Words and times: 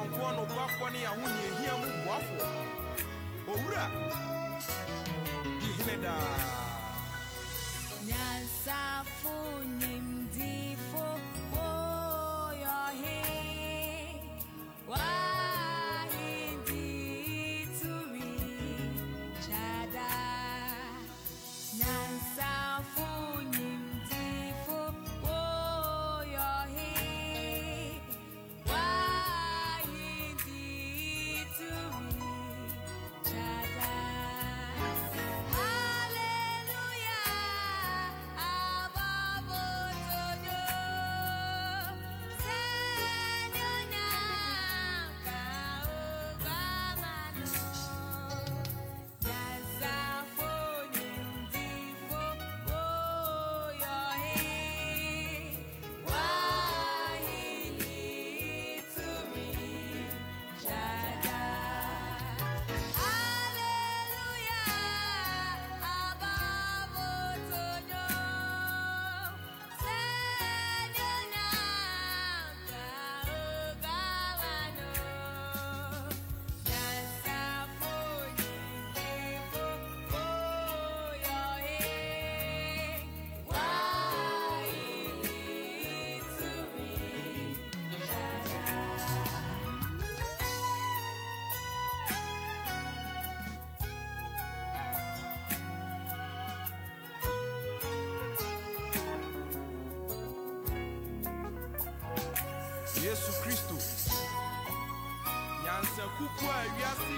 ɔnkoɔ 0.00 0.28
nokwafoɔ 0.36 0.88
ne 0.92 0.98
yɛahonya 1.04 1.42
ahia 1.50 1.72
mu 1.80 1.88
boafoɔ 2.04 2.48
owura 3.52 3.84
di 5.60 5.68
hene 5.76 5.96
daa 6.04 6.36
nyansafo 8.08 9.34
nimdii 9.80 10.67
akuku 106.08 106.44
a 106.50 106.58
wiase 106.76 107.08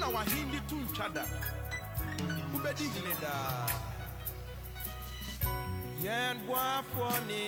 na 0.00 0.06
wahende 0.14 0.60
to 0.68 0.76
ntwa 0.76 1.08
da 1.14 1.24
wobɛdi 2.52 2.84
hene 2.94 3.14
daa 3.22 3.66
yɛn 6.04 6.36
boafoɔ 6.46 7.12
ne 7.28 7.40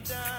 Jordan. 0.00 0.37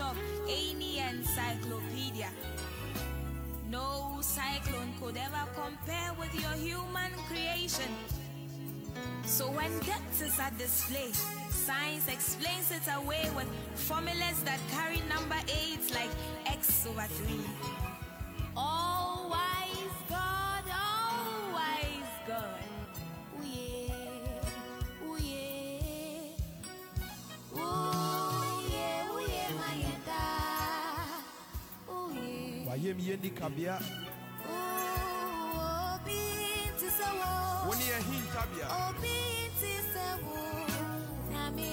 Of 0.00 0.16
any 0.48 0.98
encyclopedia. 0.98 2.28
No 3.70 4.18
cyclone 4.20 4.92
could 5.00 5.16
ever 5.16 5.44
compare 5.54 6.12
with 6.18 6.34
your 6.34 6.52
human 6.52 7.12
creation. 7.28 7.90
So 9.24 9.46
when 9.50 9.70
is 10.22 10.38
at 10.38 10.56
display, 10.58 11.12
science 11.50 12.08
explains 12.08 12.70
it 12.70 12.82
away 12.96 13.28
with 13.36 13.48
formulas 13.74 14.42
that 14.44 14.60
carry 14.70 15.00
number 15.08 15.40
eight 15.48 15.90
like 15.94 16.10
x 16.46 16.86
over 16.86 17.02
3. 17.02 17.85
Yeah, 33.06 33.14
wayɛ 33.14 33.22
mi 33.22 33.22
yɛ 33.22 33.22
ni 33.22 33.30
kabea 33.30 33.78
ooh 34.48 35.94
obi 35.94 36.18
nti 36.74 36.88
sɛ 36.98 37.08
wo, 37.18 37.30
wo 37.68 37.74
ne 37.74 37.86
ahintabea 37.98 38.66
obi 38.88 39.14
nti 39.50 39.72
sɛ 39.92 40.06
wo. 40.24 40.38
Nyame, 41.30 41.72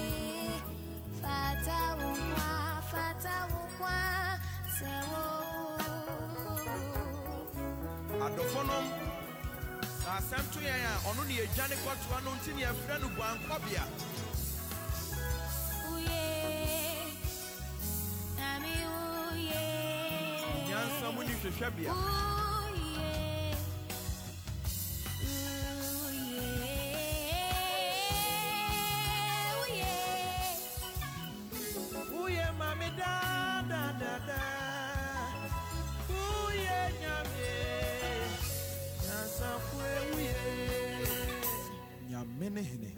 fata 1.22 1.78
wo 1.98 2.08
fata 2.90 3.34
wo 3.50 3.58
nkwa, 3.66 3.96
sɛ 4.78 4.92
wo. 5.10 5.22
adɔfo 8.24 8.60
nom 8.66 8.86
na 10.04 10.10
asɛm 10.18 10.44
to 10.52 10.58
yɛn 10.60 10.84
a 10.86 10.92
ɔno 11.08 11.22
ne 11.26 11.34
yɛdwane 11.34 11.76
kɔtoa 11.82 12.18
no 12.24 12.30
nti 12.34 12.50
ne 12.54 12.62
yɛfrɛ 12.62 12.94
no 13.00 13.08
guankɔbea 13.16 13.84
mu 21.14 21.20
ne 21.22 21.32
hwehwɛbea 21.40 21.90
Ooh 21.90 22.74
yeah, 22.94 23.54
ooh 25.90 26.12
yeah, 26.30 26.78
ooh 29.58 29.68
yeah. 29.80 30.48
woyɛ 32.12 32.46
mame 32.58 32.88
daadadada 32.98 34.40
woyɛ 36.10 36.78
nyame 37.00 37.50
nyansafoe 39.02 39.92
woyɛ 40.10 40.38
nyame 42.10 42.46
ne 42.54 42.62
hene 42.70 42.90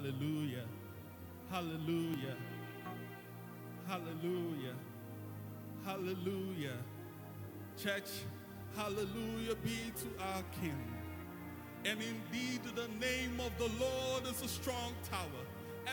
Hallelujah. 0.00 0.64
Hallelujah. 1.50 2.36
Hallelujah. 3.86 4.74
Hallelujah. 5.84 6.78
Church, 7.76 8.08
hallelujah 8.74 9.56
be 9.62 9.92
to 9.96 10.24
our 10.24 10.42
King. 10.58 10.82
And 11.84 11.98
indeed, 12.00 12.60
the 12.74 12.88
name 12.98 13.40
of 13.40 13.52
the 13.58 13.70
Lord 13.78 14.24
is 14.24 14.40
a 14.40 14.48
strong 14.48 14.94
tower, 15.10 15.44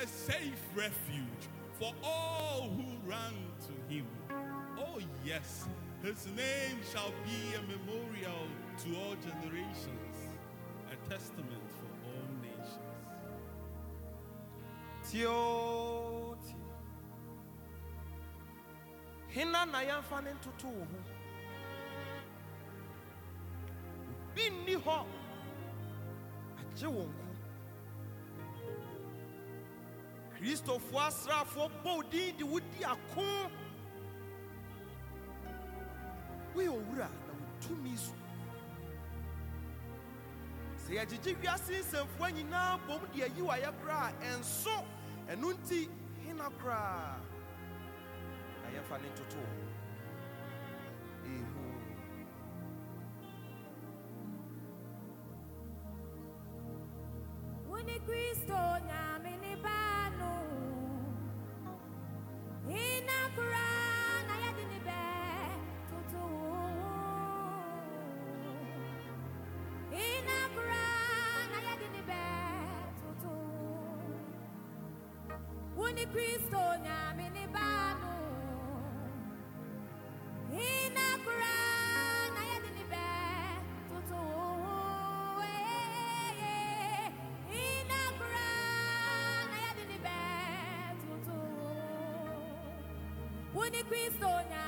a 0.01 0.07
safe 0.07 0.61
refuge 0.73 1.49
for 1.77 1.91
all 2.01 2.69
who 2.77 3.09
run 3.09 3.33
to 3.65 3.93
him. 3.93 4.05
Oh, 4.79 5.01
yes, 5.25 5.67
his 6.01 6.27
name 6.27 6.79
shall 6.93 7.11
be 7.25 7.55
a 7.55 7.61
memorial 7.63 8.47
to 8.85 8.99
all 9.01 9.15
generations, 9.15 10.15
a 10.93 11.09
testament 11.09 11.61
for 11.81 11.86
tie 15.11 15.27
hena 19.37 19.65
na 19.65 19.81
yɛmfa 19.81 20.23
ne 20.23 20.31
ntoto 20.33 20.67
wo 20.67 20.83
ho. 20.91 20.99
Obi 24.31 24.49
nni 24.49 24.75
hɔ 24.75 24.97
agye 26.59 26.87
wo 26.87 27.03
nko 27.05 27.27
kristofoɔ 30.33 31.01
asraafoɔ 31.07 31.67
bɔ 31.83 31.91
wo 31.95 32.59
din 32.59 32.83
ako 32.83 33.51
woyɛ 36.55 36.69
owura 36.69 37.09
na 37.27 37.33
wotumi 37.39 37.97
so. 37.97 38.13
Sɛ 40.83 40.91
yɛgyegye 40.97 41.35
wiase 41.41 41.73
nsɛmfoɔ 41.81 42.27
nyinaa 42.33 42.77
bom 42.87 43.01
de 43.13 43.23
ayi 43.23 43.41
wɔ 43.41 43.51
ayɛ 43.53 43.71
koraa 43.79 44.11
ɛnso 44.21 44.96
ɛno 45.31 45.47
nti 45.57 45.79
hena 46.23 46.45
koraa 46.57 47.19
na 48.61 48.67
yɛmfa 48.75 48.95
ne 49.01 49.07
ntoto. 49.13 49.41
Ehu. 51.33 51.63
Wuni 57.69 57.95
Kristo 58.07 58.59
Wuni 75.97 76.05
Kristo 76.13 76.61
nyame 76.83 77.29
ne 77.29 77.47
ba. 77.53 77.97
Ina 80.53 81.07
kura 81.25 81.55
na 82.35 82.41
yɛde 82.49 82.69
ne 82.77 82.83
bɛ 82.91 83.05
toto. 83.89 84.21
Ina 87.49 88.01
kura 88.19 88.47
na 89.51 89.57
yɛde 89.65 89.83
ne 89.91 89.97
bɛ 90.05 90.17
toto 91.01 91.37
nyame 94.49 94.66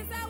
is 0.00 0.08
that 0.08 0.29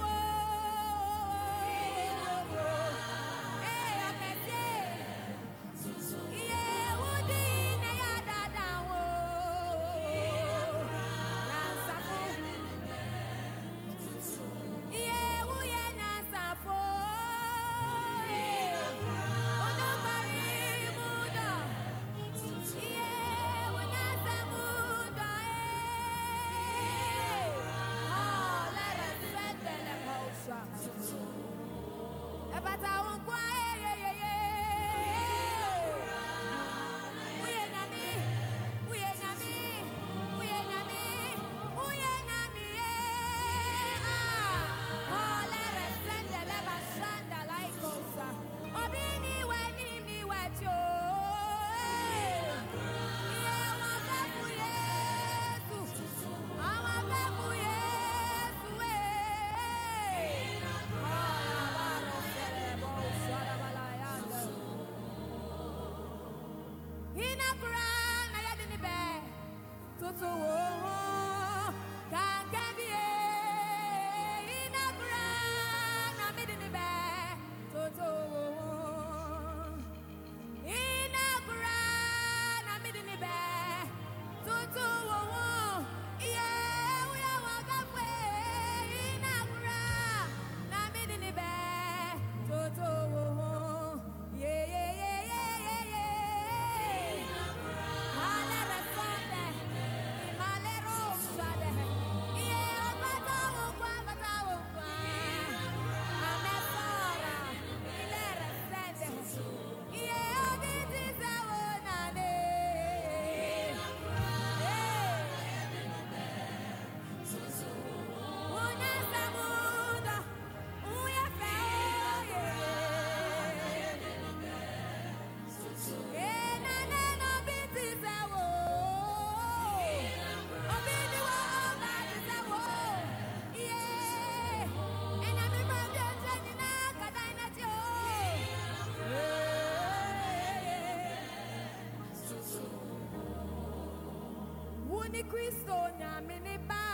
ni 145.12 145.23
Kristo 145.25 145.76
nyame 145.99 146.37
ne 146.40 146.59
baa 146.69 146.90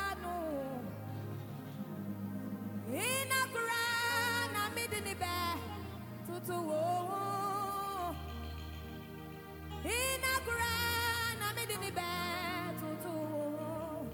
ina 2.93 3.41
kura 3.53 3.83
na 4.55 4.63
mede 4.75 5.01
ne 5.07 5.15
bɛ 5.23 5.35
toto 6.27 6.57
ina 9.85 10.33
kura 10.47 10.73
na 11.41 11.47
mede 11.57 11.77
ne 11.83 11.91
bɛ 11.99 12.09
toto 12.81 13.13
wɔ 13.21 13.45
ho 13.59 14.07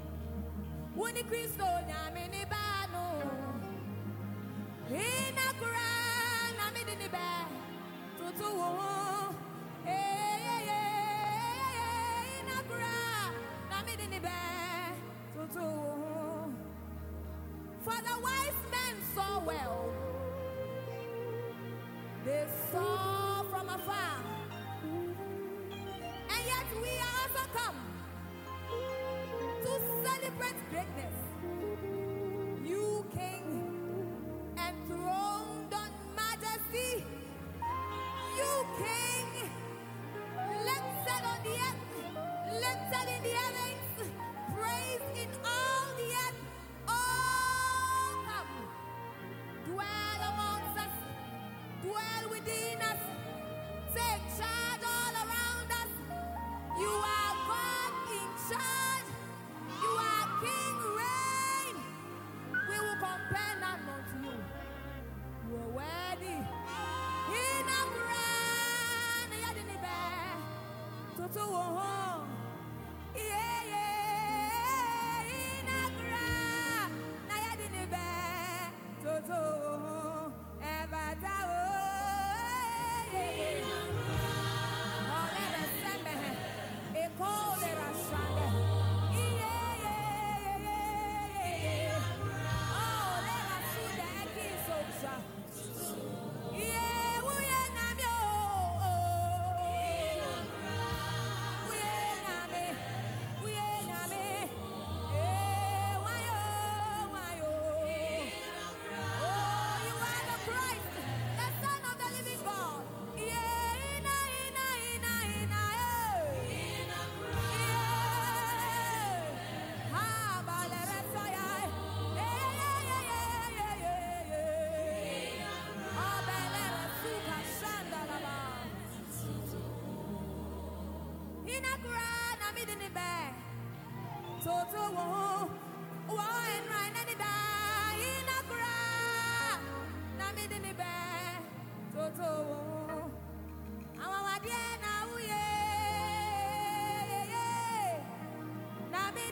wo 0.97 1.07
ni 1.15 1.23
Kristo 1.31 1.67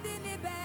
kaydını 0.03 0.45
ben 0.45 0.60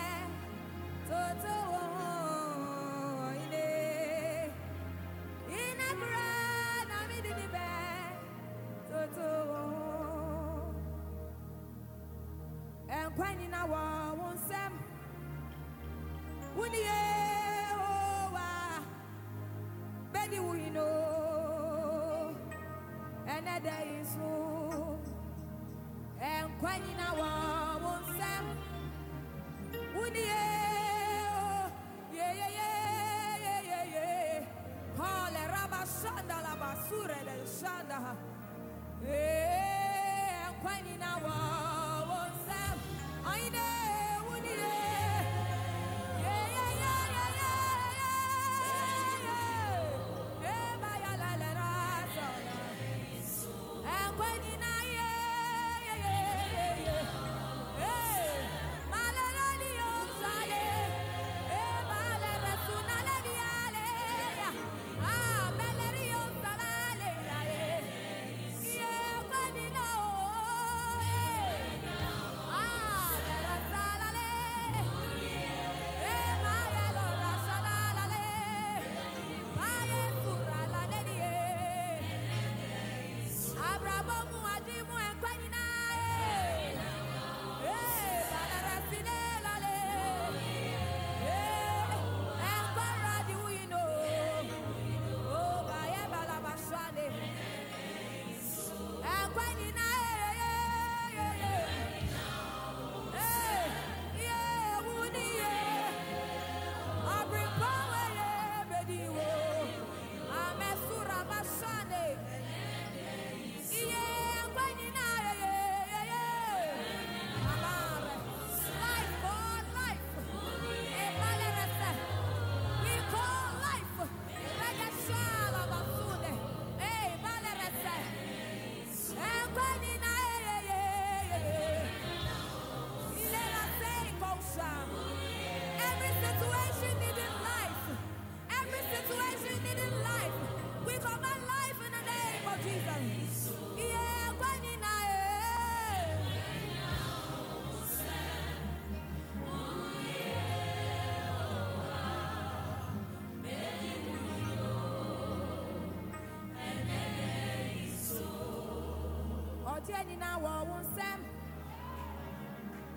nyinaa 160.08 160.38
wɔ 160.44 160.54
wo 160.70 160.78
nsɛm 160.86 161.20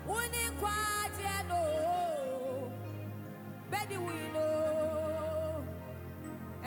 wo 0.07 0.17
ni 0.31 0.41
nkwagyeɛ 0.51 1.37
no. 1.49 1.59
Bɛdi 3.71 3.95
wo 4.03 4.11
yi 4.19 4.27
no. 4.35 4.45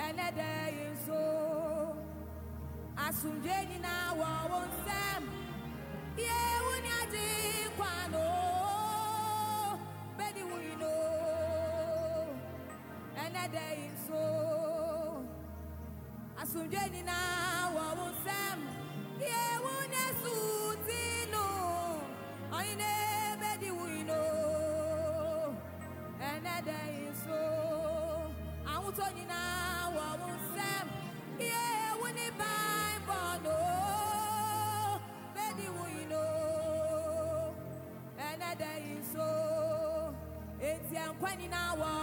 Ɛnɛ 0.04 0.26
dɛ. 0.38 0.52
Twenty 41.22 41.48
hours. 41.52 42.01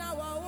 our 0.00 0.39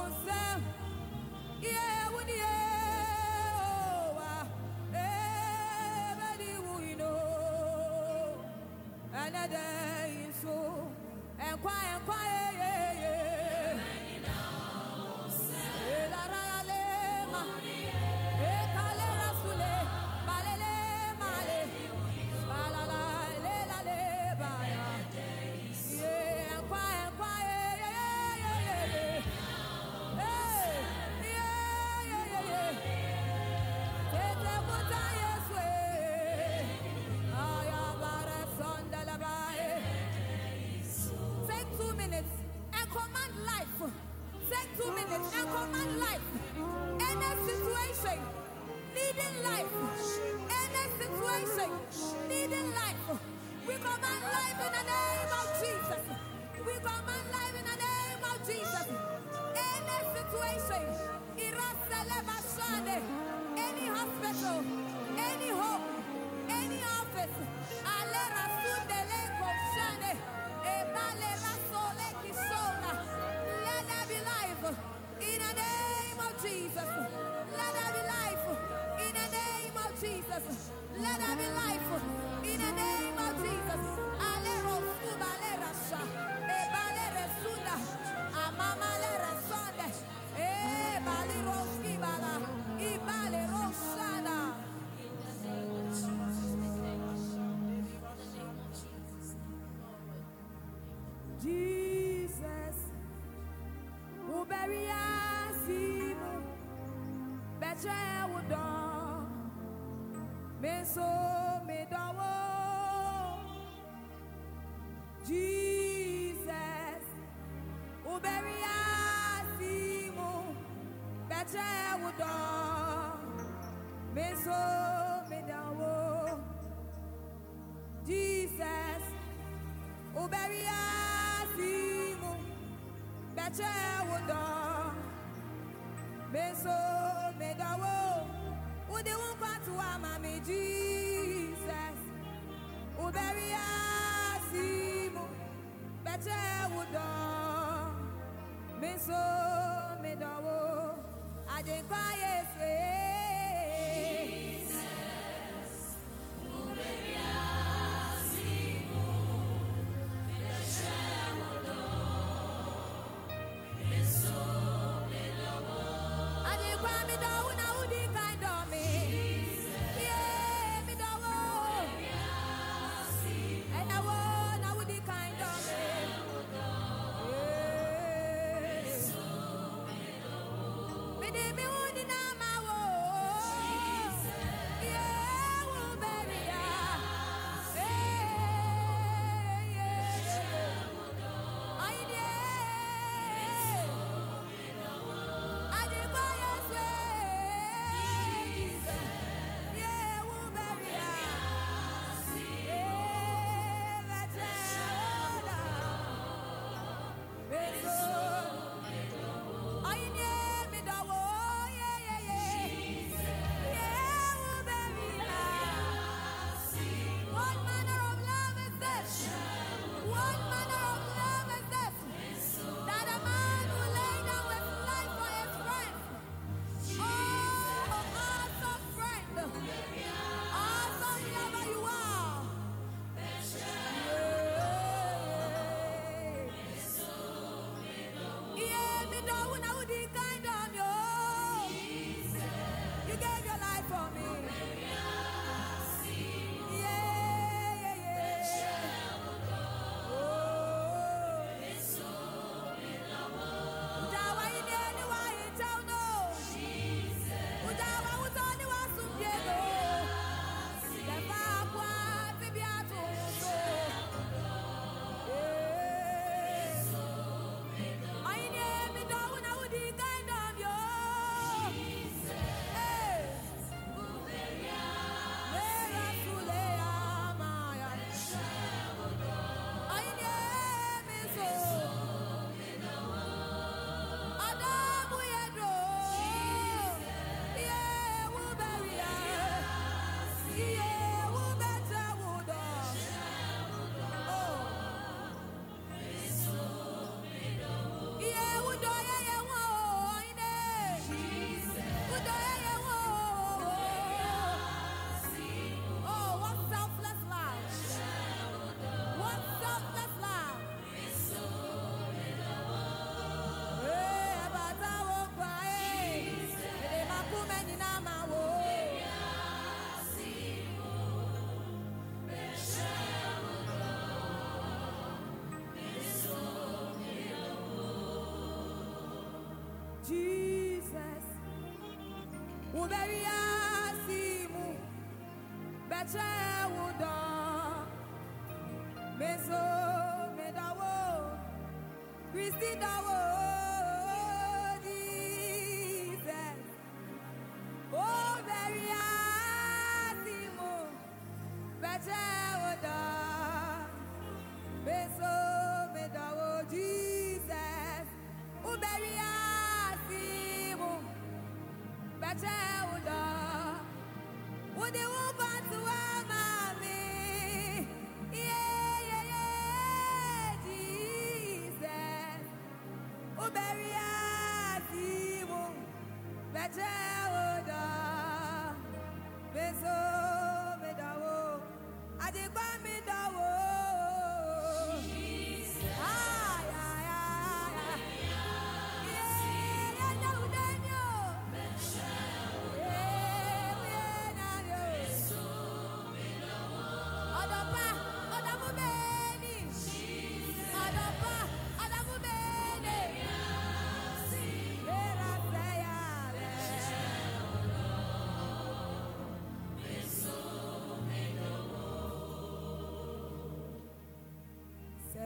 did 342.62 342.80
our 342.80 343.11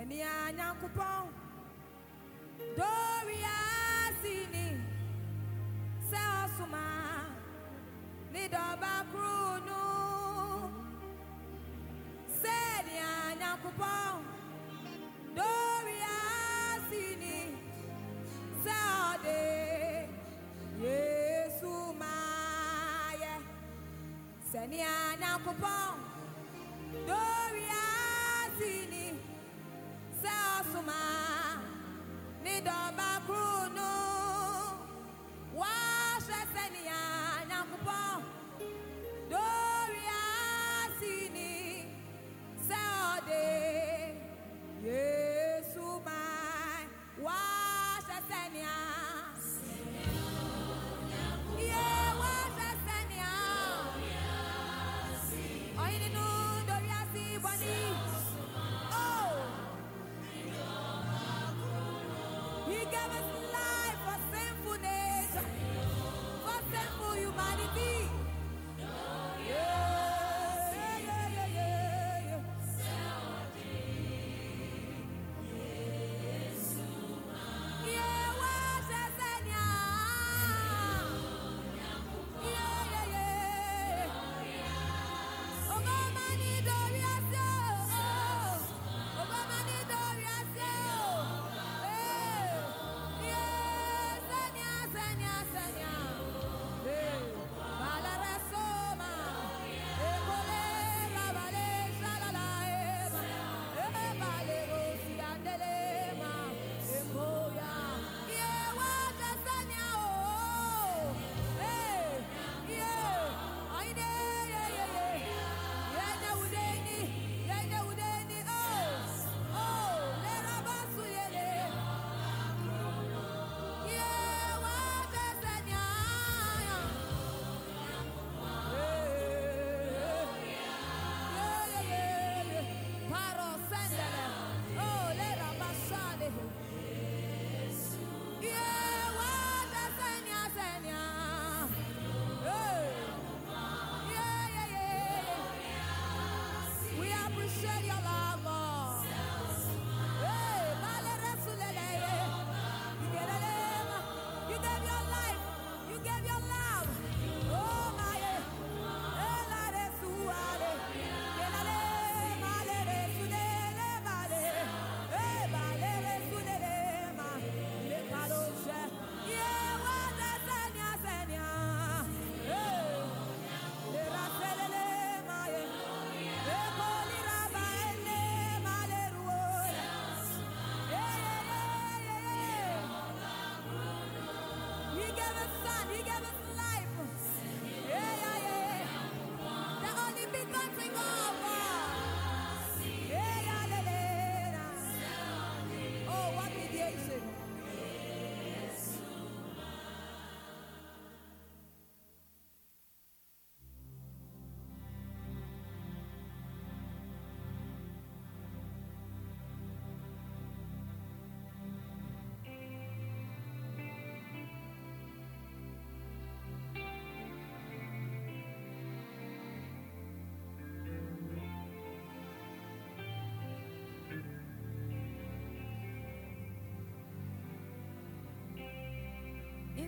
ɛne 0.08 0.22
a 0.22 0.52
nyankopɔn 0.56 1.24
doria 2.76 3.56
si 4.22 4.34
ni 4.52 4.66
sɛ 6.10 6.20
ɔsoma 6.42 6.84
ne 8.32 8.42
dɔba 8.54 8.92
koro 9.12 9.58
no 9.68 9.82
sɛnea 12.40 13.10
nyankopɔn 13.40 14.14
doria 15.36 16.16
si 16.88 17.02
ni 17.22 17.36
sɛ 18.64 18.76
ɔde 19.10 19.40
yesu 20.82 21.72
maayɛ 22.00 23.34
sɛnea 24.50 24.92
nyankopɔn 25.20 26.05
die 32.66 33.15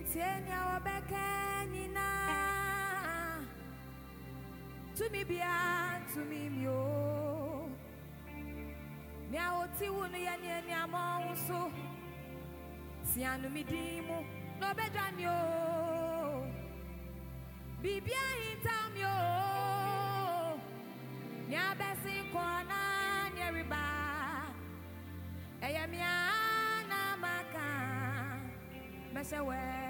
Ntienya 0.09 0.59
wabeke 0.65 1.25
nyina 1.71 2.07
Tumi 4.97 5.25
bia 5.25 6.01
tumi 6.13 6.49
mio. 6.49 7.69
Nia 9.31 9.53
oti 9.53 9.89
wunu 9.89 10.17
ya 10.17 10.37
ni 10.37 10.47
ni 10.67 10.73
amo 10.73 11.35
so 11.47 11.71
Sianu 13.03 13.49
mi 13.49 13.63
dimu 13.63 14.25
no 14.59 14.73
bedani 14.73 15.25
o 15.27 16.45
Bibia 17.81 18.25
hintam 18.41 18.97
yo 18.97 19.15
Nia 21.49 21.75
besi 21.77 22.33
kona 22.33 23.29
ni 23.35 23.41
riba. 23.57 23.85
Eya 25.61 25.87
mi 25.87 25.97
ana 26.01 27.17
maka. 27.21 27.67
Mesha 29.13 29.43
when 29.45 29.88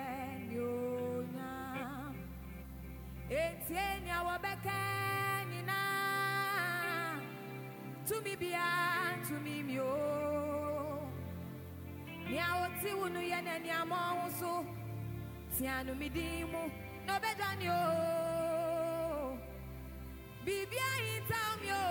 Tumi 8.10 8.36
bia 8.36 8.68
tumi 9.28 9.64
mio. 9.64 9.94
Nia 12.30 12.48
oti 12.64 12.90
wunu 13.00 13.22
ye 13.22 13.42
ne 13.42 13.60
ni 13.60 13.70
amo 13.70 14.30
so. 14.40 14.66
Tianu 15.56 15.94
midimu 15.96 16.72
no 17.06 17.14
bedani 17.24 17.68
o. 17.70 19.38
Bibia 20.46 20.90
hitam 21.06 21.60
yo 21.70 21.84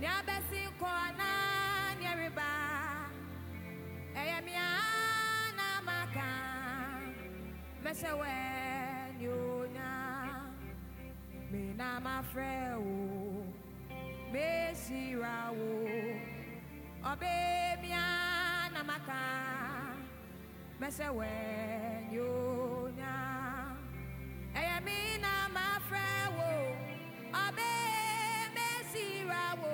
Nia 0.00 0.22
besi 0.26 0.60
ko 0.78 0.86
ana 0.86 1.94
ni 1.98 2.06
riba 2.20 2.52
Eya 4.14 4.38
mi 4.44 4.52
ana 4.54 5.68
maka 5.86 6.30
Mesha 7.82 8.12
when 8.18 9.20
you 9.20 9.68
nyam 9.72 10.52
Me 11.50 11.72
na 11.78 12.00
ma 12.00 12.22
frɛ 12.34 12.74
wo 14.34 14.40
Mehyira 14.40 15.52
wo 15.56 15.70
Ɔbɛ 17.10 17.34
mi 17.82 17.92
ana 17.92 18.82
maka 18.84 19.22
Mesha 20.80 21.12
when 21.14 22.10
you 22.10 22.90
nyam 22.96 23.78
Ɛyɛ 24.54 24.84
mi 24.84 25.18
na 25.22 25.48
ma 25.54 25.78
frɛ 25.88 26.06
wo. 26.36 26.50
Ɔbɛ 27.32 27.70
mehyira 28.56 29.44
wo 29.60 29.72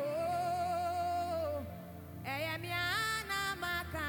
Ɛyɛ 2.26 2.60
mi 2.60 2.70
ana 2.70 3.56
maka 3.60 4.08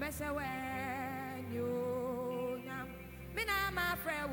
Mesha 0.00 0.34
when 0.34 1.52
you 1.52 2.60
Mi 3.34 3.44
na 3.44 3.70
ma 3.70 3.94
frɛ 4.04 4.28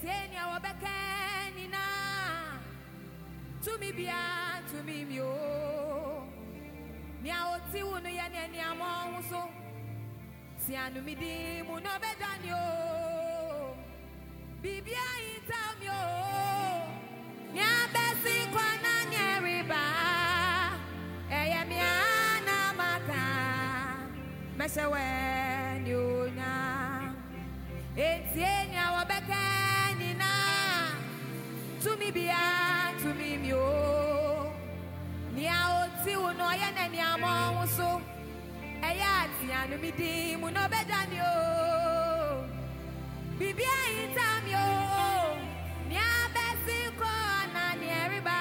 sɛnea 0.00 0.42
wɔbɛka 0.50 0.92
nyinaa 1.56 2.60
tumi 3.64 3.88
biara 3.98 4.62
tumi 4.70 4.96
mio. 5.10 5.30
Nea 7.22 7.38
ɔti 7.54 7.80
wo 7.88 7.96
no 8.04 8.08
yɛ 8.18 8.26
ne 8.32 8.38
aneama 8.46 8.86
ɔho 9.04 9.20
so 9.30 9.40
si 10.62 10.72
anomedi 10.84 11.32
mu 11.66 11.74
na 11.84 11.90
ɔbɛdwane 11.98 12.50
o 12.64 13.76
biribiaa 14.62 15.14
yintaw 15.26 15.70
mi 15.80 15.88
o 15.88 16.02
nea 17.54 17.74
bɛsi 17.94 18.34
kɔ 18.54 18.64
na 18.84 18.92
ne 19.10 19.18
ɛreba 19.34 19.82
ɛyɛ 21.38 21.60
mea 21.70 21.92
na 22.46 22.56
maka 22.80 23.22
mɛhyɛ 24.58 24.84
wɛɛ 24.92 25.29
bibia 32.10 32.90
tumi 33.00 33.38
mi 33.38 33.52
o 33.52 34.50
nea 35.34 35.58
oti 35.80 36.12
wo 36.22 36.30
no 36.38 36.44
ɔyɛ 36.52 36.68
na 36.76 36.84
nea 36.94 37.10
mɔ 37.22 37.30
ho 37.54 37.64
so. 37.76 37.90
Ɛyɛ 38.88 39.08
ateanu 39.22 39.76
mi 39.82 39.90
di 39.98 40.10
mu 40.40 40.48
na 40.50 40.60
ɔbɛda 40.66 40.98
mi 41.10 41.18
o 41.20 41.36
bibia 43.38 43.76
yi 43.94 44.04
ta 44.16 44.28
mi 44.44 44.52
o 44.54 44.68
nea 45.90 46.10
bɛsi 46.34 46.78
kɔ 46.98 47.12
na 47.54 47.64
nea 47.80 47.98
ɛreba 48.04 48.38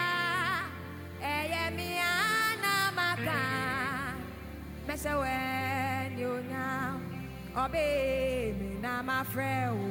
ɛyɛ 1.34 1.64
mia 1.78 2.12
na 2.64 2.74
maka 2.98 3.40
mɛhyɛ 4.88 5.14
wɛ 5.22 5.36
ni 6.16 6.24
onya 6.36 6.66
ɔbɛ 7.64 7.84
mi 8.60 8.70
na 8.82 8.92
ma 9.08 9.18
frɛ 9.32 9.54
o. 9.78 9.89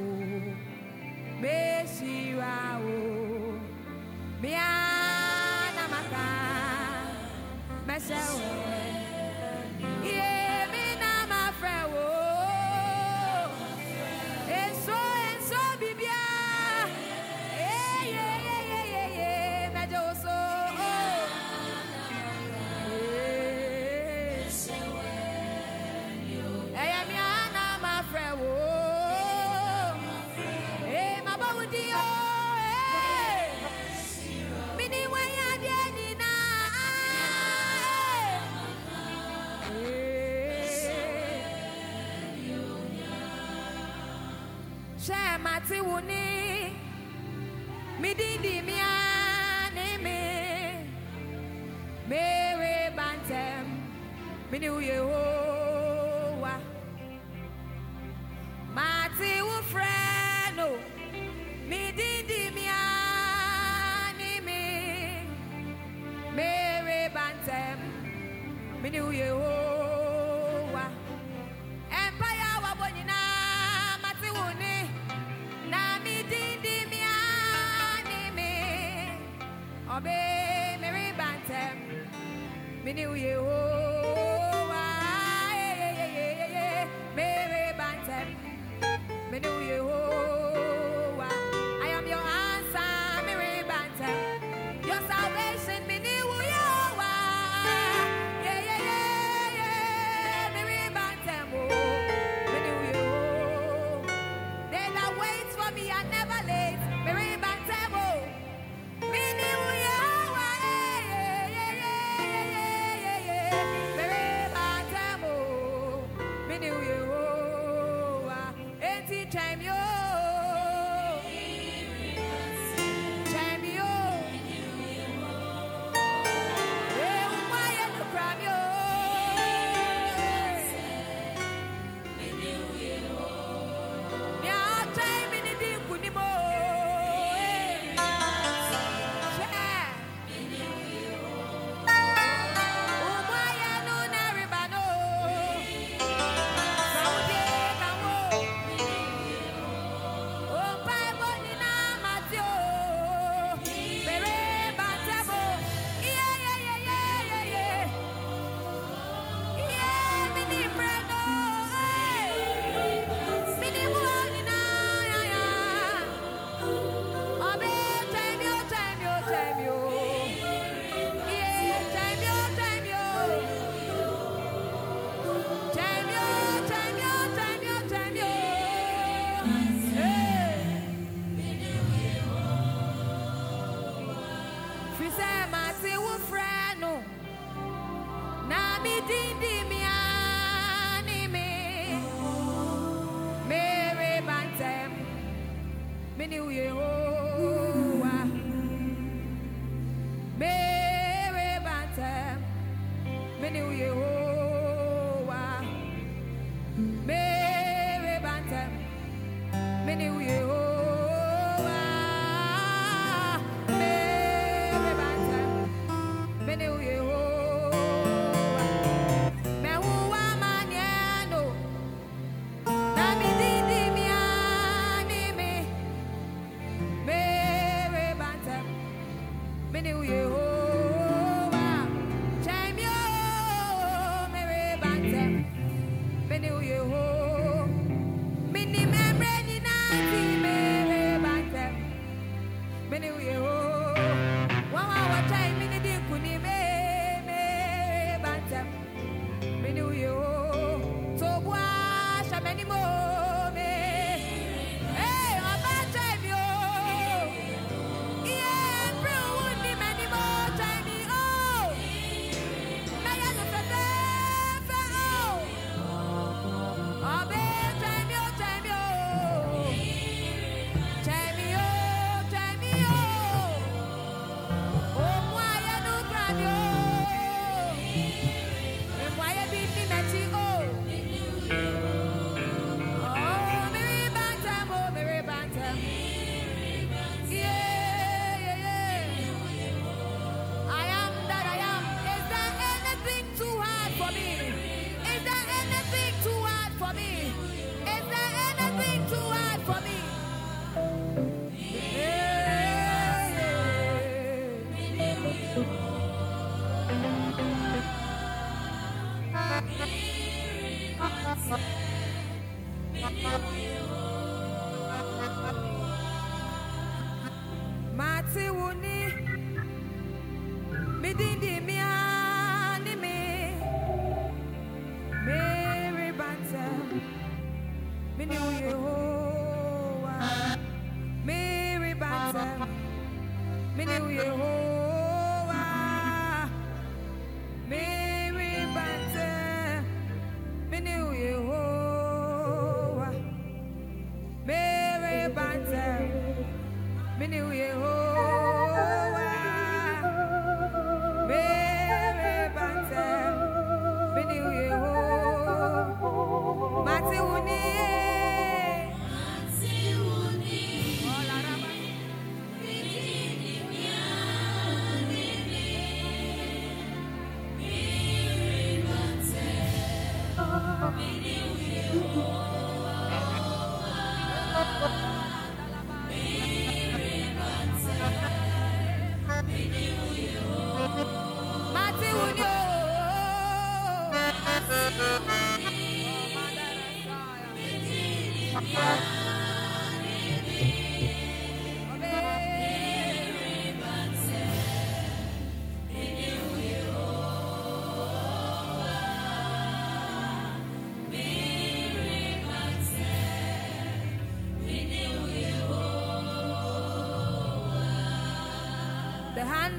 tí 45.69 45.81
wo 45.85 45.99
ní. 46.01 46.28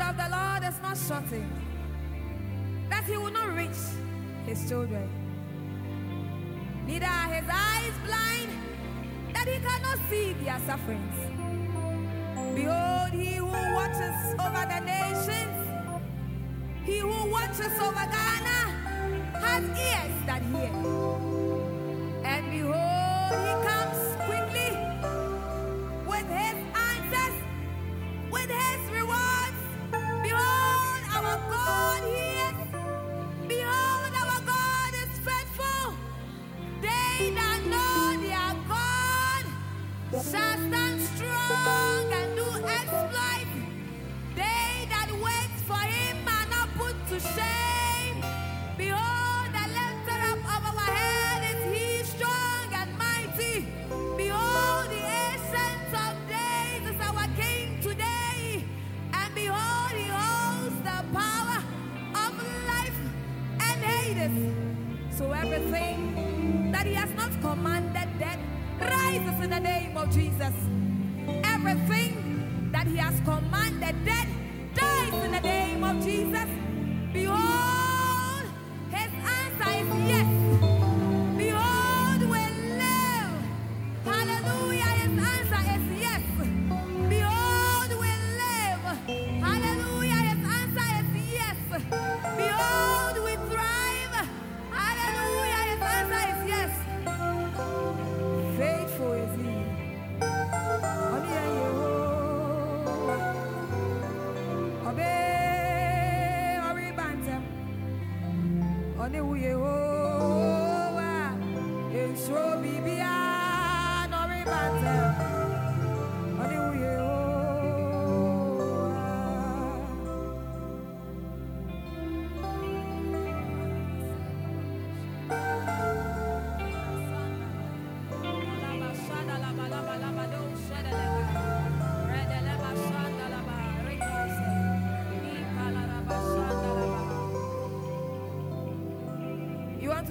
hand 0.01 0.21
of 0.21 0.31
the 0.31 0.37
Lord 0.37 0.63
is 0.65 0.81
not 0.83 0.97
shortened, 0.97 1.51
that 2.89 3.05
he 3.05 3.17
will 3.17 3.31
not 3.31 3.55
reach 3.57 3.79
his 4.47 4.69
children. 4.69 5.09
Neither 6.87 7.07
are 7.07 7.33
his 7.33 7.49
eyes 7.49 7.93
blind, 8.05 8.51
that 9.35 9.47
he 9.47 9.59
cannot 9.61 9.99
see 10.09 10.33
their 10.45 10.59
suffering. 10.67 11.00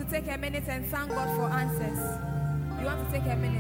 take 0.10 0.28
a 0.28 0.38
minute 0.38 0.64
and 0.68 0.86
thank 0.88 1.10
God 1.10 1.36
for 1.36 1.50
answers? 1.54 2.00
You 2.80 2.86
want 2.86 3.06
to 3.06 3.12
take 3.12 3.32
a 3.32 3.36
minute? 3.36 3.59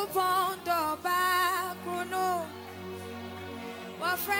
Nyankopɔn 0.00 0.64
dɔ 0.66 0.76
ɔbaa 0.92 1.76
koro 1.84 2.02
no. 2.12 2.26
Wɔfrɛ 4.00 4.38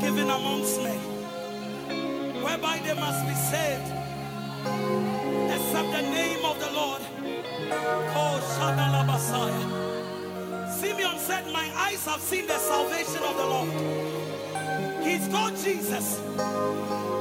given 0.00 0.28
amongst 0.30 0.82
men 0.82 1.00
whereby 2.42 2.78
they 2.84 2.94
must 2.94 3.26
be 3.26 3.34
saved 3.34 3.90
except 5.54 5.90
the 5.92 6.02
name 6.02 6.44
of 6.44 6.58
the 6.60 6.70
Lord. 6.72 7.02
Simeon 10.70 11.18
said, 11.18 11.46
My 11.52 11.70
eyes 11.74 12.04
have 12.04 12.20
seen 12.20 12.46
the 12.46 12.58
salvation 12.58 13.22
of 13.22 13.36
the 13.36 13.46
Lord. 13.46 13.70
He's 15.02 15.26
called 15.28 15.56
Jesus. 15.56 16.20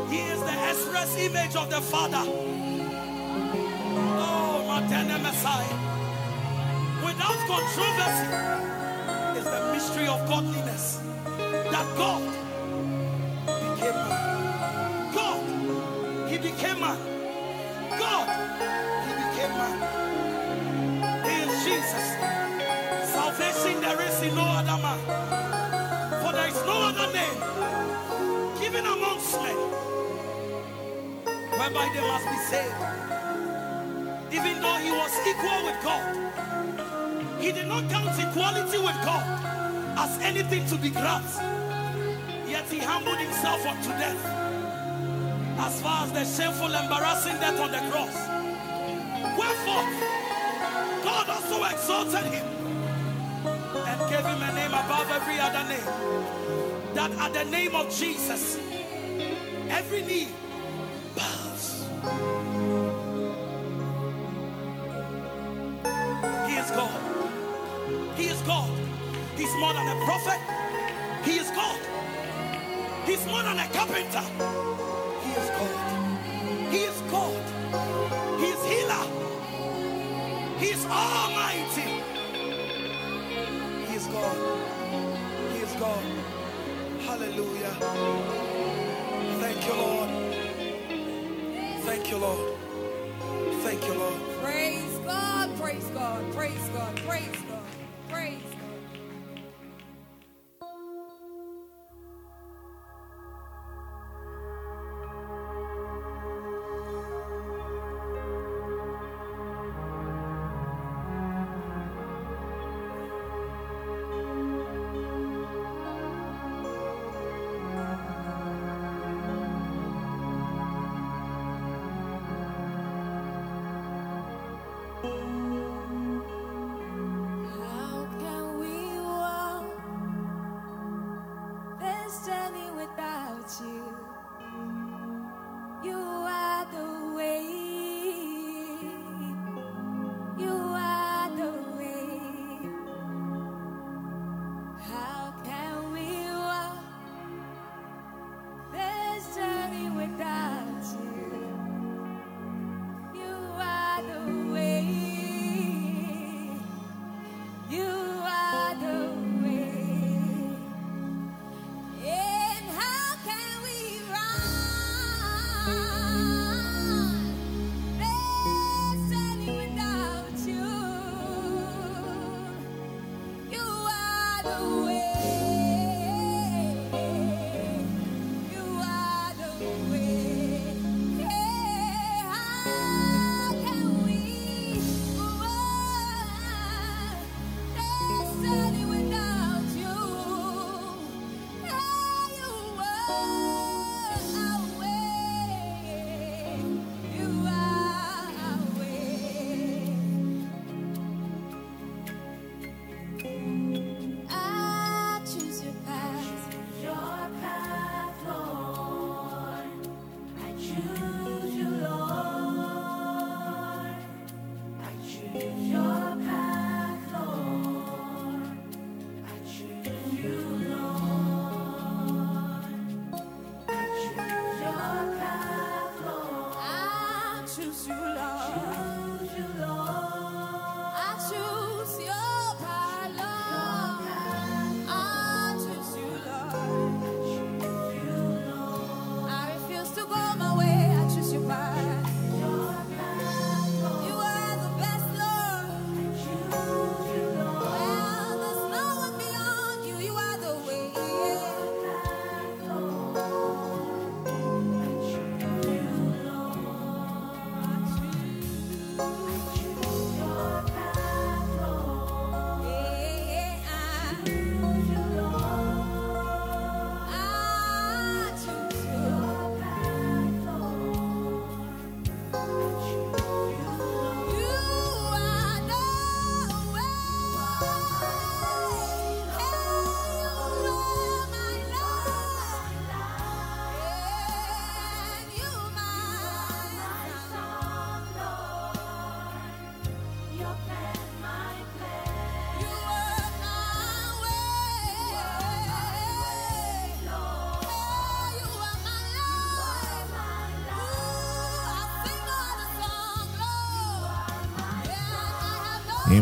He 0.09 0.19
is 0.33 0.39
the 0.39 0.55
express 0.69 1.17
image 1.17 1.55
of 1.55 1.69
the 1.69 1.81
Father. 1.81 2.23
Oh, 4.17 4.65
Matene 4.67 5.21
Messiah. 5.21 5.77
Without 7.05 7.39
controversy, 7.47 8.55
is 9.39 9.45
the 9.45 9.71
mystery 9.73 10.07
of 10.07 10.27
godliness 10.27 10.99
that 11.71 11.97
God 11.97 12.24
in 24.25 24.35
no 24.35 24.41
other 24.41 24.77
man. 24.81 24.99
For 26.21 26.31
there 26.33 26.47
is 26.47 26.59
no 26.65 26.77
other 26.89 27.07
name 27.13 27.39
given 28.59 28.85
amongst 28.85 29.33
men 29.41 29.57
whereby 31.57 31.85
they 31.93 32.01
must 32.01 32.25
be 32.33 32.39
saved. 32.49 32.81
Even 34.31 34.61
though 34.61 34.79
he 34.81 34.91
was 34.91 35.13
equal 35.29 35.59
with 35.67 35.79
God, 35.83 36.05
he 37.39 37.51
did 37.51 37.67
not 37.67 37.89
count 37.89 38.17
equality 38.17 38.79
with 38.79 38.99
God 39.05 39.25
as 39.97 40.17
anything 40.21 40.65
to 40.67 40.75
be 40.75 40.89
grasped. 40.89 41.41
Yet 42.47 42.65
he 42.65 42.79
humbled 42.79 43.17
himself 43.17 43.65
unto 43.65 43.89
death. 43.89 44.23
As 45.57 45.81
far 45.81 46.05
as 46.05 46.11
the 46.11 46.25
shameful, 46.25 46.73
embarrassing 46.73 47.37
death 47.39 47.59
on 47.59 47.71
the 47.71 47.83
cross. 47.91 48.15
Wherefore, 49.37 49.85
God 51.03 51.29
also 51.29 51.63
exalted 51.63 52.25
him 52.33 52.64
gave 54.09 54.25
him 54.25 54.41
a 54.41 54.53
name 54.53 54.73
above 54.73 55.09
every 55.11 55.39
other 55.39 55.63
name. 55.67 56.93
That 56.93 57.11
at 57.11 57.33
the 57.33 57.45
name 57.45 57.75
of 57.75 57.89
Jesus, 57.89 58.57
every 59.69 60.01
knee 60.03 60.27
bows. 61.15 61.85
He 66.47 66.55
is 66.55 66.71
God. 66.71 67.01
He 68.15 68.25
is 68.27 68.41
God. 68.41 68.71
He's 69.35 69.53
more 69.55 69.73
than 69.73 69.87
a 69.87 70.05
prophet. 70.05 70.39
He 71.23 71.37
is 71.37 71.49
God. 71.51 71.79
He's 73.05 73.25
more 73.27 73.43
than 73.43 73.59
a 73.59 73.67
carpenter. 73.69 74.54
God. 84.15 84.37
He 85.51 85.59
is 85.59 85.73
God. 85.73 86.03
Hallelujah. 87.01 87.75
Thank 89.41 89.67
you, 89.67 89.73
Lord. 89.73 90.09
Thank 91.85 92.11
you, 92.11 92.17
Lord. 92.17 92.57
Thank 93.63 93.85
you, 93.87 93.93
Lord. 93.95 94.21
Praise 94.41 94.99
God, 95.05 95.57
praise 95.59 95.85
God, 95.93 96.33
praise 96.33 96.69
God, 96.69 96.95
praise 97.07 97.27
God, 97.31 97.44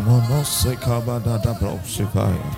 Imonose 0.04 0.76
kabada 0.76 1.38
da 1.38 1.54
brosifaya. 1.54 2.52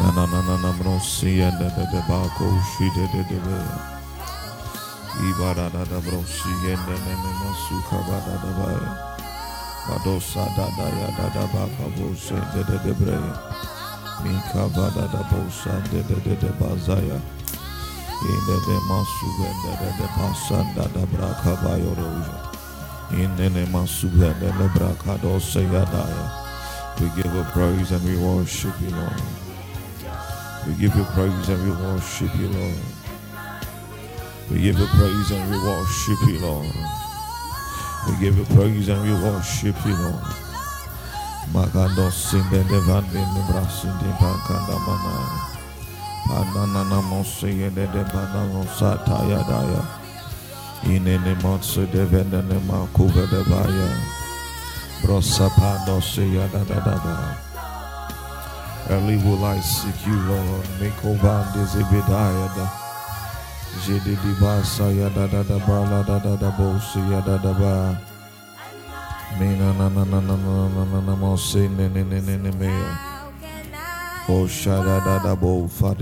Na 0.00 0.10
na 0.10 0.24
na 0.24 0.56
na 0.56 0.72
brosi 0.72 1.42
and 1.42 1.58
the 1.60 1.68
de 1.68 2.00
bako 2.08 2.48
shi 2.72 2.88
de 2.96 3.04
de 3.12 3.22
de 3.28 3.38
be. 3.44 3.60
Ibada 5.20 5.68
da 5.70 5.84
da 5.84 6.00
brosi 6.00 6.48
and 6.64 6.80
the 6.88 6.96
da 8.40 8.52
baya. 8.56 8.92
Badosa 9.84 10.48
da 10.56 10.66
ya 10.96 11.28
da 11.28 11.44
baka 11.52 11.86
bose 11.92 12.40
de 12.54 12.64
de. 13.04 13.18
Mika 14.24 14.64
bada 14.72 15.12
da 15.12 15.22
bosa 15.28 15.76
de 15.90 16.00
de 16.08 16.20
de 16.24 16.36
de 16.36 16.48
bazaya. 16.58 17.20
Inde 18.22 18.56
de 18.64 18.76
masu 18.88 19.28
and 20.56 20.74
braka 21.12 21.52
bayo 21.62 22.49
roja. 23.10 23.22
Inene 23.22 23.66
masubende 23.66 24.52
lebrakado 24.58 25.40
seyadaya. 25.40 26.30
We 27.00 27.08
give 27.16 27.34
you 27.34 27.44
praise 27.52 27.92
and 27.92 28.04
we 28.04 28.16
worship 28.18 28.74
you, 28.82 28.90
Lord. 28.90 29.22
We 30.66 30.74
give 30.74 30.94
you 30.96 31.04
praise 31.04 31.48
and 31.48 31.64
we 31.64 31.70
worship 31.70 32.34
you, 32.36 32.48
Lord. 32.48 32.80
We 34.50 34.60
give 34.60 34.78
you 34.78 34.86
praise 34.86 35.30
and 35.30 35.50
we 35.50 35.58
worship 35.58 36.28
you, 36.28 36.40
Lord. 36.40 36.66
We 38.06 38.16
give 38.20 38.36
you 38.38 38.44
praise 38.56 38.88
and 38.88 39.02
we 39.02 39.12
worship 39.12 39.76
you, 39.86 39.96
Lord. 39.96 40.24
Magando 41.52 42.10
sinde 42.10 42.62
de 42.68 42.80
vande 42.80 43.14
ne 43.14 43.42
brasinde 43.48 44.10
pankanda 44.18 44.78
manaya. 44.86 45.58
Panana 46.28 47.02
moseye 47.02 47.70
de 47.74 47.86
de 47.86 48.04
banano 48.04 48.64
sataya 48.78 49.44
daya. 49.48 49.99
Inene 50.90 51.34
motse 51.42 51.86
de 51.92 52.04
vendene 52.04 52.58
ma 52.66 52.86
kuva 52.92 53.24
de 53.30 53.42
baya. 53.50 53.90
Brosa 55.02 55.48
pando 55.56 56.00
se 56.00 56.24
ya 56.26 56.46
da 56.48 56.64
da 56.64 56.80
da 56.80 56.96
ba. 57.04 57.16
Early 58.90 59.16
will 59.18 59.44
I 59.44 59.60
seek 59.60 59.94
you, 60.06 60.18
Lord. 60.26 60.66
Make 60.80 61.04
over 61.04 61.46
this 61.54 61.74
ibidaya 61.78 62.48
da. 62.56 62.66
Jede 63.86 64.18
di 64.18 64.32
basa 64.42 64.90
ya 64.90 65.08
da 65.14 65.26
da 65.30 65.42
da 65.46 65.58
ba 65.64 65.78
la 65.90 66.02
da 66.02 66.18
da 66.18 66.34
da 66.36 66.50
bo 66.58 66.76
se 66.80 66.98
ya 67.06 67.20
da 67.20 67.38
da 67.38 67.52
ba. 67.54 68.00
Mina 69.38 69.72
na 69.78 69.88
na 69.88 70.02
na 70.04 70.18
na 70.20 70.34
na 70.36 70.68
na 70.74 70.84
na 70.90 71.00
na 71.06 71.14
mo 71.14 71.36
se 71.36 71.68
ne 71.68 71.86
ne 71.88 72.02
ne 72.02 72.20
ne 72.20 72.36
ne 72.36 72.50
me 72.58 72.66
ya. 72.66 72.90
How 72.90 73.30
can 73.40 73.74
I 73.74 74.32
O 74.32 74.46
sha 74.48 74.82
da 74.82 74.98
da 75.06 75.18
da 75.22 75.34
bo 75.36 75.68
fa 75.68 75.94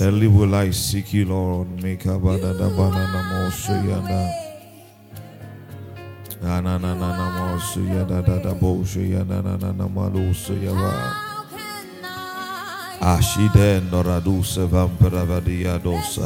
Early 0.00 0.28
will 0.28 0.54
I 0.54 0.70
seek 0.70 1.12
you, 1.12 1.26
Lord. 1.26 1.82
Make 1.82 2.06
a 2.06 2.18
banana 2.18 2.56
na 2.56 2.72
na 2.80 3.18
mo 3.20 3.52
nana 6.88 7.52
mosuyada 7.52 8.24
da 8.24 8.38
da 8.38 8.38
da 8.42 8.54
bo 8.54 8.82
su 8.82 9.00
ya 9.00 9.24
na 9.24 9.42
na 9.42 9.56
na 9.58 9.72
na 9.72 9.86
mo 9.86 10.08
lu 10.08 10.32
bosuyada 10.32 10.72
nana 10.72 10.88
malusuyava. 10.88 11.12
Ashide 13.00 13.80
noraduse 13.92 14.64
vamperavadia 14.64 15.78
dosa. 15.78 16.24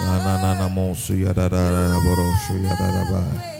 Anana 0.00 0.68
mosuyada 0.72 1.50
da 1.50 1.70
da 1.70 2.00
borosuyada 2.00 2.88
da 2.88 3.04
ba. 3.12 3.51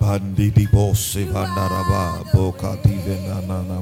Lord? 0.00 0.20
Pandi 0.22 0.50
di 0.52 0.66
bo 0.72 0.94
se 0.94 1.24
ba. 1.88 2.22
Boka 2.32 2.76
di 2.82 2.96
ve 3.04 3.16
na 3.28 3.40
na 3.40 3.62
na 3.62 3.80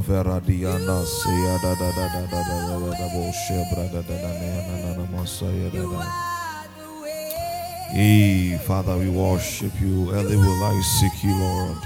vera 0.00 0.40
di 0.40 0.64
anda 0.64 1.04
se 1.04 1.30
ya 1.30 1.58
da 1.62 1.74
da 1.74 1.90
da 1.90 2.06
da 2.12 2.22
da 2.30 2.40
da 2.42 2.58
da 2.68 2.78
da 2.78 2.90
da 2.98 3.06
bo 3.12 3.32
she 3.32 3.64
bra 3.72 3.84
da 3.92 4.00
da 4.02 4.16
da 4.16 4.30
da. 4.38 6.04
Hey, 7.94 8.58
Father, 8.66 8.98
we 8.98 9.08
worship 9.08 9.70
you. 9.80 10.10
Early 10.10 10.36
will 10.36 10.64
I 10.64 10.80
seek 10.82 11.22
you, 11.22 11.34
Lord. 11.38 11.78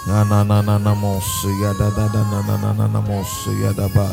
Na 0.07 0.24
na 0.24 0.43
na 0.45 0.62
na 0.62 0.78
na 0.78 0.95
mosu 0.95 1.49
ya 1.62 1.72
da 1.78 1.91
da 1.91 2.09
da 2.09 2.22
na 2.30 2.41
na 2.43 2.57
na 2.57 2.72
na 2.72 2.87
na 2.89 3.01
mosu 3.01 3.53
ya 3.62 3.72
da 3.72 3.89
ba. 3.95 4.09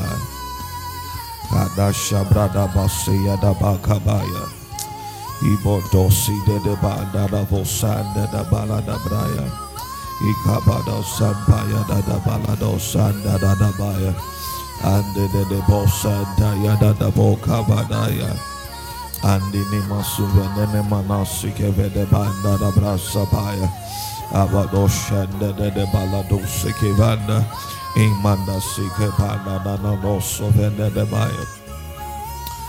Kadasha 1.50 2.24
brada 2.30 2.68
basu 2.76 3.14
ya 3.26 3.36
da 3.38 3.54
ba 3.54 3.78
kabaya. 3.82 4.61
Ibodosi 5.42 6.38
de 6.46 6.60
de 6.62 6.76
ba 6.82 7.02
da 7.14 7.26
da 7.26 7.42
de 7.42 7.64
da 8.14 8.26
da 8.32 8.44
bala 8.52 8.80
da 8.86 8.96
braya. 9.02 9.48
Ikabado 10.22 11.02
sampaya 11.02 11.82
da 11.90 11.98
da 12.06 12.20
bala 12.22 12.56
dosan 12.62 13.24
da 13.24 13.38
da 13.42 13.56
da 13.56 13.72
baya. 13.74 14.14
Ande 14.86 15.26
de 15.34 15.44
de 15.50 15.62
bosan 15.66 16.26
da 16.38 16.54
ya 16.62 16.76
da 16.76 16.94
da 16.94 17.10
boka 17.10 17.64
badaya. 17.66 18.30
Andi 19.24 19.66
ni 19.72 19.80
masu 19.90 20.26
venene 20.30 20.86
manasi 20.90 21.50
ke 21.58 21.74
vede 21.74 22.06
banda 22.12 22.58
da 22.62 22.70
brasa 22.72 23.26
baya. 23.34 23.68
Abadoshan 24.34 25.40
da 25.40 25.52
da 25.58 25.70
da 25.74 25.86
bala 25.92 26.22
dosi 26.30 26.70
ke 26.78 26.94
vanda. 26.94 27.42
Imanda 27.98 28.62
si 28.62 28.86
ke 28.94 29.10
banda 29.18 29.58
da 29.66 29.74
na 29.82 29.96
noso 29.98 30.54
vende 30.54 30.94
de 30.94 31.06
baya 31.06 31.61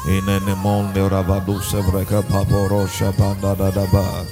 inene 0.06 0.54
monde 0.62 1.08
ravadu 1.08 1.60
sevreka 1.60 2.22
paporosha 2.22 3.12
ba. 3.92 4.24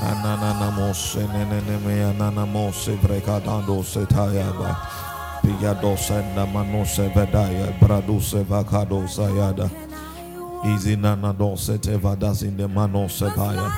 Ananana 0.00 0.70
mose 0.74 1.26
nenene 1.26 1.78
me 1.84 2.02
anana 2.04 2.46
mose 2.46 2.96
vreka 3.02 3.40
dando 3.44 3.82
setayaba 3.82 5.00
na 5.42 6.46
namanose 6.46 7.08
vedaya 7.14 7.72
braduse 7.80 8.44
vakado 8.44 9.06
sayada 9.08 9.70
izinana 10.64 11.36
dose 11.36 11.78
tevadas 11.78 12.42
in 12.42 12.56
the 12.56 12.68
manose 12.68 13.26
vaya. 13.36 13.70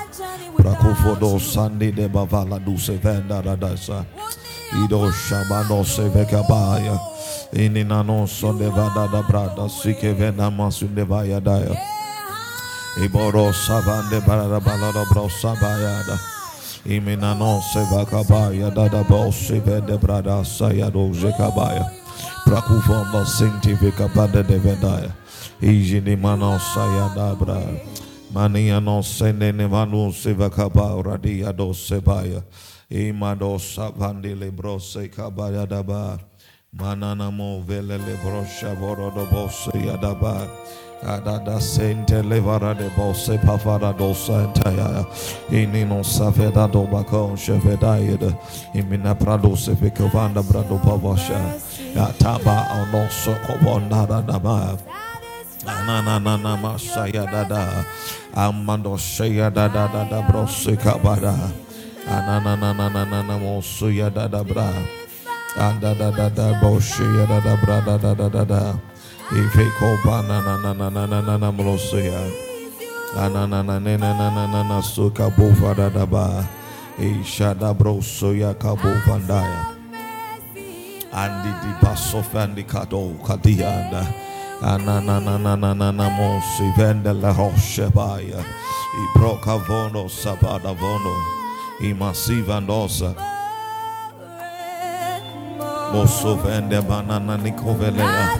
Prakufodo 0.56 1.40
sandi 1.40 1.92
de 1.92 2.08
bavala 2.08 2.58
da 2.58 2.96
venda 2.98 3.42
radasa 3.42 4.04
ido 4.84 5.10
shabano 5.10 5.84
ya. 6.84 7.11
Ininano 7.52 8.26
Sondevada 8.26 9.06
da 9.10 9.22
Brada, 9.22 9.68
Sikevena 9.68 10.50
Masundevaya 10.50 11.40
Daya. 11.40 11.76
Iboro 12.96 13.52
Savande 13.52 14.20
Barada 14.20 14.58
Balada 14.60 15.04
Bro 15.12 15.28
Sabayada. 15.28 16.18
Iminano 16.86 17.60
Sevakabaya 17.60 18.74
Dada 18.74 19.04
Bo 19.04 19.30
Sivende 19.30 19.98
Brada 20.00 20.42
Sayado 20.44 21.12
Zekabaya. 21.12 21.90
Prakuvonda 22.46 23.24
Sintivika 23.26 24.08
Bada 24.08 24.42
Devedaya. 24.42 25.12
Izinimano 25.60 26.58
Sayada 26.58 27.36
Brada. 27.38 27.80
Mania 28.32 28.80
no 28.80 29.02
sende 29.02 29.52
nevanu 29.52 30.10
sevakaba 30.10 30.96
radia 31.04 31.54
do 31.54 31.74
sebaya. 31.74 32.42
Imado 32.90 33.58
savandile 33.60 34.50
brose 34.50 35.06
kabaya 35.10 35.68
dabar. 35.68 36.31
Mananamo 36.74 37.62
velele 37.66 38.16
brosha 38.24 38.74
borodo 38.74 39.26
bose 39.30 39.70
yadaba. 39.76 40.48
Adada 41.02 41.60
sente 41.60 42.22
levara 42.22 42.72
de 42.74 42.88
bose 42.96 43.36
pavara 43.44 43.92
dosa 43.92 44.40
entaya. 44.48 45.04
Inino 45.50 46.02
saveda 46.02 46.66
do 46.72 46.84
bacon 46.86 47.36
chevedaida. 47.36 48.32
Imina 48.74 49.14
pradose 49.14 49.76
picovanda 49.76 50.42
brado 50.42 50.80
pavasha. 50.82 51.60
Ataba 51.94 52.66
onoso 52.80 53.36
kobonada 53.44 54.26
dama. 54.26 54.78
Ananana 55.66 56.56
masaya 56.56 57.26
dada. 57.30 57.84
Amando 58.34 58.96
shaya 58.96 59.52
dada 59.52 59.90
dada 59.92 60.22
brose 60.22 60.74
kabada. 60.78 61.36
Ananana 62.08 63.38
mosuya 63.38 64.08
dada 64.10 64.42
bra. 64.42 64.72
Anda 65.56 65.94
da 65.94 66.10
da 66.10 66.28
da 66.28 66.52
boshia 66.60 67.26
da 67.28 67.40
da 67.40 67.56
bra 67.60 67.80
da 67.80 67.96
da 67.98 68.14
da 68.14 68.28
da 68.28 68.44
da. 68.44 68.74
Ife 69.32 69.64
ko 69.78 69.96
banana 70.04 70.56
na 70.62 70.72
na 70.72 70.88
na 70.88 71.06
na 71.06 71.06
na 71.06 71.20
na 71.20 71.36
na 71.36 71.52
mlosuya. 71.52 72.20
Anana 73.16 73.60
na 73.62 73.78
na 73.78 73.96
na 73.96 73.96
na 73.96 74.12
na 74.12 74.30
na 74.30 74.30
na 74.30 74.46
na 74.46 74.62
na 74.62 74.80
suka 74.80 75.28
bufa 75.30 75.74
da 75.76 75.88
da 75.88 76.06
ba. 76.06 76.48
Isha 76.98 77.54
da 77.54 77.72
brosuya 77.74 78.54
kabu 78.58 78.88
vandaya. 79.06 79.76
Andi 81.12 81.52
di 81.60 81.72
basso 81.82 82.22
fendi 82.22 82.64
kado 82.64 83.12
kadianda. 83.24 84.08
Anana 84.62 85.20
na 85.20 85.36
na 85.36 85.54
na 85.56 85.72
na 85.74 85.90
na 85.92 86.08
mosi 86.08 86.64
vende 86.76 87.12
la 87.12 87.32
roche 87.32 87.92
baya. 87.92 88.40
I 88.40 89.04
proca 89.18 89.58
vono 89.58 90.08
sabada 90.08 90.72
vono. 90.72 91.14
Imasivandosa. 91.80 93.12
Mosso 93.16 93.41
vende 96.44 96.80
banana 96.82 97.36
nicovelea. 97.36 98.38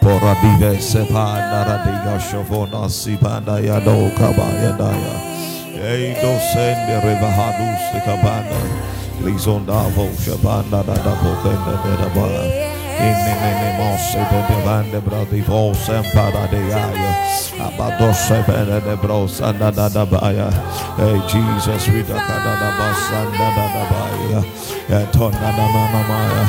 Pora 0.00 0.34
dive 0.40 0.80
sepanda 0.80 1.64
radiga 1.64 2.20
shovona 2.20 2.88
sibanda 2.88 3.58
ya 3.58 3.80
do 3.80 4.10
kabaya 4.16 4.72
daya. 4.78 5.14
Ei 5.82 6.14
do 6.14 6.38
sende 6.52 7.00
revahadus 7.00 8.04
kabanda. 8.04 8.60
Lizondavo 9.24 10.08
shabanda 10.22 10.82
da 10.86 10.94
da 10.94 11.14
bokenda 11.22 11.74
de 11.82 11.96
da 11.96 12.08
ba. 12.14 12.65
Inimimosse 12.98 14.18
de 14.30 14.40
divande 14.48 15.00
bradi 15.00 15.40
vosem 15.42 16.02
paradiaia. 16.14 17.12
Abadose 17.60 18.42
bene 18.46 18.80
de 18.80 18.96
bros 18.96 19.40
and 19.40 19.58
da 19.58 19.70
da 19.70 19.88
da 19.88 20.04
baya. 20.04 20.50
Hey 20.96 21.20
Jesus, 21.28 21.88
we 21.88 22.02
da 22.02 22.14
da 22.16 22.36
da 22.44 22.52
da 22.60 22.70
bas 22.78 23.10
and 23.12 23.32
da 23.38 23.48
da 23.56 23.66
da 23.74 23.82
baya. 23.90 24.40
Eton 24.88 25.32
da 25.32 25.50
da 25.56 25.66
da 25.74 25.84
da 25.92 26.02
baya. 26.08 26.44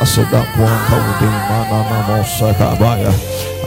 Asada 0.00 0.42
kwan 0.56 0.78
kaudin 0.88 1.36
mana 1.48 1.80
na 1.90 1.98
mosse 2.08 2.48
kabaya. 2.58 3.12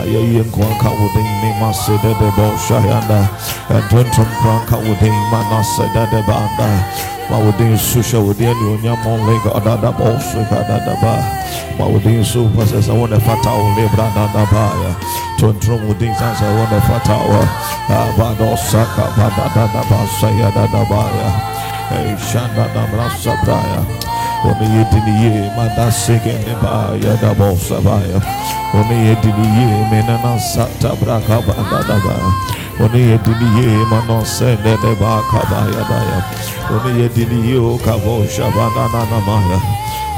Ayayin 0.02 0.50
kwan 0.52 0.74
kaudin 0.82 1.30
ni 1.42 1.52
masse 1.62 1.96
de 2.02 2.14
de 2.20 2.30
bosha 2.38 2.80
yanda. 2.90 3.22
Eton 3.70 4.10
kwan 4.42 4.66
kaudin 4.66 5.18
mana 5.32 5.64
se 5.64 5.86
de 5.94 6.04
de 6.12 6.22
banda 6.28 7.15
ma 7.30 7.38
wòden 7.44 7.78
so 7.78 8.00
hyɛ 8.00 8.20
wòden 8.26 8.48
anuonyam 8.54 8.98
ɔnlenga 9.06 9.52
da 9.82 9.90
ɔsoka 9.92 10.60
ba. 11.02 11.14
ma 11.78 11.86
wòden 11.86 12.24
so 12.24 12.40
pɛsɛ 12.56 12.80
sɛ 12.82 12.94
wɔn 12.94 13.12
ɛfata 13.18 13.50
ɔnlen 13.52 13.90
bra 13.96 14.08
dadaba 14.16 14.64
ya 14.84 14.92
tontrom 15.40 15.82
wòden 15.88 16.14
sansa 16.20 16.46
wɔn 16.56 16.72
ɛfata 16.80 17.16
ba 17.88 17.96
abada 18.08 18.48
saya 18.70 18.86
ada 19.06 19.96
ɔsaya 20.04 20.48
dadaba 20.56 21.02
ya 21.18 21.30
ɛhyɛn 21.92 22.50
dadabra 22.56 23.08
ba 23.46 23.58
ya. 23.72 23.82
Wɔn 24.44 24.62
ye 24.62 24.84
di 24.92 25.00
ni 25.06 25.14
yie 25.24 25.50
ma 25.58 25.66
da 25.76 25.90
sege 25.90 26.34
ne 26.46 26.54
ba 26.62 26.94
ya 27.02 27.16
daba 27.22 27.50
ɔsaba 27.54 27.98
ya. 28.10 28.20
Wɔn 28.74 28.90
yɛ 29.06 29.22
di 29.22 29.32
ni 29.32 29.48
yie 29.58 30.02
na 30.08 30.16
na 30.24 30.38
sa 30.38 30.66
tabra 30.80 31.20
ka 31.28 31.42
ba 31.42 31.54
dadaba 31.54 32.14
ya. 32.14 32.65
Oni 32.80 33.02
ediliye 33.16 33.86
manose 33.92 34.46
ne 34.46 34.56
nele 34.64 34.96
ba 35.00 35.22
kabaya 35.32 35.84
baya. 35.90 36.20
Oni 36.76 37.04
ediliye 37.06 37.58
o 37.60 37.78
kavo 37.86 38.26
shabana 38.28 38.86
na 38.94 39.02
na 39.12 39.20
maya. 39.28 39.60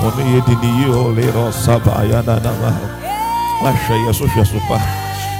Oni 0.05 0.37
ediliye 0.37 0.89
o 0.89 1.11
lero 1.13 1.51
sabaya 1.51 2.21
na 2.25 2.35
na 2.41 2.51
maya. 2.61 2.89
Asha 3.63 3.93
yesu 4.07 4.25
yesu 4.37 4.59
pa. 4.67 4.79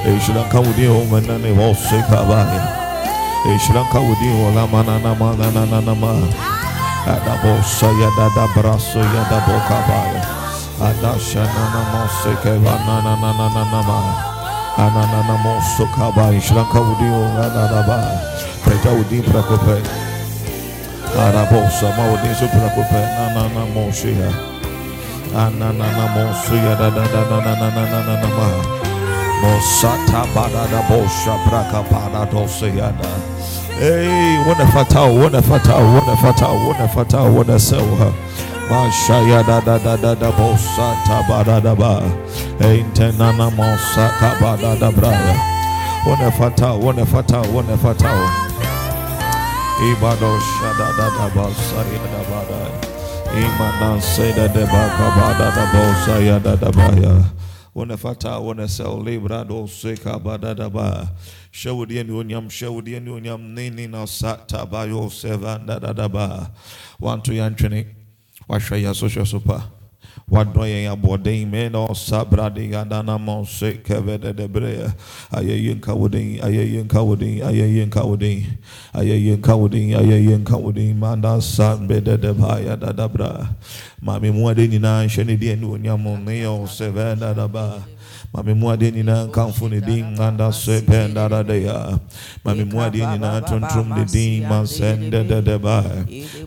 Eşlanka 0.06 0.60
udi 0.60 0.88
o 0.88 1.02
menene 1.12 1.52
vose 1.58 2.02
kabaya. 2.10 2.62
Eşlanka 3.56 4.00
udi 4.00 4.30
o 4.46 4.52
la 4.56 4.68
mana 4.68 5.00
na 5.00 5.14
mana 5.16 5.52
na 5.52 5.66
na 5.66 5.82
na 5.82 5.96
ma. 5.96 6.14
Ada 7.08 7.34
bosa 7.44 7.88
ya 8.02 8.10
da 8.18 8.30
da 8.36 8.46
braso 8.54 9.00
ya 9.00 9.24
da 9.30 9.40
boka 9.48 9.80
baya. 9.90 10.22
Ada 10.82 11.20
shana 11.20 11.66
na 11.74 11.82
mose 11.94 12.36
kevana 12.44 13.02
na 13.02 13.16
na 13.22 13.32
na 13.34 13.48
na 13.50 13.64
na 13.72 13.82
ma. 13.82 14.27
Anana 14.78 15.08
nana 15.12 15.36
moso 15.44 15.86
kaba 15.96 16.32
ishlanka 16.34 16.80
udi 16.80 17.10
o 17.10 17.28
nana 17.34 17.82
ba. 17.88 17.98
Preta 18.64 18.92
udi 18.94 19.22
prakope. 19.22 19.82
Arabosa 21.18 21.90
ma 21.98 22.04
udi 22.14 22.34
su 22.36 22.46
prakope 22.48 23.02
nana 23.16 23.50
nana 23.50 23.66
moshe 23.74 24.12
ya. 24.12 24.32
Anana 25.36 25.74
nana 25.74 26.06
moso 26.16 26.56
yada 26.56 26.90
da 26.92 27.04
da 27.08 27.22
da 27.30 27.38
da 27.42 27.54
da 27.56 27.70
da 27.70 27.84
da 27.86 28.00
da 28.06 28.16
da 28.22 28.30
ma. 28.38 28.48
Mosata 29.42 30.22
bada 30.34 30.64
da 30.72 30.82
bosha 30.90 31.36
braka 31.46 31.82
pada 31.90 32.26
dose 32.32 32.70
yada. 32.76 33.10
Hey, 33.80 34.38
what 34.48 34.60
a 34.60 34.66
fatal, 34.72 35.16
what 35.20 35.36
a 35.36 35.42
fatal, 35.44 35.86
Mashaya 38.70 39.46
da 39.48 39.62
da 39.62 39.78
da 39.78 39.96
da 39.96 40.14
da 40.14 40.32
bosa 40.32 40.94
tabada 41.08 41.62
da 41.64 41.74
ba. 41.74 42.02
Intenana 42.60 43.50
mosa 43.56 44.10
kabada 44.20 44.78
da 44.80 44.92
braya. 44.92 45.36
What 46.06 46.22
a 46.22 46.32
fatal, 46.32 46.80
what 46.80 47.00
a 47.00 47.06
fatal, 47.06 47.46
what 47.54 47.70
a 47.70 47.78
fatal. 47.78 48.28
Ibado 49.88 50.40
shada 50.40 50.90
da 50.98 51.08
da 51.16 51.30
bosa 51.30 51.82
ya 51.94 52.04
da 52.12 52.22
bada. 52.28 52.62
Imana. 53.40 54.02
Wone 57.74 57.96
fata 57.98 58.40
wone 58.42 58.68
sel 58.68 59.00
libra 59.02 59.46
do 59.48 59.68
se 59.68 59.96
kabada 59.96 60.54
da 60.56 60.68
ba. 60.68 61.10
Shawudi 61.52 62.04
nini 63.40 63.88
na 63.88 64.06
sata 64.06 64.66
ba 64.70 64.86
yo 64.88 65.08
seven 65.10 65.66
da 65.68 65.80
da 65.80 65.94
da. 65.94 66.48
One 67.00 67.22
wahwɛ 68.50 68.76
yɛ 68.84 68.96
so 68.96 69.08
hwɛ 69.08 69.26
so 69.28 69.40
pa 69.40 69.70
wadɔ 70.30 70.64
yɛn 70.68 70.92
abɔden 70.92 71.48
me 71.50 71.70
na 71.70 71.88
ɔsa 71.88 72.28
brade 72.30 72.60
yadana 72.60 73.16
ma 73.20 73.40
ɔse 73.44 73.80
kɛbɛdɛdɛberɛ 73.84 74.92
ayɛyɛ 75.32 75.76
nka 75.80 75.94
woden 75.96 76.40
ayɛyɛ 76.44 76.84
nka 76.84 77.00
woden 77.04 77.40
ayɛyɛ 77.48 77.86
nka 77.88 78.02
woden 78.04 78.38
ayɛyɛ 78.94 79.38
nka 79.40 79.54
woden 79.56 79.88
ayɛyɛ 79.96 80.36
nka 80.44 80.56
woden 80.60 81.00
manda 81.00 81.40
sa 81.42 81.78
bɛdɛdɛba 81.78 82.60
yadadabra 82.68 83.56
maame 84.04 84.32
mu 84.34 84.50
ade 84.50 84.68
nyinaa 84.68 85.08
nhyɛ 85.08 85.26
ne 85.26 85.36
deɛ 85.38 85.56
ne 85.60 85.66
onyam 85.66 86.04
ne 86.24 86.44
yɛ 86.44 86.52
ɔsɛ 86.52 86.92
bɛdadaba 86.92 87.84
Mami 88.34 88.54
muade 88.54 88.92
nina 88.92 89.28
kamfu 89.28 89.70
ne 89.70 89.80
din 89.82 90.20
anda 90.20 90.52
sepe 90.52 91.08
ndara 91.08 91.44
deya. 91.44 92.00
Mami 92.46 92.64
muade 92.66 92.98
nina 92.98 93.42
tuntrum 93.42 93.96
di 93.96 94.04
ding 94.06 94.44
masende 94.50 95.24
de 95.28 95.42
de 95.42 95.58
ba. 95.58 95.84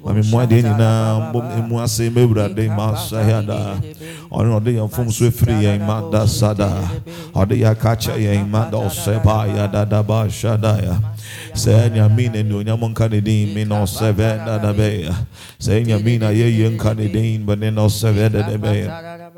Mami 0.05 0.23
muade 0.31 0.63
nina 0.63 1.31
mbom 1.31 1.47
emu 1.59 1.81
ase 1.81 2.11
mebra 2.11 2.49
de 2.49 2.69
masayada. 2.69 3.81
Ono 4.31 4.61
de 4.61 4.73
yon 4.73 4.89
fum 4.89 5.11
so 5.11 5.31
free 5.31 5.65
yen 5.65 5.81
sada. 6.29 6.71
Ode 7.35 7.59
ya 7.59 7.75
kacha 7.75 8.17
ya 8.17 8.35
imanda 8.35 8.79
oseba 8.79 9.47
ya 9.47 9.67
da 9.67 9.85
da 9.85 10.03
ba 10.03 10.29
shada 10.31 10.79
ya. 10.83 10.97
Sɛ 11.55 11.91
nyame 11.91 12.29
ne 12.33 12.43
no 12.43 12.63
nyamo 12.63 12.89
nka 12.89 13.09
ne 13.11 13.21
din 13.21 13.55
me 13.55 13.65
na 13.65 13.83
ɔsɛbɛ 13.83 14.47
da 14.47 14.59
da 14.59 14.73
bɛyɛ. 14.73 15.15
Sɛ 15.59 15.85
nyame 15.85 16.19
na 16.21 16.29
yɛ 16.31 16.47
yɛ 16.47 16.71
nka 16.77 16.95
ne 16.95 17.71
na 17.71 17.83
ɔsɛbɛ 17.87 18.31
da. 18.31 19.30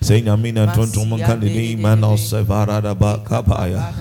Senya 0.00 0.36
mina 0.36 0.66
tonto 0.66 1.04
ni 1.40 1.72
imano 1.72 2.16
sevara 2.16 2.80
daba 2.80 3.18
kabaya 3.18 3.92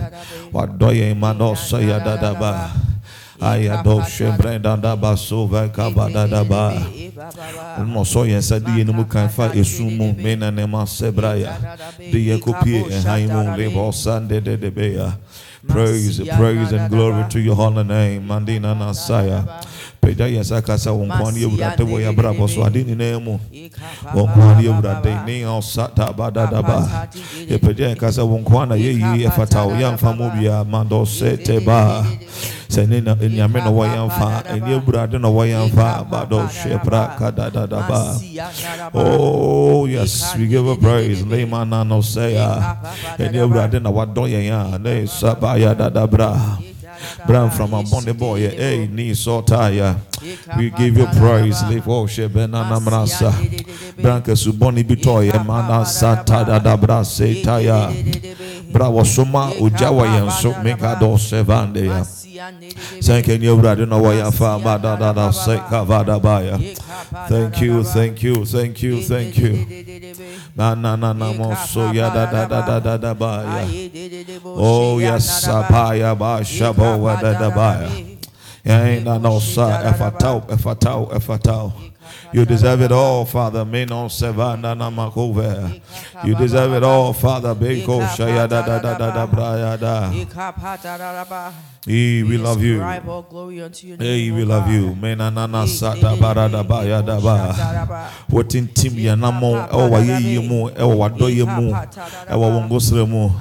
Wadoye 0.54 1.14
mano 1.14 1.56
sayada 1.56 2.18
daba. 2.18 2.72
Ayado 3.42 4.04
shebrenda 4.04 4.78
daba 4.78 5.16
sove 5.18 5.70
kabada 5.70 6.28
daba. 6.28 6.74
Mo 7.86 8.04
so 8.04 8.26
sadi 8.26 8.42
sa 8.42 8.60
di 8.60 8.82
enu 8.82 9.06
esumu 9.56 10.16
mena 10.18 10.52
ne 10.52 10.66
ma 10.66 10.84
sebraya. 10.86 11.56
Di 11.98 12.28
ye 12.28 12.40
haimu 13.04 13.94
sande 13.94 14.42
de 14.44 14.58
de. 14.58 15.14
Praise, 15.68 16.22
praise 16.36 16.72
and 16.72 16.90
glory 16.90 17.30
to 17.30 17.40
your 17.40 17.56
holy 17.56 17.84
name. 17.84 18.28
Mandina 18.28 18.74
nasaya 18.76 19.46
pagya 20.02 20.26
yɛn 20.28 20.42
nsa 20.42 20.62
kasa 20.66 20.92
wɔn 20.92 21.08
kwan 21.10 21.34
ne 21.36 21.44
awurade 21.46 21.84
wɔ 21.84 21.98
yɛ 22.04 22.08
abrabɔ 22.14 22.50
so 22.50 22.64
ade 22.64 22.84
nyinaa 22.86 23.20
mu 23.24 23.38
wɔn 24.16 24.28
kwan 24.34 24.58
ne 24.62 24.68
awurade 24.70 25.12
ne 25.26 25.36
ɔsa 25.44 25.90
taba 25.96 26.32
dadaba 26.32 27.08
yɛpagya 27.50 27.90
yɛn 27.94 27.98
kasa 28.00 28.22
wɔn 28.22 28.44
kwan 28.44 28.70
na 28.70 28.76
yɛyi 28.76 29.28
ɛfata 29.28 29.66
wo 29.68 29.74
yɛmfa 29.76 30.10
mu 30.18 30.30
bia 30.40 30.64
mandɔ 30.64 31.06
sɛ 31.06 31.38
tɛba 31.46 32.06
sɛ 32.70 32.88
ne 32.88 33.02
na 33.02 33.16
nyame 33.16 33.60
na 33.66 33.72
wɔyɛ 33.72 34.06
mfa 34.08 34.44
ɛne 34.46 34.70
awurade 34.78 35.18
na 35.20 35.28
wɔyɛ 35.28 35.68
mfa 35.70 36.06
badɔ 36.10 36.40
hyɛ 36.48 36.78
pra 36.84 37.16
kadadadaba 37.18 38.02
oh 38.94 39.86
yes 39.86 40.36
we 40.38 40.46
give 40.48 40.68
a 40.68 40.76
praise. 40.76 41.24
lema 41.26 41.66
na 41.68 41.84
no 41.84 42.00
sɛ 42.00 42.34
ya. 42.34 42.76
Ɛne 43.18 43.38
awurade 43.42 43.82
na 43.82 43.90
wadɔ 43.90 44.24
yɛn 44.30 44.76
a 44.76 44.78
ne 44.80 45.06
saba 45.06 45.58
ya 45.58 45.74
dadabra 45.74 46.58
Bram 47.28 47.50
from 47.52 47.72
Abonde 47.72 48.14
Hey, 48.56 48.88
Nisotaya. 48.88 49.98
We 50.58 50.70
give 50.72 50.98
you 50.98 51.06
praise. 51.08 51.62
Live 51.64 51.88
worship. 51.88 52.32
Benanamrasa. 52.32 53.32
Branca 54.02 54.32
Suboni 54.36 54.84
Bitoya. 54.84 55.44
Manasa 55.46 56.24
Tada 56.26 56.60
Dabra 56.60 57.04
Setaya 57.04 57.90
brawo 58.72 59.04
soma 59.06 59.52
ogya 59.60 59.90
wɔ 59.92 60.06
yɛn 60.16 60.32
so 60.32 60.52
meka 60.64 60.96
dɔɔsɛ 61.00 61.46
bande 61.46 61.86
ya 61.86 62.04
Thank 62.40 63.28
you, 63.28 63.44
Thank 67.28 67.62
you, 67.62 67.84
thank 67.84 68.24
you, 68.24 68.46
thank 68.46 68.82
you, 68.82 69.02
thank 69.04 69.38
you. 69.38 69.66
Na 70.56 70.74
na 70.74 70.96
na 70.96 71.12
na 71.12 71.34
mo 71.34 71.52
ya 71.92 72.10
da 72.10 72.26
da. 72.32 73.14
Oh 74.46 75.00
yes, 75.00 75.48
abaya 75.48 76.16
ba. 76.18 76.40
Shabo 76.44 77.00
wa 77.04 77.20
da 77.20 77.34
da 77.34 77.50
ba 77.50 77.84
ya. 77.84 77.90
Oh, 77.90 78.88
ya 78.88 79.00
na 79.04 79.18
no 79.18 79.40
sa 79.40 79.84
efatau 79.92 80.48
efatau 80.48 81.12
efatau. 81.12 81.74
You 82.32 82.46
deserve 82.46 82.82
it 82.82 82.92
all, 82.92 83.26
Father. 83.26 83.66
Menon 83.66 84.10
sevana 84.10 84.76
namakove. 84.76 85.82
You 86.24 86.36
deserve 86.36 86.74
it 86.74 86.84
all, 86.84 87.14
Father. 87.14 87.56
Beko 87.56 88.02
shayada 88.16 88.50
da 88.66 88.80
da 88.80 88.98
da 88.98 89.12
da 89.12 89.28
brayada. 89.28 90.12
Hey, 91.86 92.24
we 92.24 92.38
love 92.38 92.62
you. 92.62 92.82
Ascribe 92.82 93.08
all 93.08 93.22
glory 93.24 93.62
unto 93.62 93.88
your 93.88 93.98
name, 93.98 94.08
Hey, 94.08 94.32
we 94.32 94.44
love 94.44 94.70
you. 94.70 94.96
Menanana 94.96 95.66
sata 95.68 96.16
barada 96.18 96.64
bayada 96.64 97.20
ba. 97.22 98.12
Wotin 98.30 98.68
tim 98.74 99.00
ya 99.00 99.16
namo 99.16 99.56
ewa 99.72 99.88
waye 99.90 100.40
mu 100.40 100.70
ewa 100.70 100.96
wadoye 100.96 101.44
mu 101.46 101.76
ewa 102.30 102.48
wongosre 102.48 103.08
mu. 103.08 103.32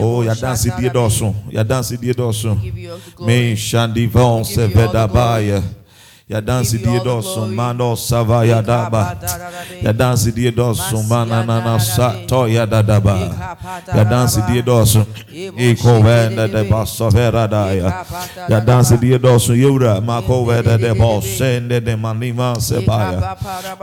Oh, 0.00 0.22
ya 0.24 0.34
dance 0.34 0.70
die 0.76 0.90
doso. 0.90 1.34
Ya 1.50 1.62
dance 1.62 1.96
die 1.96 2.12
doso. 2.14 2.54
Give 2.60 2.78
you 2.78 2.92
all 2.92 2.98
the 2.98 3.10
glory. 3.10 3.32
Me 3.32 3.54
shandi 3.54 4.06
von 4.08 4.44
se 4.44 4.66
veda 4.66 5.06
baya. 6.32 6.40
Ya 6.40 6.40
dance 6.40 6.78
die 6.78 7.00
doso 7.00 7.46
mano 7.46 7.96
sava 7.96 8.44
ya 8.44 8.62
daba. 8.62 9.16
Ya 9.82 9.92
dance 9.92 10.32
die 10.32 10.50
doso 10.50 11.02
manana 11.08 11.80
sa 11.80 12.14
to 12.26 12.46
ya 12.46 12.66
dadaba. 12.66 13.58
Ya 13.94 14.04
dance 14.04 14.40
die 14.48 14.62
doso. 14.62 15.06
Iko 15.30 16.02
venda 16.02 16.48
de 16.48 16.64
basso 16.64 17.10
vera 17.10 17.48
daya. 17.48 18.04
Ya 18.48 18.60
dance 18.60 18.96
die 18.96 19.18
doso 19.18 19.54
yura 19.54 20.00
mako 20.00 20.44
veda 20.44 20.78
de 20.78 20.94
bossende 20.94 21.80
de 21.84 21.96
manima 21.96 22.60
se 22.60 22.80
baya. 22.80 23.36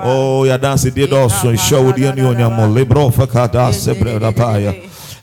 Oh, 0.04 0.46
ya 0.46 0.58
dance 0.58 0.92
die 0.92 1.08
doso 1.08 1.56
show 1.58 1.92
di 1.94 2.06
oni 2.06 2.22
onyamo 2.22 2.74
libro 2.74 3.10
fakata 3.12 3.72
se 3.74 3.94
breda 3.94 4.32
baya. 4.32 4.74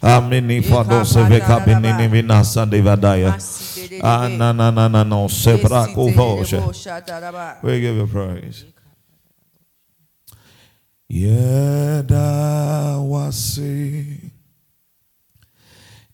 Amini 0.03 0.63
fado 0.63 1.05
se 1.05 1.23
veka 1.25 1.61
binini 1.61 2.09
vinasa 2.09 2.67
de 2.67 2.81
vadaya. 2.83 3.37
Ah, 4.03 4.29
na 4.29 4.53
na 4.53 4.71
na 4.71 5.05
no 5.05 5.29
se 5.29 5.57
brako 5.59 6.13
voce. 6.15 6.53
We 7.63 7.81
give 7.81 7.97
you 7.97 8.07
praise. 8.07 8.65
Yeda 11.09 12.99
wasi 12.99 14.21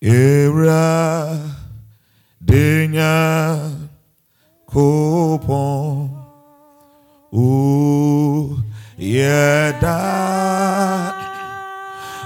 era 0.01 1.39
denya 2.45 3.57
kupon 4.67 6.11
u 7.33 8.57
yeda 8.99 9.97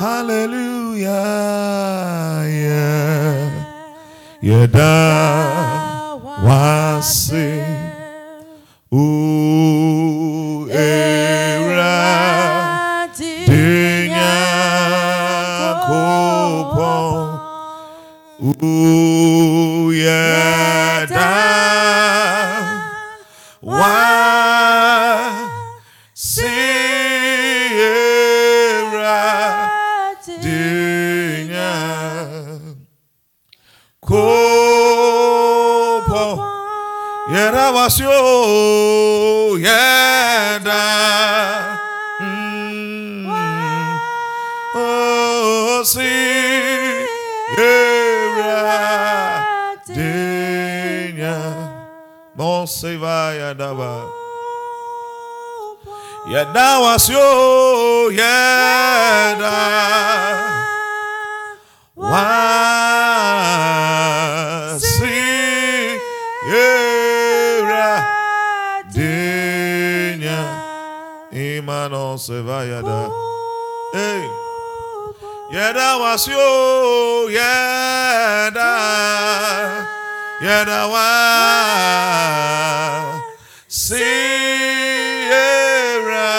hallelujah 0.00 1.12
yeah. 2.50 3.50
Yada 4.42 4.98
wasi 6.42 7.62
u 8.90 9.06
era 10.70 11.98
denya 13.46 14.34
kopo 15.86 16.94
u 18.40 19.92
yada 19.94 21.51
yera 37.32 37.70
wasio 37.70 38.12
yeda 39.58 40.84
mm, 42.20 43.26
oh 44.76 45.82
si 45.84 46.12
yera 47.56 48.60
denya 49.88 51.36
non 52.36 52.66
se 52.66 52.96
vai 53.00 53.40
adaba 53.40 54.04
yeda 56.28 56.68
wasio 56.84 57.28
imano 71.88 72.18
se 72.18 72.40
vayada 72.42 73.10
hey. 73.92 74.28
Yeda 75.50 75.96
yeda 77.28 78.72
yeda 80.40 80.86
wa. 80.86 81.08
Sierra 85.32 86.30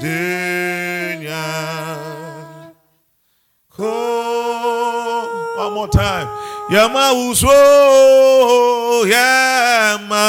denya 0.00 1.44
Ko 3.68 3.90
one 5.58 5.72
more 5.74 5.88
time. 5.88 6.28
Yama 6.70 7.12
uso 7.12 7.46
yama 9.06 10.24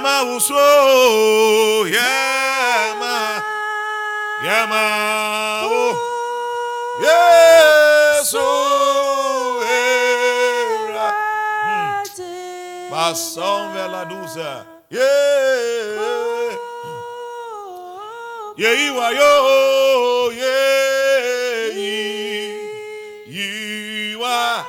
Yama 0.00 0.22
uso 0.36 0.54
yama 1.86 3.42
yama 4.46 4.82
oh. 5.64 5.94
Yesu 7.04 8.38
oh, 8.40 9.60
era. 9.60 11.12
Hmm. 11.66 12.00
Passam 12.90 13.72
vela 13.74 14.04
duza. 14.08 14.64
Yeah. 14.90 16.56
Yehiwa 18.56 19.10
yo 19.10 19.32
Yehi 20.32 21.92
Yiwa 23.28 24.64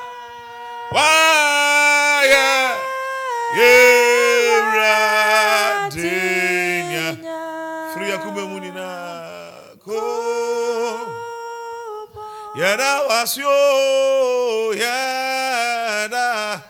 Waya 0.92 1.51
Wasyo 13.08 13.52
Yada 14.74 16.62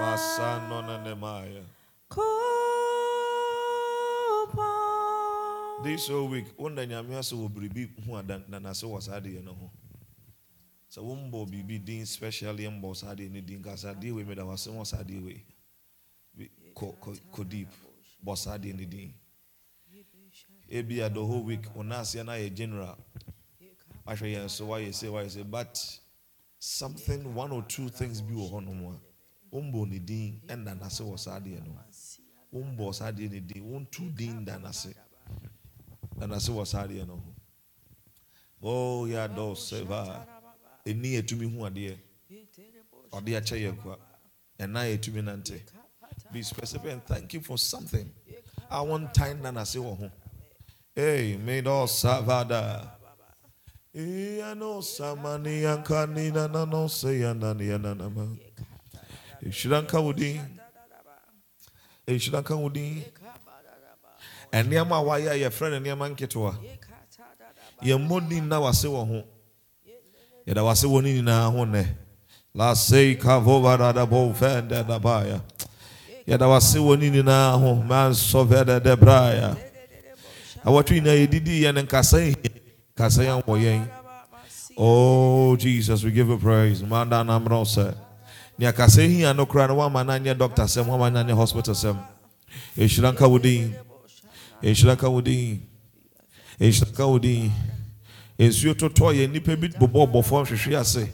Masano 0.00 0.82
na 0.82 0.98
nemaya 1.04 1.62
This 5.82 6.08
whole 6.08 6.28
week 6.28 6.46
Wanda 6.58 6.86
nyame 6.86 7.16
ase 7.18 7.34
wɔ 7.34 7.48
biribi 7.48 7.90
ho 8.06 8.16
ada 8.18 8.40
na 8.48 8.58
nase 8.60 8.86
wɔ 8.86 9.02
saa 9.02 9.18
adeɛ 9.20 9.42
no 9.44 9.52
ho. 9.54 9.70
Sɛ 10.90 11.00
wombɔ 11.02 11.46
biribi 11.50 11.78
din 11.84 12.06
specially 12.06 12.64
mbɔ 12.68 12.96
saa 12.96 13.14
adeɛ 13.14 13.30
no 13.32 13.40
din 13.40 13.62
ka 13.62 13.74
saa 13.76 13.94
adeɛ 13.94 14.12
wei 14.14 14.24
meda 14.24 14.44
wase 14.44 14.70
wɔ 14.70 14.86
saa 14.86 14.98
adeɛ 15.02 15.24
wei 15.24 15.44
Bi- 16.72 16.80
kɔ 16.80 16.96
kɔ- 17.00 17.20
kɔ 17.32 17.48
deep 17.48 17.68
bɔ 18.24 18.36
saa 18.36 18.58
adeɛ 18.58 18.74
no 18.74 18.84
din 18.84 19.14
ebi 20.68 21.00
a 21.04 21.08
the 21.10 21.20
whole 21.24 21.42
week. 21.44 21.62
Ɔna 21.74 22.00
aseɛ 22.00 22.24
na 22.24 22.32
yɛ 22.32 22.54
general. 22.54 22.96
Ahwɛ 24.06 24.34
yɛn 24.34 24.50
so 24.50 24.66
wayɛ 24.68 24.92
se 24.94 25.06
wayɛ 25.06 25.30
se 25.30 25.42
but 25.42 26.00
something 26.58 27.34
one 27.34 27.52
or 27.52 27.62
two 27.64 27.88
things 27.88 28.20
bi 28.22 28.32
wɔ 28.32 28.50
hɔnom 28.50 28.94
a 28.94 29.00
wɔmbɔ 29.54 29.88
ne 29.88 29.98
din 29.98 30.40
ɛnda 30.46 30.78
n'ase 30.78 31.00
wɔ 31.02 31.18
saa 31.18 31.38
adeɛ 31.40 31.64
no 31.66 31.76
wɔmbɔ 32.52 32.94
saa 32.94 33.12
adeɛ 33.12 33.30
ne 33.30 33.40
din 33.40 33.62
wɔntu 33.64 34.14
din 34.16 34.44
da 34.44 34.58
n'ase 34.58 34.94
da 36.18 36.26
n'ase 36.26 36.48
wɔ 36.50 36.66
saa 36.66 36.84
adeɛ 36.86 37.06
no 37.06 37.22
oh 38.62 39.04
yɛ 39.06 39.28
adɔ 39.28 39.54
sɛba 39.54 40.26
eni 40.86 41.16
etumi 41.20 41.44
hu 41.52 41.64
adeɛ 41.66 41.98
ɔde 43.12 43.36
akyɛ 43.36 43.58
yɛ 43.60 43.82
kwa? 43.82 43.98
Ɛna 44.58 44.86
etumi 44.96 45.22
nante. 45.22 45.60
Be 46.32 46.42
specific 46.42 46.92
and 46.92 47.04
thank 47.06 47.34
you 47.34 47.40
for 47.40 47.58
something 47.58 48.10
a 48.70 48.76
wɔn 48.76 49.12
time 49.12 49.40
na 49.42 49.50
n'ase 49.50 49.76
wɔ 49.78 49.98
ho 49.98 50.10
hey 50.94 51.36
may 51.36 51.62
dɔ 51.62 51.88
savada. 51.88 52.98
Eh, 53.94 54.00
iya 54.00 54.54
no 54.54 54.80
samani 54.80 55.62
yankani 55.62 56.32
na 56.32 56.46
na 56.48 56.64
no 56.64 56.88
se 56.88 57.20
yana 57.20 57.54
ni 57.54 57.66
yana 57.68 57.94
na 57.94 58.08
ma. 58.08 58.24
Ishranka 59.44 60.00
wudi. 60.00 60.40
Ishranka 62.06 62.54
wudi. 62.56 63.04
Nneɛma 64.52 64.96
a 64.96 65.04
wayɛ 65.04 65.28
a 65.32 65.36
yɛfrɛ 65.44 65.70
no 65.70 65.80
nneɛma 65.80 66.08
nketewa. 66.16 66.56
Yɛn 67.82 68.00
mmɔni 68.08 68.40
na 68.48 68.60
wase 68.60 68.88
wɔ 68.88 69.06
ho. 69.08 69.24
Yɛda 70.46 70.64
wase 70.64 70.84
wɔ 70.88 71.02
ne 71.02 71.12
nyinaa 71.20 71.52
ho 71.52 71.64
nnɛ. 71.66 71.86
La 72.54 72.72
sei 72.74 73.16
kavo 73.16 73.60
barada 73.60 74.06
bo 76.26 76.32
fende 76.32 76.40
da 76.40 76.46
baya. 76.46 76.48
Yɛda 76.48 76.48
wase 76.48 76.78
wɔ 76.78 76.98
ne 76.98 77.10
nyinaa 77.10 77.58
ho. 77.58 77.74
Man 77.74 78.14
so 78.14 78.44
vede 78.44 78.82
de 78.82 78.96
braya. 78.96 79.56
Awɔtwe 80.64 81.00
nyinaa 81.00 81.26
yɛdidi 81.26 81.60
yɛn 81.62 81.82
nkasa 81.86 82.26
yi. 82.26 82.34
Kasa 82.96 83.22
yɛn 83.22 83.42
wɔ 83.44 83.58
yɛn. 83.60 83.88
Oh 84.76 85.56
Jesus, 85.56 86.02
we 86.02 86.10
give 86.10 86.28
you 86.28 86.38
praise. 86.38 86.82
Manda 86.82 87.16
namro 87.22 87.64
sɛ. 87.64 87.94
Nea 88.58 88.72
kasa 88.72 89.02
yi 89.06 89.24
ano 89.24 89.46
kora 89.46 89.66
no 89.68 89.76
wama 89.76 90.04
na 90.04 90.18
nyɛ 90.18 90.38
doctor 90.38 90.64
sɛm, 90.64 90.86
wama 90.86 91.12
na 91.12 91.22
nyɛ 91.24 91.34
hospital 91.34 91.74
sɛm. 91.74 91.98
Ehyira 92.76 93.12
nka 93.12 93.28
wo 93.28 93.38
din. 93.38 93.74
Ehyira 94.62 94.96
nka 94.96 95.10
wo 95.10 95.20
din. 95.20 95.62
Ehyira 96.60 96.90
nka 96.92 97.08
wo 97.08 97.18
din. 97.18 97.52
Nsuo 98.38 98.74
totɔ 98.74 99.12
yɛ 99.14 99.30
nipa 99.30 99.56
bi 99.56 99.68
bobɔ 99.68 100.10
bɔfɔ 100.12 100.46
hwehwe 100.46 100.78
ase. 100.80 101.08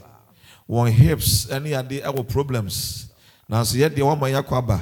Wɔn 0.69 0.91
hips 0.91 1.47
ɛne 1.47 1.77
ade 1.77 2.01
ɛwɔ 2.01 2.27
problems. 2.27 3.07
Nanso 3.49 3.75
yɛ 3.75 3.89
deɛ 3.89 4.03
wama 4.03 4.29
yɛ 4.29 4.43
akɔ 4.43 4.57
aba. 4.57 4.81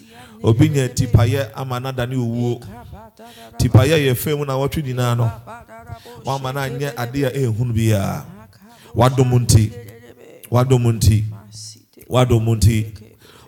obi 0.43 0.69
nya 0.69 0.87
tipayɛ 0.89 1.51
ama 1.55 1.79
nada 1.79 2.05
ne 2.05 2.15
owuo 2.15 2.59
tipayɛ 3.57 3.97
yɛ 4.05 4.13
fɛn 4.15 4.37
mu 4.37 4.45
na 4.45 4.53
wɔtwe 4.57 4.81
nyinaa 4.83 5.15
no 5.17 5.31
wama 6.25 6.53
no 6.53 6.59
anyɛ 6.61 6.93
adeɛ 6.95 7.27
a 7.27 7.31
ɛhunu 7.47 7.73
biara 7.73 8.25
wadom 8.95 9.31
nti 9.45 9.71
wadom 10.51 10.83
nti 10.97 11.23
wadom 12.09 12.45
nti 12.57 12.77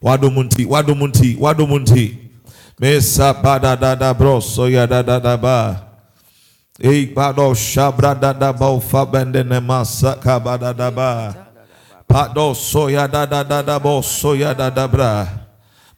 wadom 0.01 0.35
nti 0.45 0.65
wadom 0.65 1.01
nti 1.09 1.37
wadom 1.39 1.71
nti 1.83 2.17
mesa 2.79 3.33
badadada 3.33 4.13
bro 4.17 4.39
soya 4.39 4.87
dadada 4.87 5.37
ba 5.37 5.87
ei 6.79 7.05
bado 7.05 7.53
shabra 7.53 8.15
dada 8.15 8.53
ba 8.53 8.69
ufa 8.73 9.05
bende 9.05 9.43
ne 9.43 9.59
masa 9.59 10.15
kabadada 10.15 10.89
ba 10.91 11.33
pado 12.07 12.53
soya 12.53 13.07
dadada 13.07 13.79
bo 13.79 14.01
soya 14.01 14.53
dada 14.57 14.87
bra 14.87 15.27
banana 15.27 15.39
na 15.39 15.42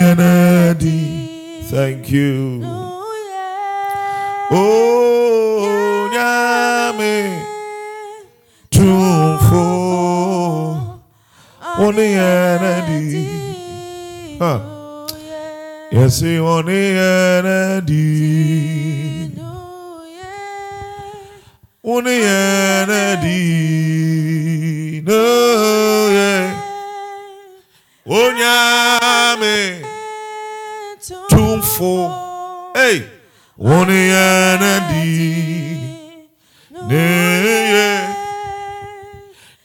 enedi. 0.00 1.00
Thank 1.70 2.10
you. 2.10 2.62
Oh, 4.52 6.08
nyame 6.12 7.42
tumfo. 8.70 9.66
Huh. 14.38 14.60
Yes, 15.92 16.22
oni 16.22 16.80
enedi. 16.96 18.10
Oni 21.84 22.10
enedi. 22.10 23.40
No, 25.06 26.08
yeah. 26.10 26.59
Oh, 28.12 28.32
nyame 28.32 29.82
tumfo. 31.30 32.10
Hey, 32.74 33.02
oni 33.56 34.10
enedi. 34.10 35.78
Ne 36.88 37.06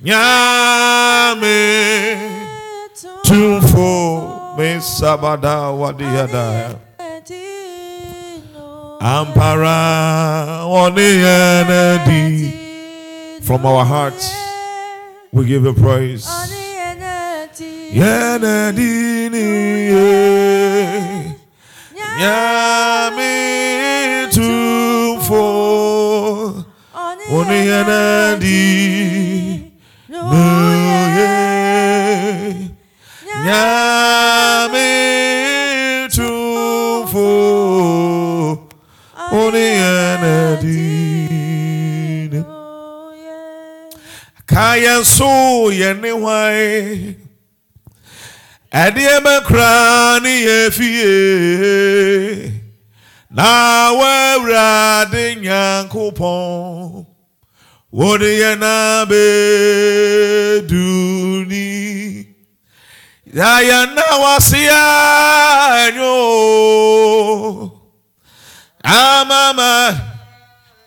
nyame 0.04 1.58
tumfo 3.24 4.56
me 4.58 4.80
sabada 4.80 5.72
wadiada 5.74 6.76
ampara 9.02 10.66
oni 10.66 11.02
enedi. 11.02 12.52
From 13.42 13.66
our 13.66 13.84
hearts, 13.86 14.36
we 15.32 15.46
give 15.46 15.64
you 15.66 15.74
praise. 15.74 16.28
Yenedi 17.96 19.30
ni 19.30 19.46
ye. 19.92 20.12
Nyame 22.20 23.34
tumfo 24.34 25.44
Oni 27.32 27.60
enadi 27.68 28.64
Nuye 30.10 31.34
Nyame 33.46 34.90
tumfo 36.16 37.30
Oni 39.32 39.66
enadi 39.94 40.84
Kaya 44.46 45.04
so 45.06 45.72
yene 45.72 46.12
hwae 46.12 47.16
ɛdeɛ 48.84 49.16
bɛkora 49.26 49.74
ne 50.24 50.34
yɛ 50.48 50.58
fie 50.78 51.14
na 53.38 53.48
wɔawurade 54.00 55.24
nyankopɔn 55.44 57.06
wode 57.98 58.30
yɛ 58.42 58.52
na 58.64 58.74
bɛduni 59.10 60.66
yɛayɛ 63.38 63.80
na 63.96 64.06
wasea 64.24 64.84
amama 68.84 69.74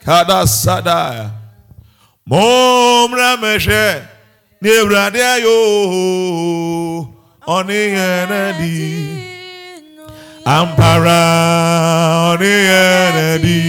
kadasada 0.05 1.01
mommra 2.28 3.31
mɛhwɛ 3.43 3.85
ne 4.60 4.70
awurade 4.81 5.20
o 7.48 7.54
ɔne 7.56 7.78
yɛn 7.96 8.30
adi 8.44 9.28
Ampara 10.48 11.20
oni 12.32 12.46
enedi. 12.46 13.60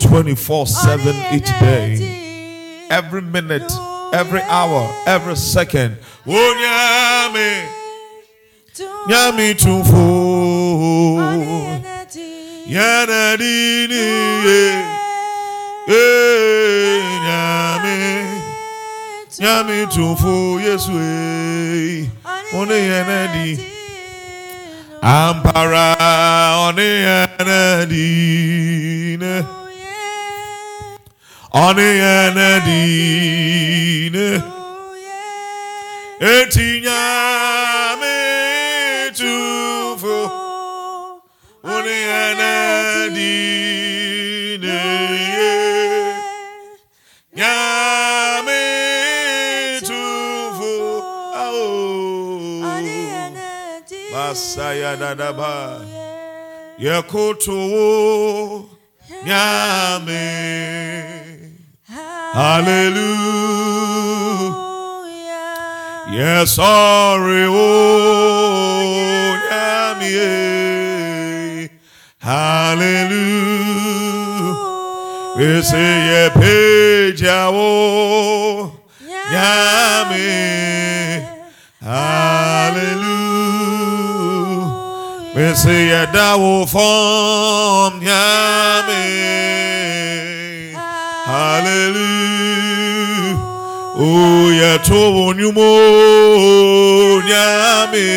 24 0.00 0.66
7 0.66 1.14
each 1.34 1.50
day. 1.60 2.86
Every 2.88 3.20
minute, 3.20 3.70
every 4.14 4.40
hour, 4.48 4.90
every 5.06 5.36
second. 5.36 5.98
Onyame, 6.26 7.68
nyami 9.08 9.54
tumfo. 9.60 10.04
Yanadi 12.66 13.88
ni 13.90 14.04
ye. 14.46 14.62
Eh, 15.88 15.94
nyame, 15.94 16.87
nyami 19.40 19.86
tumfo 19.86 20.58
Yesu 20.60 20.92
eh. 20.92 22.06
Oni 22.54 22.74
yanadi. 22.90 23.60
Ampara 25.02 25.96
oni 26.66 26.88
yanadi. 27.06 28.08
Oni 31.54 31.88
yanadi. 32.02 32.82
Eti 36.20 36.80
nyame 36.84 38.16
tumfo. 39.18 40.18
Oni 41.64 41.96
yanadi. 42.10 43.34
Nyame 43.34 43.77
Masaya 54.68 54.96
dadaba. 54.96 55.80
Yekoto 56.78 57.56
nyame. 59.24 60.24
Hallelujah. 62.34 63.08
Yes, 66.12 66.52
sorry, 66.52 67.46
oh, 67.48 67.64
nyame. 69.50 70.18
Hallelujah. 72.18 73.38
We 75.38 75.62
say 75.62 75.96
ye 76.10 76.30
page 76.34 77.24
oh, 77.24 78.72
nyame. 79.32 80.28
Hallelujah. 81.80 83.27
Ye 85.38 85.54
dawo 86.12 86.66
from 86.68 88.00
nyame. 88.00 89.04
Hallelujah. 91.24 92.08
Ye 94.58 94.78
to 94.82 95.00
onyumo 95.22 95.70
nyame. 97.22 98.10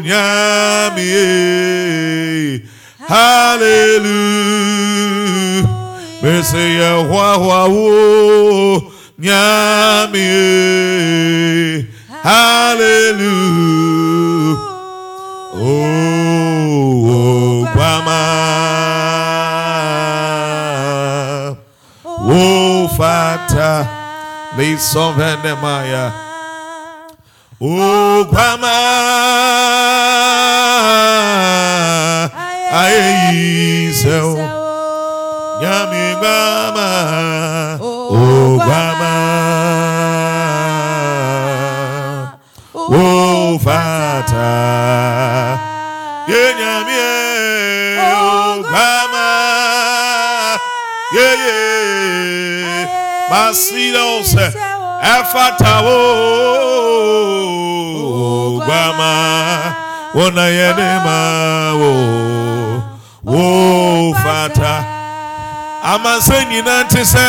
nyame. 0.00 1.12
Hallelujah. 3.06 4.44
Hwa 7.08 7.34
hwa 7.34 7.64
wo 7.64 8.93
nyame. 9.18 10.28
Hallelujah. 12.24 13.44
Oh, 15.56 17.04
Obama. 17.66 18.22
Oh, 22.04 22.88
Fata. 22.96 23.86
Lison 24.56 25.14
Vendemaya. 25.14 26.12
Oh, 27.60 28.24
Obama. 28.24 28.76
Aye, 32.72 33.92
so. 33.94 34.36
Yami 35.62 36.02
Obama. 36.18 36.88
Oh, 37.80 37.93
Fata. 44.24 45.60
Yeah, 46.28 46.56
yeah, 46.56 46.88
yeah. 46.88 48.16
Oh, 48.16 48.64
Grandma. 48.64 49.28
Yeah, 51.12 51.34
yeah. 51.44 52.88
Masidos. 53.28 54.32
Efata. 55.04 55.74
Oh, 55.84 57.04
Grandma. 58.64 59.12
Wona 60.14 60.46
yenema. 60.48 61.20
Oh, 61.76 62.80
oh, 63.26 64.14
Fata. 64.24 64.74
Amase 65.84 66.38
nyina 66.48 66.76
te 66.88 67.02
sɛ 67.04 67.28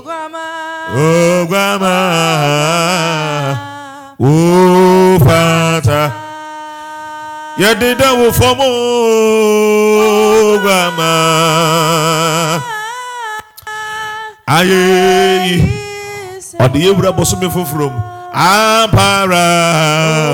o 0.93 1.45
guama 1.47 1.95
o 4.19 4.31
fata 5.25 6.11
yɛdeda 7.57 8.09
wo 8.19 8.27
fam 8.39 8.59
o 8.59 8.71
guama 10.63 11.11
ayeyi 14.55 15.55
ɔde 16.63 16.77
yɛwura 16.85 17.11
bɔsome 17.17 17.47
foforɔ 17.55 17.87
mu 17.93 17.99
ampara 18.35 19.47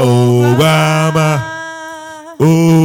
o 0.01 0.09
guama 0.57 1.27
o 2.41 2.77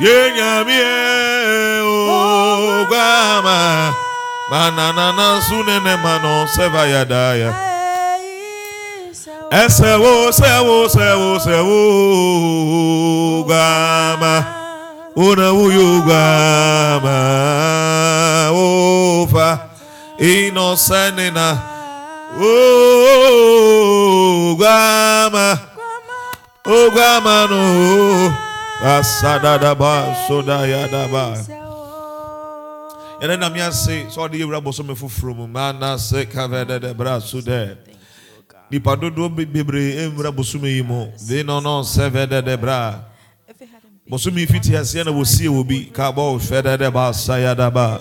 guama 0.00 0.04
o 0.04 0.04
fata 0.04 0.04
yenyamie 0.04 1.82
o 1.82 2.84
guama 2.88 3.94
mananana 4.50 5.40
sunene 5.48 5.96
mano 6.02 6.46
seva 6.54 6.82
yadaya 6.86 7.50
ẹsẹ̀wó 9.50 10.12
sẹ́wó 10.38 10.76
sẹ́wó 10.94 11.30
sẹ́wó 11.46 11.80
gbàmà 13.48 14.34
ònàwó 15.24 15.64
yóò 15.76 15.94
gbàmà 16.06 17.16
òfa 18.64 19.48
iná 20.32 20.66
sẹ́nìnà 20.86 21.48
ó 22.52 22.54
gbàmà 24.60 25.46
ó 28.80 28.84
gbàmà 28.84 28.86
nù 28.86 28.86
ó 28.86 28.98
asadadaba 28.98 30.14
sodayadaba. 30.28 31.36
yɛne 33.20 33.36
nam 33.38 33.54
ase 33.54 34.06
sɛ 34.10 34.16
ɔde 34.16 34.38
yɛwura 34.38 34.60
bɔsɔme 34.62 34.94
foforɔ 34.96 35.36
mu 35.36 35.46
mana 35.46 35.98
se 35.98 36.24
bra 36.96 37.18
so 37.20 37.38
dɛ 37.40 37.76
nipa 38.70 38.96
dodoɔ 38.96 39.34
be- 39.36 39.44
bebree 39.46 39.96
ɛmwura 39.96 40.30
bosome 40.34 40.64
yi 40.68 40.82
mu. 40.82 41.10
De 41.26 41.42
no 41.42 41.60
no 41.60 41.82
sɛ 41.82 42.10
vɛdɛdɛ 42.10 42.60
bra 42.60 43.00
bosome 44.08 44.46
fiti 44.46 44.70
aseɛ 44.72 45.04
na 45.04 45.10
wɔsie 45.12 45.48
wɔ 45.48 45.66
bi 45.66 45.90
kabɔ 45.92 46.38
fɛdɛdɛ 46.38 46.92
ba 46.92 47.10
sayadaba 47.12 48.00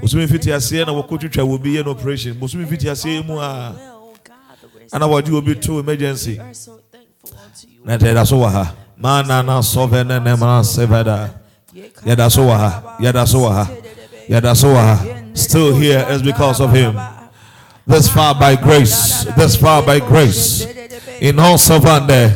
bosome 0.00 0.26
fiti 0.28 0.50
aseɛ 0.50 0.86
na 0.86 0.92
wɔkɔtwitwa 0.92 1.44
wɔ 1.44 1.62
bi 1.62 1.70
yɛ 1.76 1.84
no 1.84 1.90
operation. 1.90 2.34
Bosome 2.34 2.66
fiti 2.66 2.86
aseɛ 2.86 3.24
mu 3.26 3.38
a 3.38 3.74
ana 4.92 5.06
wɔde 5.06 5.30
obi 5.34 5.54
to 5.56 5.78
emergency. 5.80 6.36
Na 7.84 7.96
ɛtɛ 7.98 8.14
da 8.14 8.24
so 8.24 8.38
Mana 9.00 9.42
na 9.42 9.62
sovene 9.62 10.22
ne 10.22 10.34
mana 10.34 10.62
seveda. 10.64 11.30
Yada 12.04 12.28
so 12.28 12.42
wɔ 12.42 12.56
ha. 12.56 12.96
Yada 13.00 13.26
so 13.26 13.48
ha. 13.48 13.68
Yada 14.28 14.54
so 14.54 14.74
ha. 14.74 14.98
Still 15.34 15.74
here 15.74 16.04
is 16.10 16.20
because 16.22 16.60
of 16.60 16.72
him. 16.72 16.98
This 17.86 18.08
far 18.08 18.34
by 18.34 18.56
grace. 18.56 19.24
This 19.36 19.56
far 19.56 19.82
by 19.82 20.00
grace. 20.00 20.66
In 21.20 21.38
all 21.38 21.56
savande. 21.56 22.34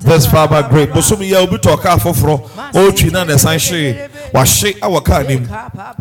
This 0.00 0.26
far 0.26 0.48
by 0.48 0.68
grace. 0.68 0.88
Bosomi 0.88 1.30
ya 1.30 1.38
obi 1.38 1.58
to 1.58 1.68
ɔka 1.68 1.96
foforɔ. 1.98 3.12
Na 3.12 3.24
ne 3.24 3.36
san 3.36 3.58
hye. 3.58 4.08
Wahye 4.34 4.80
awɔ 4.80 5.04
kaa 5.04 5.22
nim. 5.22 5.48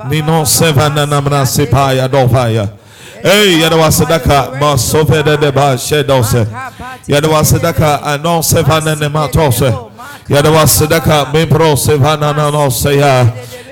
Ni 0.09 0.21
no 0.21 0.43
savanda 0.43 1.07
na 1.07 1.21
mana 1.21 1.45
sepa 1.45 1.95
ya 1.95 2.07
dɔfa 2.07 2.53
ya. 2.53 2.67
Hey, 3.21 3.59
yada 3.59 3.75
sedaka 3.91 4.59
ma 4.59 4.75
sovede 4.75 5.39
de 5.39 5.51
ba 5.51 5.75
shedose. 5.75 6.47
Yada 7.05 7.29
wa 7.29 7.39
anon 7.39 8.41
sevana 8.41 8.99
ne 8.99 9.07
matose. 9.07 9.61
Yada 9.61 9.88
sevana 11.75 12.33
na 12.35 12.49
no 12.49 12.69
se 12.69 12.97
ya. 12.97 13.25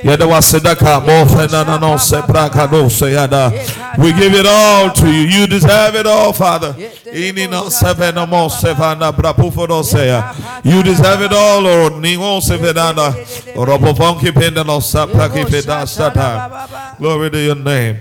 Yada 0.03 0.25
sedaka 0.41 0.99
mo 1.01 1.25
no 1.79 1.97
se 1.97 2.21
braka 2.21 2.67
do 2.69 2.89
yada. 3.11 3.51
We 3.97 4.13
give 4.13 4.33
it 4.33 4.45
all 4.45 4.91
to 4.91 5.07
you. 5.07 5.27
You 5.27 5.47
deserve 5.47 5.95
it 5.95 6.05
all, 6.05 6.33
Father. 6.33 6.75
Sevena. 7.69 9.09
You 10.63 10.83
deserve 10.83 11.21
it 11.21 11.33
all, 11.33 11.61
Lord. 11.61 11.93
Ni 12.01 12.17
mo 12.17 12.39
sevena. 12.39 12.93
Robo 13.55 13.93
fonki 13.93 14.31
sapraki 14.31 15.45
peda 15.45 15.85
sata. 15.87 16.97
Glory 16.99 17.29
to 17.31 17.39
your 17.39 17.55
name. 17.55 17.99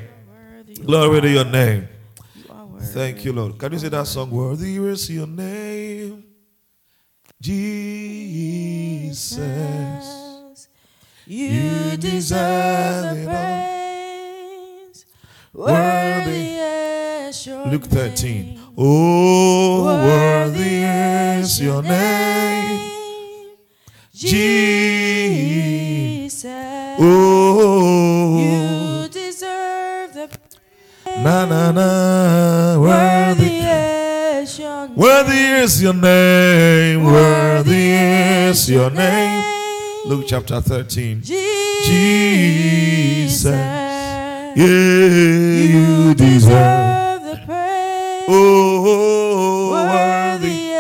Glory 0.85 1.21
to 1.21 1.29
your 1.29 1.45
name. 1.45 1.89
Thank 2.93 3.25
you, 3.25 3.33
Lord. 3.33 3.59
Can 3.59 3.73
you 3.73 3.79
say 3.79 3.89
that 3.89 4.07
song? 4.07 4.31
Worthy 4.31 4.77
is 4.77 5.11
your 5.11 5.27
name, 5.27 6.25
Jesus. 9.37 10.69
You 11.27 11.97
deserve 11.97 13.17
the 13.17 13.25
praise. 13.27 15.05
Worthy 15.53 16.55
is 16.57 17.47
your 17.47 17.67
Luke 17.67 17.85
13. 17.85 18.61
Oh, 18.79 19.85
worthy 19.85 20.85
is 20.85 21.61
your 21.61 21.83
name, 21.83 23.51
Jesus. 24.15 24.55
Oh, 27.01 28.39
You 28.39 29.09
deserve 29.09 30.15
the 30.15 30.29
praise. 30.29 31.25
na 31.25 31.45
na 31.47 31.73
na, 31.73 32.79
worthy. 32.79 33.46
Worthy 34.97 35.45
is 35.63 35.83
your 35.83 35.95
name. 35.95 37.05
Worthy 37.05 37.93
is 37.93 38.07
your 38.11 38.11
name, 38.15 38.17
worthy 38.43 38.51
is 38.51 38.71
your 38.71 38.91
name. 38.91 39.43
Luke 40.07 40.25
chapter 40.27 40.61
13. 40.61 41.23
Jesus. 41.23 43.45
Yeah, 44.57 44.57
you 44.57 46.15
deserve. 46.15 47.23
the 47.23 47.37
praise. 47.45 48.25
Oh, 48.29 49.71
worthy. 49.73 50.49
Worthy 50.49 50.71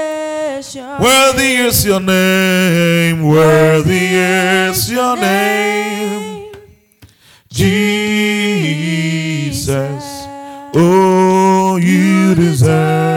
is 0.59 0.75
your 0.75 0.99
Worthy 0.99 1.57
is 1.67 1.85
your 1.85 2.01
name, 2.01 3.23
worthy 3.29 4.07
is 4.15 4.91
your 4.91 5.17
name, 5.17 6.53
Jesus. 7.51 8.65
Oh, 10.75 11.77
you 11.77 12.35
deserve 12.35 13.16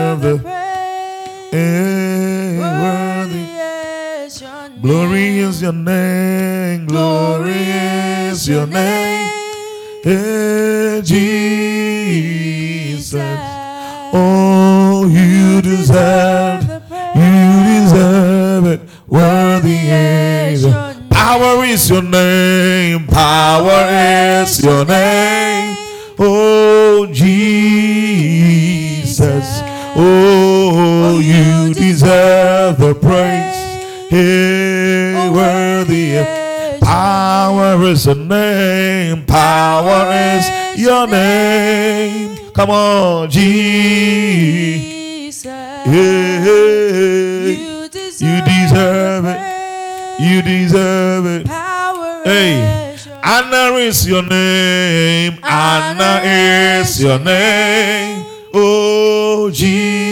Glory 4.81 5.39
is 5.39 5.61
your 5.61 5.73
name, 5.73 6.85
glory 6.85 7.51
is 7.51 8.47
your 8.47 8.65
name, 8.65 9.30
eh, 10.06 11.01
Jesus. 11.01 11.34
Oh, 14.14 15.06
you 15.06 15.61
deserve, 15.61 16.64
you 17.14 17.64
deserve 17.68 18.68
it. 18.68 18.80
Worthy 19.07 19.89
is 19.89 20.64
your 20.64 20.93
power 21.10 21.65
is 21.65 21.89
your 21.89 22.01
name, 22.01 23.06
power 23.07 23.85
is 24.41 24.64
your 24.64 24.85
name. 24.85 25.76
Oh, 26.18 27.06
Jesus. 27.11 27.99
Oh, 29.97 31.19
you 31.19 31.73
deserve 31.73 32.77
the 32.77 32.95
praise. 32.95 33.68
Hey, 34.10 35.14
oh, 35.15 35.31
worthy. 35.34 36.18
Power 36.81 37.84
is 37.84 38.06
your 38.07 38.15
name, 38.15 39.23
power 39.26 40.11
is 40.11 40.49
your 40.81 41.06
name. 41.07 42.52
Come 42.53 42.72
on, 42.72 43.30
Jesus. 43.30 43.86
Yeah, 45.45 46.40
you 47.45 48.41
deserve 48.41 49.26
it. 49.26 49.40
You 50.19 50.41
deserve 50.41 51.26
it. 51.27 51.45
Power 51.48 52.22
Hey, 52.26 52.94
is 52.95 53.06
your 53.06 53.19
Anna 53.23 53.76
is 53.77 54.07
your 54.07 54.23
name. 54.23 55.38
Anna 55.44 56.22
is 56.26 56.99
your 57.02 57.19
name. 57.19 58.26
Oh, 58.53 59.52
Jesus. 59.53 60.10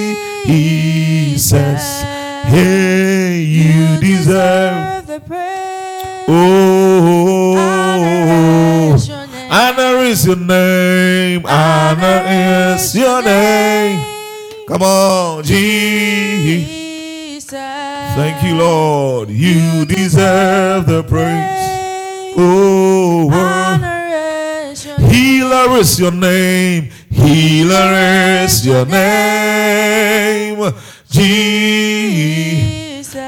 Hey, 2.45 3.41
you 3.41 3.76
deserve. 4.27 5.07
the 5.07 5.19
praise. 5.21 6.25
Oh, 6.27 7.55
is 8.95 9.07
your 9.07 9.27
name. 9.27 9.51
Anna 9.51 9.99
is 10.01 10.25
your 10.25 10.35
name. 10.35 11.45
Anna 11.45 12.75
is 12.75 12.95
your 12.95 13.21
name. 13.21 13.99
Come 14.67 14.83
on, 14.83 15.43
Jesus. 15.43 16.69
Jesus. 16.69 17.51
Thank 18.15 18.43
you, 18.43 18.57
Lord. 18.57 19.29
You 19.29 19.85
deserve 19.85 20.87
the 20.87 21.03
praise. 21.03 22.35
Oh. 22.37 23.29
Honor 23.31 24.09
is 24.71 24.85
your 24.85 24.99
name. 24.99 25.09
Healer 25.09 25.77
is 25.77 25.99
your 25.99 26.11
name. 26.11 26.89
Healer 27.09 27.93
is 28.43 28.65
your 28.65 28.85
name. 28.85 30.73
Jesus. 31.09 32.66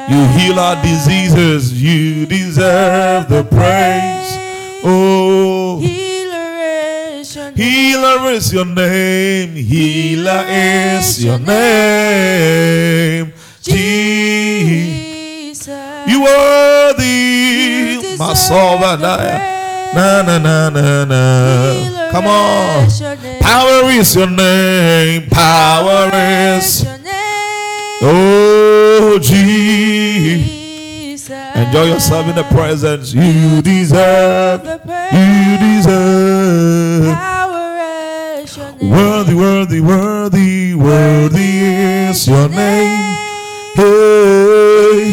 You 0.10 0.26
heal 0.40 0.58
our 0.60 0.82
diseases. 0.82 1.72
You 1.82 2.26
deserve 2.26 3.30
the 3.30 3.44
praise. 3.44 4.38
Oh, 4.84 5.78
Healer 5.80 7.20
is 7.20 7.36
your 7.36 7.52
name. 7.52 7.56
healer 7.56 8.32
is 8.32 8.52
your 8.54 8.66
name. 8.66 9.54
Healer 9.54 10.46
is 10.48 11.24
your 11.24 11.38
name. 11.38 13.34
Jesus. 13.62 15.68
You 16.08 16.26
are 16.26 16.94
the 16.96 18.16
Masova 18.18 18.98
the 18.98 19.60
na 19.94 20.22
na 20.24 20.38
na 20.40 20.70
na 20.70 21.06
na. 21.06 22.10
Come 22.12 22.26
on. 22.28 22.86
is 22.86 23.00
your 23.00 23.16
name. 23.16 23.40
Power 23.42 23.90
is 23.92 24.16
your 24.16 24.28
name. 24.28 25.30
Power 25.30 26.10
is. 26.14 26.89
Oh, 28.02 29.20
Jesus. 29.22 30.50
Enjoy 31.56 31.84
yourself 31.86 32.28
in 32.28 32.36
the 32.36 32.44
presence. 32.46 33.14
You 33.14 33.62
deserve. 33.62 34.64
You 34.64 35.58
deserve. 35.60 37.14
Power 37.14 37.78
is 38.42 38.56
your 38.58 38.72
name. 38.78 38.90
Worthy, 38.92 39.34
worthy, 39.36 39.82
worthy, 39.82 40.74
worthy 40.76 41.60
is 42.10 42.28
your 42.28 42.48
name. 42.50 43.16
Hey, 43.76 45.12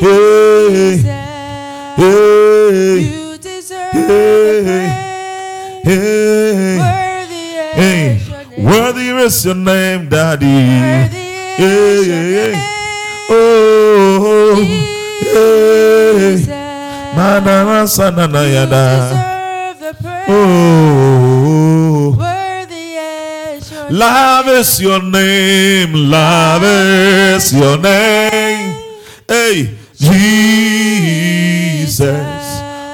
hey, 0.00 0.96
hey, 1.96 2.98
You 3.00 3.38
deserve 3.38 3.92
Hey. 3.92 4.88
hey. 5.84 6.78
Worthy 6.78 7.44
Hey, 7.74 8.18
your 8.26 8.44
name. 8.44 8.64
worthy 8.64 9.08
is 9.24 9.44
your 9.44 9.54
name, 9.54 10.08
Daddy. 10.08 11.21
Yeah, 11.58 12.00
yeah, 12.00 12.22
yeah. 12.22 12.48
name. 12.48 12.56
Oh, 13.30 14.22
hey. 14.22 14.56
Oh, 15.34 15.36
oh. 15.36 16.28
Jesus. 16.34 16.48
Oh. 19.28 19.32
Praise. 20.00 20.28
Oh, 20.28 22.16
Worthy 22.18 22.96
is 22.96 23.70
your 23.70 23.90
love 23.90 24.48
is 24.48 24.80
your 24.80 25.02
name. 25.02 25.92
Love 25.94 26.62
is 26.64 27.52
your 27.54 27.76
name. 27.78 28.74
Hey, 29.28 29.76
Jesus. 29.96 32.06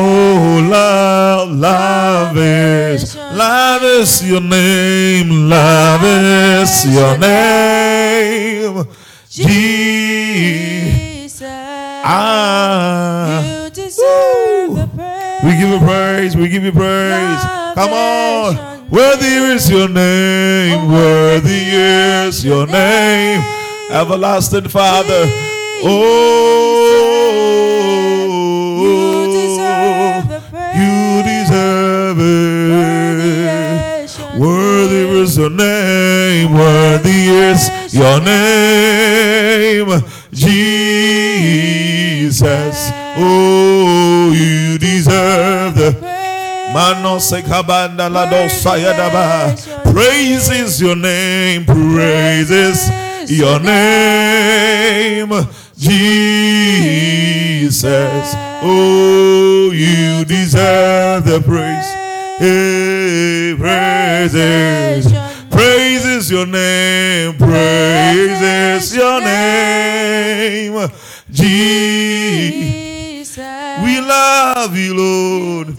Oh, 0.02 0.66
love, 0.70 1.50
love 1.50 2.36
is, 2.38 3.14
love 3.40 3.82
is 3.82 4.22
your 4.28 4.40
name, 4.42 5.48
love 5.48 6.02
is 6.04 6.84
your 6.94 7.16
name. 7.16 8.84
Jesus. 9.30 11.40
Ah. 12.04 13.42
You 13.42 13.70
deserve 13.70 14.74
the 14.76 14.86
praise. 14.94 15.42
We 15.44 15.50
give 15.58 15.70
you 15.70 15.78
praise. 15.78 16.36
We 16.36 16.48
give 16.50 16.64
you 16.64 16.72
praise. 16.72 17.42
Come 17.78 17.92
on. 17.94 18.90
Worthy 18.90 19.26
is 19.54 19.70
your 19.70 19.88
name. 19.88 20.92
Worthy 20.92 21.62
is 22.28 22.44
your 22.44 22.66
name. 22.66 23.40
Everlasting 23.90 24.68
Father. 24.68 25.24
Oh. 25.82 26.60
Is 35.22 35.36
your 35.36 35.50
name. 35.50 36.52
Worthy 36.54 37.28
is 37.28 37.70
your 37.94 38.20
name. 38.20 40.02
Jesus. 40.32 41.60
Oh, 43.16 44.32
you 44.34 44.78
deserve 44.78 45.74
the 45.74 45.92
daba. 48.94 49.54
Praises 49.92 50.80
your 50.80 50.96
name, 50.96 51.64
praises 51.66 52.90
your 53.30 53.60
name, 53.60 55.30
Jesus. 55.76 56.24
Oh, 58.62 59.70
you 59.72 60.24
deserve 60.24 61.24
the 61.24 61.40
praise. 61.40 62.09
Hey, 62.40 63.54
praises, 63.58 65.12
praises 65.50 66.30
your 66.30 66.46
name, 66.46 67.36
praises 67.36 68.96
your 68.96 69.20
name, 69.20 70.88
Jesus. 71.30 73.36
We 73.84 74.00
love 74.00 74.74
you, 74.74 74.94
Lord. 74.94 75.76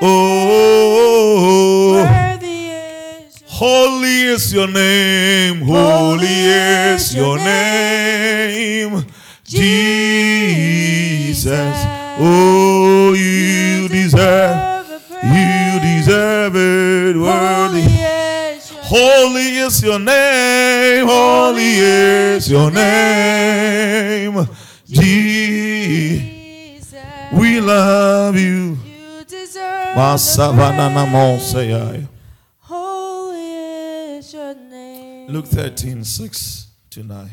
Oh, 0.00 2.02
Worthy 2.02 2.70
is 2.70 3.42
your 3.42 3.50
holy 3.50 4.22
is 4.22 4.54
your 4.54 4.68
name, 4.68 5.60
holy 5.60 6.28
is 6.28 7.14
your 7.14 7.36
name, 7.36 9.04
Jesus. 9.44 11.46
Oh, 12.18 13.12
you 13.12 13.86
deserve. 13.86 14.69
You 16.10 17.24
Holy 17.24 17.26
worthy. 17.26 17.80
is 17.80 18.72
your 18.72 18.82
Holy 18.82 19.56
is 19.58 19.82
your 19.82 19.98
name, 20.00 21.06
holy 21.06 21.72
is 21.74 22.50
your 22.50 22.70
name, 22.70 24.46
Jesus. 24.88 26.94
We 27.32 27.60
love 27.60 28.36
you. 28.36 28.76
You 28.84 29.24
deserve 29.24 29.96
Masavana 29.96 30.88
the 30.88 31.06
namoseyai. 31.06 31.90
praise. 31.90 32.06
Holy 32.58 34.16
is 34.18 34.32
your 34.34 34.54
name. 34.54 35.28
Luke 35.28 35.46
13, 35.46 36.02
6 36.04 36.66
to 36.90 37.02
9. 37.04 37.30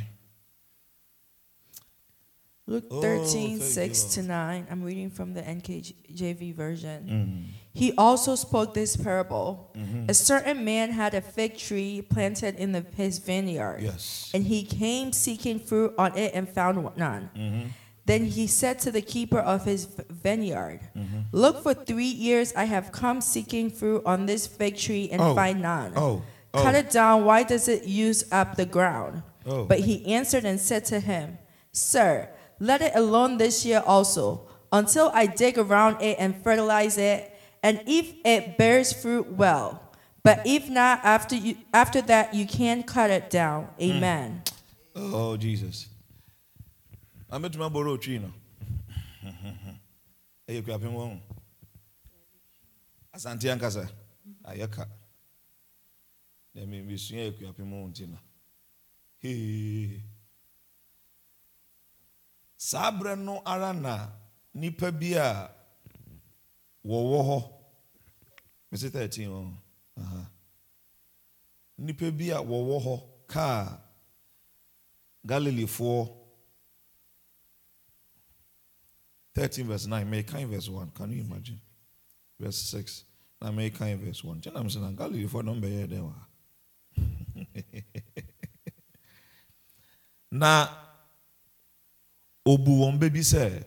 Luke 2.70 2.84
Oh, 2.92 3.02
13, 3.02 3.60
thank 3.60 3.62
you, 3.62 3.66
6 3.66 4.04
Lord. 4.04 4.12
to 4.12 4.24
9. 4.24 4.68
I'm 4.70 4.84
reading 4.84 5.10
from 5.10 5.34
the 5.34 5.42
NKJV 5.42 6.54
version. 6.54 7.08
Mm. 7.10 7.46
He 7.78 7.94
also 7.98 8.34
spoke 8.36 8.74
this 8.74 8.98
parable. 8.98 9.70
Mm-hmm. 9.78 10.10
A 10.10 10.14
certain 10.14 10.66
man 10.66 10.92
had 10.92 11.14
a 11.14 11.22
fig 11.22 11.58
tree 11.58 12.02
planted 12.02 12.56
in 12.56 12.72
the, 12.72 12.84
his 12.96 13.20
vineyard. 13.20 13.80
Yes. 13.82 14.32
And 14.34 14.44
he 14.46 14.64
came 14.64 15.12
seeking 15.14 15.60
fruit 15.60 15.94
on 15.98 16.18
it 16.18 16.32
and 16.34 16.50
found 16.50 16.76
none. 16.98 17.30
Mm-hmm. 17.38 17.68
Then 18.06 18.24
he 18.26 18.48
said 18.48 18.80
to 18.80 18.90
the 18.92 19.02
keeper 19.02 19.40
of 19.40 19.66
his 19.66 19.86
vineyard, 20.10 20.80
Mm-hmm. 20.98 21.20
Look, 21.32 21.62
for 21.62 21.74
three 21.74 22.06
years 22.28 22.54
I 22.56 22.64
have 22.66 22.92
come 22.92 23.22
seeking 23.22 23.70
fruit 23.70 24.02
on 24.06 24.26
this 24.26 24.48
fig 24.48 24.78
tree 24.78 25.10
and 25.12 25.22
Oh. 25.22 25.36
find 25.36 25.62
none. 25.62 25.94
Oh. 25.96 26.24
Oh. 26.54 26.64
Cut 26.64 26.74
it 26.74 26.90
down. 26.90 27.26
Why 27.26 27.44
does 27.44 27.68
it 27.68 27.84
use 27.86 28.24
up 28.32 28.56
the 28.56 28.66
ground? 28.66 29.22
Oh. 29.46 29.66
But 29.66 29.80
he 29.82 30.06
answered 30.18 30.46
and 30.46 30.60
said 30.60 30.86
to 30.86 31.00
him, 31.00 31.38
Sir, 31.72 32.30
let 32.60 32.82
it 32.82 32.94
alone 32.96 33.38
this 33.38 33.66
year 33.66 33.84
also, 33.86 34.48
until 34.72 35.12
I 35.14 35.28
dig 35.28 35.58
around 35.60 36.02
it 36.02 36.18
and 36.20 36.34
fertilize 36.44 36.98
it, 36.98 37.37
and 37.64 37.82
if 37.86 38.14
it 38.26 38.58
bears 38.58 38.94
fruit, 38.94 39.32
well. 39.32 39.82
But 40.24 40.42
if 40.46 40.70
not, 40.70 41.00
after 41.04 41.36
you 41.36 41.58
after 41.74 42.02
that 42.02 42.34
you 42.34 42.46
can 42.46 42.84
cut 42.84 43.10
it 43.10 43.30
down. 43.30 43.70
Mm. 43.80 43.96
Amen. 43.98 44.44
Oh, 44.96 45.38
Jesus. 45.38 45.88
I'm 47.30 47.42
going 47.42 47.52
to 47.52 47.70
borrow 47.70 47.98
tree 47.98 48.20
now. 48.20 48.34
Hey, 50.48 50.56
you 50.56 50.72
have 50.72 50.82
him 50.82 51.22
Asante 53.14 53.50
ankasa. 53.52 53.90
Ah, 54.46 54.52
Ayaka. 54.52 54.86
Let 56.56 56.68
me 56.68 56.82
be 56.82 56.98
soon. 56.98 57.34
You 57.40 57.48
have 57.48 57.58
him 57.58 57.92
tina. 57.94 58.18
Hey. 59.20 60.02
saa 62.58 62.92
berɛ 62.92 63.16
no 63.16 63.42
ara 63.46 63.72
na 63.74 64.10
nnipa 64.56 64.92
bi 65.00 65.14
a 65.14 65.50
wɔwɔ 66.88 67.20
hɔ 67.30 67.38
mese 68.72 68.90
13 68.90 69.28
hɔ 69.34 69.40
Aha. 69.98 70.30
nnipa 71.80 72.12
bi 72.18 72.26
a 72.32 72.40
wɔwɔ 72.42 72.76
hɔ 72.86 72.96
kaa. 73.28 73.88
Galileefoɔ 75.28 76.10
13 79.36 79.68
verse 79.68 79.86
9 79.88 80.06
mekan 80.10 80.48
verse 80.50 80.70
1 80.70 80.92
can 80.96 81.12
you 81.12 81.22
imagine? 81.22 81.60
Verse 82.40 82.58
6 82.58 83.04
na 83.42 83.52
mekan 83.52 83.98
verse 84.00 84.24
1 84.24 84.42
kyɛ 84.42 84.54
nam 84.54 84.68
sɛ 84.68 84.80
na 84.82 84.92
galileefoɔ 84.92 85.44
no 85.46 85.56
mbɛyɛ 85.56 85.88
dɛn 85.92 86.04
wɔ 86.08 86.14
na 90.32 90.70
obu 92.46 92.72
wɔn 92.82 92.98
bɛ 93.00 93.14
bi 93.14 93.20
sɛ 93.20 93.64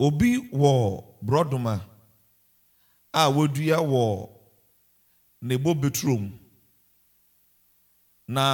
obi 0.00 0.38
wɔ 0.52 1.04
borɔdoma 1.22 1.84
a 3.12 3.22
wɔadua 3.34 3.78
wɔ 3.92 4.30
nebo 5.42 5.70
beturom 5.80 6.24
na 8.28 8.44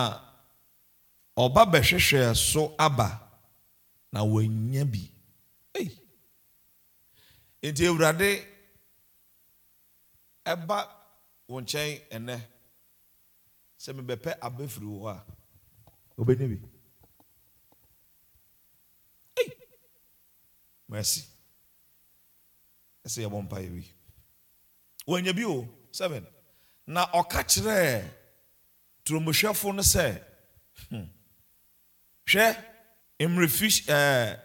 ɔba 1.36 1.62
bɛhwehwɛ 1.72 2.34
so 2.34 2.74
aba 2.78 3.08
na 4.12 4.20
wanya 4.24 4.84
bi. 4.92 5.02
Ei. 5.74 5.88
nti 7.62 7.82
awurade 7.88 8.30
ɛba 10.52 10.76
wo 11.48 11.60
nkyɛn 11.60 12.00
ɛnɛ 12.14 12.36
sɛ 13.82 13.90
mebɛpɛ 13.96 14.30
aba 14.40 14.64
firi 14.68 14.86
hɔ 14.86 15.08
a 15.12 15.24
wobɛnya 16.16 16.48
bi. 16.48 16.58
Mercy. 20.88 21.22
Ɛsɛ 23.04 23.20
yɛbɔ 23.26 23.42
mpa 23.44 23.58
yɛ 23.60 23.70
wi 23.74 23.95
wɔanya 25.08 25.34
bi 25.34 25.44
o 25.44 25.68
seven. 25.90 26.26
Na 26.86 27.06
ɔka 27.06 27.42
kyerɛɛ 27.44 28.04
turomohwɛfo 29.04 29.74
no 29.74 29.82
sɛ 29.82 30.20
hwɛ 32.26 32.56
mmerefi 33.20 33.68
ɛɛ 33.86 34.40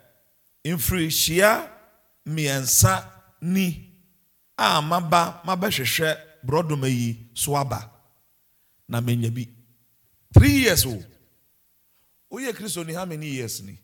eh, 0.64 0.74
mfirihyia 0.76 1.70
mmiɛnsa 2.26 3.06
ni. 3.42 3.88
A 4.58 4.82
maba 4.82 5.42
mabɛhwehwɛ 5.46 6.18
borɔdoma 6.46 6.88
yi 6.90 7.30
so 7.34 7.54
na 8.88 9.02
bi. 9.02 9.48
Three 10.34 10.52
years 10.64 10.86
o 10.86 11.04
woyɛ 12.32 12.54
kristo 12.54 12.86
ni 12.86 12.94
how 12.94 13.06
many 13.06 13.28
years 13.28 13.62
ni? 13.62 13.78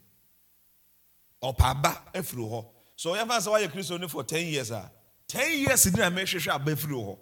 Ɔpa 1.42 1.62
aba 1.72 2.04
afiri 2.14 2.44
hɔ 2.44 2.66
so 2.96 3.14
yɛmfa 3.16 3.38
sɛ 3.40 3.48
woayɛ 3.52 3.72
kristo 3.72 4.00
ni 4.00 4.08
for 4.08 4.24
10 4.24 4.46
years 4.48 4.72
a 4.72 4.92
10 5.28 5.60
years 5.68 5.86
ni 5.86 6.00
na 6.00 6.10
mɛhwehwɛ 6.10 6.48
aba 6.54 6.72
afiri 6.72 6.94
hɔ. 6.94 7.18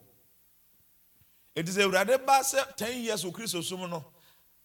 Ɛti 1.56 1.70
sɛ 1.72 1.82
awurade 1.90 2.26
ba 2.26 2.40
sɛ 2.44 2.76
10 2.78 3.02
years 3.04 3.24
wɔ 3.24 3.32
kristo 3.34 3.64
som 3.64 3.90
no 3.90 4.06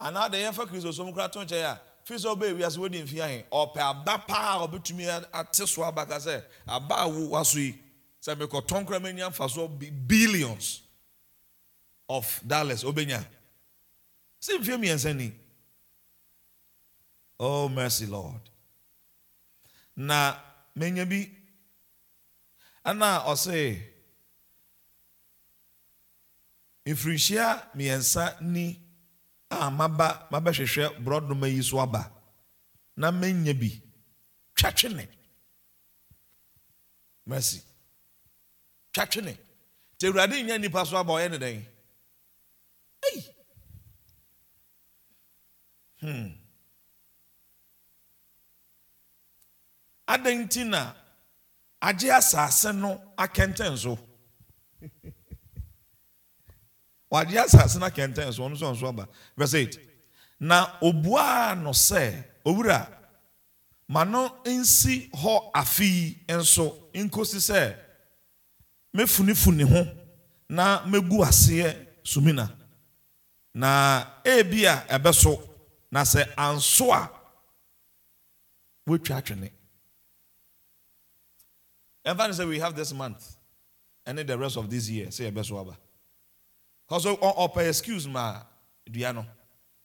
anaa 0.01 0.31
de 0.31 0.39
yɛmfa 0.39 0.67
kristo 0.69 0.93
som 0.93 1.13
kora 1.13 1.29
to 1.29 1.39
nkyɛn 1.39 1.65
a 1.73 1.81
fi 2.05 2.15
sɛ 2.15 2.37
wobɛɛ 2.37 2.57
wiase 2.59 2.77
wodi 2.79 3.03
mfi 3.03 3.21
ahe. 3.21 3.45
Ɔpɛ 3.51 3.79
aba 3.79 4.19
paa 4.27 4.63
a 4.65 4.69
ɔbɛtumi 4.69 5.27
ate 5.33 5.55
so 5.69 5.83
aba 5.83 6.05
ka 6.07 6.17
sɛ 6.17 6.45
aba 6.67 6.95
a 7.05 7.09
yi. 7.09 7.79
Sɛ 8.21 8.35
mekɔtɔn 8.37 8.87
kora 8.87 9.01
manya 9.01 9.31
mfa 9.31 9.49
so 9.51 9.67
bi- 9.69 9.91
billions 9.91 10.83
of 12.09 12.41
dollars 12.47 12.85
wobɛnya 12.85 13.25
sɛ 14.41 14.59
mfie 14.59 14.77
mmiɛnsa 14.77 15.17
ni. 15.17 15.33
Oh 17.39 17.69
mercy 17.71 18.05
lord. 18.05 18.41
Na 19.97 20.37
menya 20.77 21.09
bi 21.09 21.31
ana 22.85 23.09
ɔse 23.31 23.57
mfirinhyia 26.87 27.47
mmiɛnsa 27.75 28.25
ni 28.53 28.65
a 29.51 29.71
maba 29.79 30.09
mabɛhwehwɛ 30.31 30.85
borɔdoma 31.05 31.47
yi 31.55 31.63
so 31.63 31.79
aba 31.81 32.03
na 32.97 33.11
menya 33.11 33.55
bi. 33.61 33.71
Twatwene 34.57 35.09
mercy. 37.27 37.61
Twatwene 38.93 39.33
nti 39.95 40.07
awurade 40.07 40.37
nya 40.45 40.57
nnipa 40.59 40.87
so 40.87 40.97
aba 40.97 41.13
ɔyɛ 41.13 41.31
ne 41.31 41.39
dɛn? 41.39 41.59
Ei! 43.09 43.21
Hmm. 46.01 46.41
adɛn 50.13 50.39
nti 50.45 50.63
na 50.73 50.81
agye 51.81 52.13
asase 52.13 52.73
no 52.75 53.01
akɛntɛn 53.17 53.77
so. 53.79 53.99
Wagye 57.11 57.39
asase 57.41 57.79
no 57.79 57.87
akɛntɛn 57.87 58.33
so 58.33 58.43
ɔno 58.43 58.55
nso 58.55 58.73
ɔnso 58.73 58.89
aba. 58.89 59.09
Verse 59.37 59.55
8 59.55 59.79
na 60.41 60.79
obuaa 60.81 61.55
no 61.63 61.71
sɛ 61.71 62.25
owura 62.45 62.89
ma 63.89 64.05
no 64.05 64.29
nsi 64.45 65.11
hɔ 65.11 65.51
afei 65.55 66.19
nso 66.29 66.91
nkosi 66.95 67.39
sɛ 67.39 67.77
mɛfunifuni 68.97 69.65
ho 69.69 69.87
na 70.49 70.83
mɛgu 70.85 71.23
aseɛ 71.25 71.87
sumina. 72.05 72.51
Na 73.55 74.05
ebi 74.25 74.65
a 74.67 74.85
ɛbɛso 74.89 75.41
na 75.91 76.03
sɛ 76.03 76.35
anso 76.37 76.93
a 76.93 77.11
wɔatwa 78.89 79.17
atwene 79.19 79.51
ne 82.05 82.13
sɛ 82.13 82.49
we 82.49 82.59
have 82.59 82.75
this 82.75 82.93
month 82.93 83.37
And 84.07 84.19
then 84.19 84.27
the 84.27 84.39
rest 84.39 84.57
of 84.57 84.69
this 84.71 84.89
year 84.89 85.07
sɛ 85.07 85.31
yɛbɛso 85.31 85.61
aba 85.61 85.77
because 86.89 87.07
ɔpɛ 87.07 87.69
excuse 87.69 88.07
ma 88.09 88.43
dua 88.91 89.13
no 89.13 89.27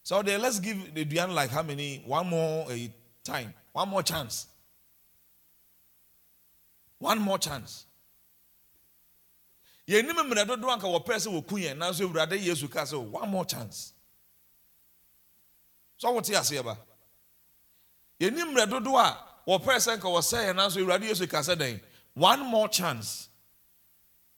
so 0.06 0.22
they 0.22 0.38
let's 0.38 0.60
give 0.60 0.94
the 0.94 1.04
Duano 1.04 1.34
like 1.34 1.50
how 1.50 1.64
many? 1.64 2.04
One 2.06 2.28
more 2.28 2.72
uh, 2.72 2.78
time. 3.24 3.52
One 3.74 3.90
more 3.90 4.04
chance. 4.04 4.46
One 7.00 7.18
more 7.20 7.40
chance. 7.40 7.88
Yɛnim 9.88 10.14
mmerɛ 10.14 10.46
dodoɔ 10.46 10.74
anka 10.80 10.84
wɔpɛ 10.88 11.16
sɛ 11.16 11.28
wɔku 11.34 11.58
yɛn 11.60 11.78
nanso 11.78 12.08
awurade 12.08 12.40
yesu 12.40 12.68
ka 12.70 12.82
sɛ 12.82 13.02
one 13.04 13.30
more 13.30 13.46
chance. 13.46 13.94
So 15.98 16.12
wote 16.12 16.26
aseɛ 16.26 16.64
ba? 16.64 16.78
Yɛnim 18.20 18.54
mmerɛ 18.54 18.70
dodoɔ 18.70 19.00
a 19.02 19.18
wɔpɛ 19.50 19.76
sɛ 19.78 19.98
nka 19.98 20.08
wɔsɛ 20.08 20.46
yɛn 20.46 20.56
nanso 20.56 20.78
awurade 20.86 21.02
yesu 21.08 21.28
ka 21.28 21.40
sɛ 21.40 21.58
one 22.16 22.40
more 22.46 22.68
chance. 22.68 23.30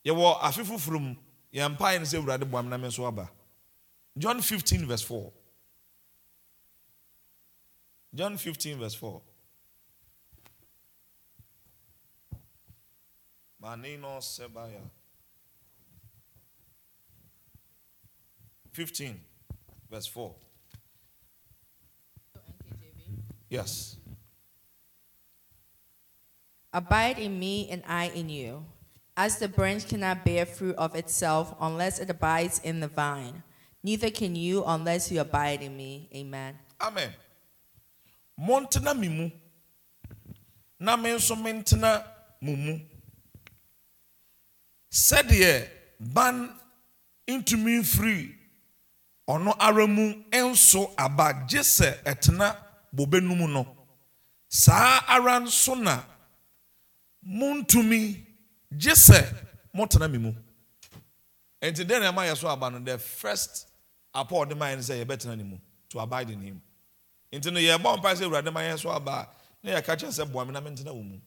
Yɛwɔ 0.06 0.40
afe 0.41 0.64
foforɔ 0.64 0.99
mu 1.02 1.16
yɛn 1.54 1.78
mpaeɛ 1.78 1.99
no 1.99 2.06
sɛ 2.06 2.18
awurade 2.22 2.49
boam 2.52 2.68
na 2.70 2.78
me 2.78 2.88
nso 2.90 3.08
aba. 3.08 3.30
John 4.18 4.41
15 4.41 4.86
verse 4.86 5.02
4 5.04 5.32
john 8.18 8.36
15 8.38 8.80
verse 8.80 8.95
4 8.95 9.22
manino 13.62 14.20
sebaya 14.22 14.82
15 18.72 19.20
verse 19.91 20.08
4 20.08 20.34
yes 23.49 23.98
Abide 26.73 27.19
in 27.19 27.39
me 27.39 27.69
and 27.69 27.84
I 27.88 28.06
in 28.14 28.30
you. 28.30 28.65
As 29.15 29.39
the 29.39 29.48
branch 29.48 29.88
cannot 29.88 30.23
bear 30.23 30.45
fruit 30.45 30.76
of 30.76 30.95
itself 30.95 31.56
unless 31.60 31.99
it 31.99 32.10
abides 32.10 32.60
in 32.64 32.80
the 32.80 32.88
vine, 32.88 33.41
neither 33.84 34.11
can 34.11 34.35
you 34.35 34.64
unless 34.65 35.11
you 35.11 35.19
abide 35.22 35.61
in 35.64 35.76
me. 35.76 36.10
Amen. 36.14 36.56
amen 36.81 37.10
montena 38.39 38.94
me 38.94 39.07
mu 39.10 39.30
na 40.80 40.95
me 40.95 41.10
nso 41.10 41.35
mentena 41.35 42.03
mo 42.41 42.56
mu 42.56 42.80
sɛdeɛ 44.91 45.68
ban 45.99 46.53
ntumi 47.27 47.80
mfiri 47.81 48.35
ɔno 49.27 49.56
ara 49.60 49.88
mu 49.88 50.23
nso 50.31 50.94
aba 50.98 51.34
gye 51.49 51.61
sɛ 51.61 52.03
ɛtena 52.03 52.56
bobe 52.94 53.19
no 53.22 53.35
mu 53.35 53.48
no 53.48 53.65
montumi 57.28 58.26
gye 58.76 58.94
motena 59.74 60.10
me 60.10 60.18
mu 60.18 60.34
enti 61.62 61.84
dɛn 61.84 61.99
na 62.02 62.12
ɛma 62.12 62.26
yɛ 62.30 62.38
so 62.38 62.48
aba 62.48 62.70
no 62.70 62.80
the 62.80 62.98
first 62.98 63.68
apɔ 64.16 64.45
ɔde 64.45 64.58
ma 64.58 64.66
yɛ 64.68 64.76
no 64.76 64.82
sɛ 64.82 65.45
mu 65.45 65.58
to 65.90 65.99
abide 65.99 66.30
in 66.32 66.41
him. 66.41 66.62
Nti 67.32 67.52
no 67.52 67.60
yɛbɔ 67.60 67.98
mpa 67.98 68.16
sɛ 68.16 68.24
awurade 68.26 68.52
ma 68.54 68.62
yɛn 68.62 68.80
so 68.80 68.90
aba 68.90 69.12
a 69.12 69.28
na 69.66 69.72
yɛka 69.80 69.95
kyerɛ 69.98 70.12
sɛ 70.12 70.32
boa 70.32 70.45
na 70.45 70.62
mentena 70.62 70.94
wo 70.94 71.04
mu 71.04 71.20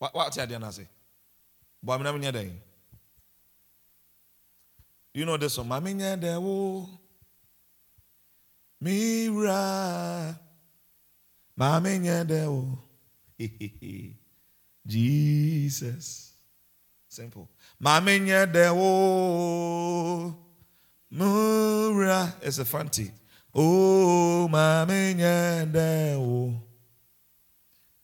Wa- 0.00 0.10
wate 0.14 0.36
adeɛ 0.40 0.60
no 0.60 0.66
ase 0.68 0.86
boa 1.82 1.98
me 1.98 2.04
na 2.04 2.12
menyɛ 2.12 2.32
dɛn 2.32 2.60
you 5.14 5.24
know 5.24 5.36
this 5.36 5.56
one 5.56 5.68
ma 5.68 5.80
menyɛ 5.80 6.20
dɛ 6.20 6.40
wo 6.42 6.88
mewura 8.82 10.38
ma 11.56 11.80
menyɛ 11.80 12.24
dɛ 12.30 12.40
wo 12.46 12.62
jesus 14.86 16.32
simple 17.08 17.48
ma 17.80 18.00
menyɛ 18.00 18.46
dɛ 18.54 18.66
wo 18.78 20.34
mura 21.10 22.34
is 22.42 22.58
a 22.58 22.64
fanti 22.64 23.10
oh 23.54 24.48
ma 24.48 24.84
menyɛ 24.88 25.70
dɛ 25.72 26.18
wo 26.18 26.64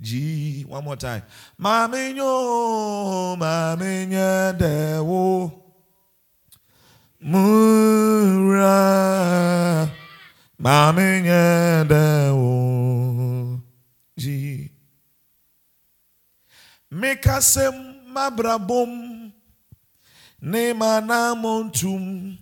G. 0.00 0.64
One 0.66 0.84
more 0.84 0.96
time. 0.96 1.22
Mami 1.60 2.14
nyo, 2.14 3.36
mami 3.36 4.06
nye 4.08 4.52
dewo. 4.56 5.52
Mura. 7.20 8.72
Mami 10.58 11.22
nye 11.22 11.84
dewo. 11.84 13.29
G. 14.20 14.24
Mekasem 16.92 17.76
mabrabom. 18.12 18.92
Ne 20.42 20.72
manamontum. 20.74 22.36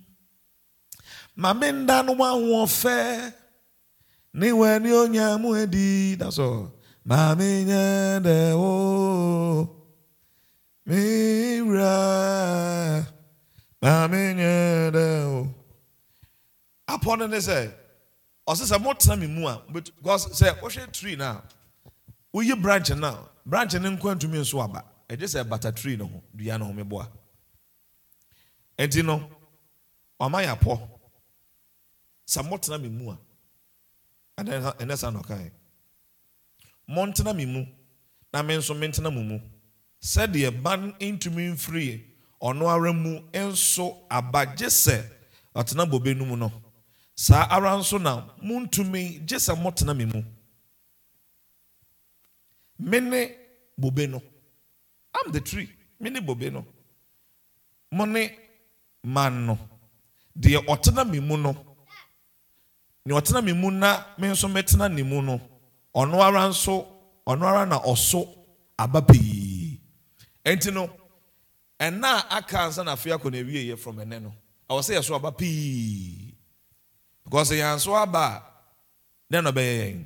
Mami 1.35 1.71
ndanu 1.71 2.19
wa 2.19 2.33
wofe. 2.33 3.33
Ni 4.33 4.51
weni 4.51 4.91
onyamu 4.91 5.55
edi. 5.55 6.15
That's 6.15 6.39
all. 6.39 6.71
Nyende 7.07 8.53
o. 8.55 9.75
Mira. 10.85 11.95
Mami 13.81 14.33
nyende 14.35 15.07
o. 15.25 15.55
Upon 16.93 17.29
ne 17.29 17.39
say, 17.39 17.69
ɔsɛ 18.47 18.65
sɛ 18.65 18.77
motena 18.81 19.19
me 19.19 19.27
mu 19.27 19.47
a 19.47 19.61
because 19.71 20.27
sɛ 20.39 20.59
wohwɛ 20.59 20.91
tree 20.91 21.15
no 21.15 21.25
a 21.25 21.43
woyi 22.33 22.53
branch 22.61 22.89
no 22.91 23.07
a 23.07 23.29
branch 23.45 23.73
no 23.73 23.89
nkwa 23.91 24.15
ntumi 24.15 24.37
nso 24.39 24.61
aba. 24.63 24.83
Ɛgye 25.09 25.25
sɛ 25.27 25.49
bata 25.49 25.71
tree 25.71 25.95
no 25.97 26.05
ho 26.05 26.23
dua 26.35 26.57
no 26.57 26.65
ho 26.65 26.73
meboa. 26.73 27.07
Enti 28.77 29.03
no 29.03 29.15
ɔma 30.21 30.43
yɛ 30.45 30.51
apɔ. 30.57 30.89
Sɛ 32.27 32.43
motena 32.49 32.77
me 32.81 32.89
mu 32.89 33.11
a 33.11 33.17
ɛnɛ 34.37 34.77
ɛnɛ 34.77 34.97
sa 34.97 35.09
na 35.09 35.19
ɔkae. 35.21 35.51
Montena 36.87 37.35
me 37.35 37.45
mu 37.45 37.65
na 38.33 38.41
me 38.43 38.55
nso 38.57 38.73
mentena 38.75 39.11
mo 39.13 39.21
mu. 39.23 39.39
Sɛdeɛ 40.01 40.61
ban 40.63 40.93
ntumi 40.99 41.51
mfiri 41.53 42.05
ɔno 42.41 42.67
ara 42.69 42.93
mu 42.93 43.19
nso 43.33 44.05
aba 44.09 44.45
gye 44.45 44.67
sɛ 44.67 45.03
ɔtena 45.55 45.89
bobe 45.89 46.15
no 46.15 46.25
mu 46.25 46.37
no 46.37 46.51
saa 47.15 47.47
ara 47.49 47.71
nso 47.77 47.97
na 47.99 48.21
montumi 48.43 49.25
gye 49.27 49.37
sɛ 49.37 49.55
motena 49.61 49.93
me 49.97 50.05
mu 50.05 50.23
me 52.79 52.99
ne 52.99 53.35
bobe 53.77 54.07
no. 54.09 54.21
Am 55.15 55.31
the 55.31 55.41
tree. 55.41 55.69
Me 55.99 56.09
ne 56.09 56.19
bobe 56.19 56.51
no. 56.51 56.65
Mo 57.91 58.05
ne 58.05 58.31
man 59.03 59.45
no. 59.45 59.57
Deɛ 60.37 60.65
ɔtena 60.65 61.09
me 61.09 61.19
mu 61.19 61.37
no 61.37 61.55
nea 63.05 63.17
ɔtena 63.19 63.43
me 63.43 63.53
mu 63.53 63.71
na 63.71 64.05
me 64.17 64.27
nso 64.27 64.47
mɛtena 64.47 64.87
ne 64.93 65.03
mu 65.03 65.21
no 65.21 65.39
ɔno 65.95 66.21
ara 66.21 66.47
nso 66.49 66.85
ɔno 67.27 67.43
ara 67.45 67.65
na 67.65 67.79
ɔso 67.79 68.27
aba 68.77 69.01
pii. 69.01 69.79
Ɛnti 70.45 70.71
no 70.73 70.89
ɛna 71.79 72.25
aka 72.29 72.57
ansa 72.65 72.83
na 72.83 72.93
afei 72.95 73.11
akɔ 73.11 73.31
na 73.31 73.37
awie 73.39 73.67
yɛ 73.69 73.79
from 73.79 73.97
ɛnɛ 73.97 74.21
no 74.21 74.33
ɛwɔ 74.69 74.79
sɛ 74.81 74.95
yɛso 74.97 75.15
aba 75.15 75.31
pii. 75.31 76.35
Because 77.23 77.51
yɛn 77.51 77.79
so 77.79 77.93
aba 77.95 78.19
a 78.19 78.43
dɛn 79.33 79.43
na 79.43 79.51
ɔbɛyɛ 79.51 79.75
yɛn? 79.81 80.05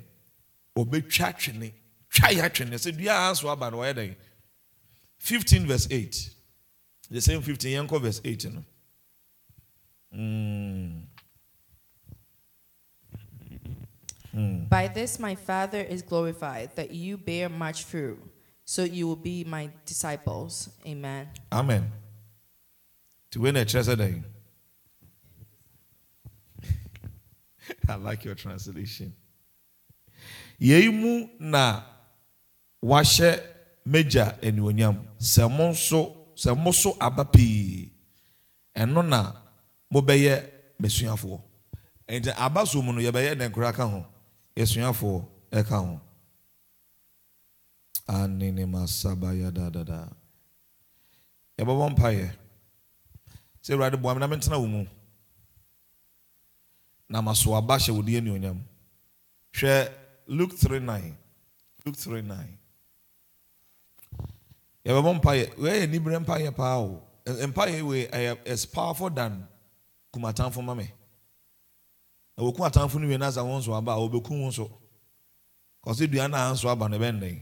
Ɔbɛtwa 0.77 1.37
twene. 1.37 1.73
Yɛ 2.21 2.43
atwene 2.43 2.75
sɛ 2.77 2.95
dua 2.97 3.13
a 3.13 3.29
anso 3.31 3.49
aba 3.49 3.71
no 3.71 3.77
wɔyɛ 3.77 3.93
dɛn 3.95 4.15
fifteen 5.17 5.65
verse 5.65 5.87
eight. 5.89 6.29
The 7.09 7.21
same 7.21 7.41
fifteen 7.41 7.73
yɛn 7.83 7.87
kɔ 7.89 8.01
verse 8.01 8.21
eight 8.23 8.45
no 8.45 8.63
hmm. 10.13 10.99
hmm. 14.31 14.65
By 14.65 14.87
this 14.87 15.19
my 15.19 15.35
Father 15.35 15.81
is 15.81 16.01
glorified, 16.01 16.75
that 16.75 16.91
you 16.91 17.17
bear 17.17 17.49
much 17.49 17.83
fruit, 17.83 18.19
so 18.65 18.83
you 18.83 19.07
will 19.07 19.15
be 19.15 19.43
my 19.43 19.69
disciples. 19.85 20.69
Amen. 20.85 21.29
amen. 21.51 21.91
To 23.31 23.41
win 23.41 23.57
a 23.57 23.65
sɛ 23.65 23.95
dɛn 23.95 24.23
i 27.89 27.95
like 27.95 28.23
your 28.23 28.35
translation. 28.35 29.13
Yei 30.59 30.89
mu 30.89 31.27
na 31.39 31.81
wahyɛ 32.89 33.29
megya 33.91 34.25
anuonyam 34.47 34.95
sɛ 35.31 35.43
mo 35.55 35.65
nso 35.71 35.99
sɛ 36.41 36.51
mo 36.63 36.71
so 36.71 36.89
aba 36.99 37.23
pii 37.25 37.91
ɛno 38.75 39.01
na 39.11 39.19
mobɛyɛ 39.93 40.35
m'asuafoɔ. 40.79 41.39
Nti 42.09 42.31
aba 42.37 42.65
so 42.65 42.81
mu 42.81 42.91
no 42.93 42.99
yɛbɛyɛ 43.01 43.31
dɛn 43.39 43.51
koraa 43.53 43.73
ka 43.73 43.85
ho? 43.87 44.05
Yɛsuafoɔ 44.55 45.25
ɛka 45.51 45.77
ho. 45.85 46.01
Anene 48.07 48.65
masaba 48.67 49.31
yadadada 49.33 50.11
yɛbɛbɔ 51.57 51.85
mpayɛ 51.95 52.27
sɛ 53.63 53.73
awurade 53.73 53.97
boa 54.01 54.13
me 54.13 54.19
na 54.19 54.27
mentena 54.27 54.59
wo 54.59 54.67
mu 54.67 54.85
na 57.09 57.21
maso 57.21 57.55
aba 57.55 57.77
hyɛ 57.77 57.91
wo 57.95 58.01
de 58.01 58.17
anuonyam 58.19 58.59
hwɛ 59.53 59.89
luke 60.27 60.53
39 60.57 61.15
luke 61.85 61.95
39 61.95 62.57
yɛbɛbɔ 64.85 65.19
mpayɛ 65.21 65.57
wei 65.57 65.79
yɛ 65.81 65.89
niberɛ 65.91 66.19
mpayɛ 66.25 66.55
paa 66.55 66.77
o. 66.79 67.01
Ɛ- 67.25 67.47
mpayɛ 67.53 67.81
wei 67.87 68.07
ɛyɛ 68.07 68.47
is 68.47 68.65
powerful 68.65 69.09
than 69.09 69.47
kumatamfo 70.13 70.63
ma 70.63 70.73
me. 70.73 70.91
Na 72.37 72.43
wɔku 72.43 72.57
atamfo 72.69 72.99
no 72.99 73.07
wie 73.07 73.17
no 73.17 73.25
asa 73.27 73.43
wo 73.43 73.59
nso 73.59 73.73
aba 73.77 73.91
a 73.93 73.95
wɔbɛku 73.97 74.29
wo 74.29 74.49
nso. 74.49 74.71
Kɔsɛ 75.85 76.11
dua 76.11 76.27
no 76.27 76.37
a 76.37 76.51
nso 76.53 76.69
aba 76.69 76.87
no 76.89 76.97
ɛbɛndɛn 76.99 77.39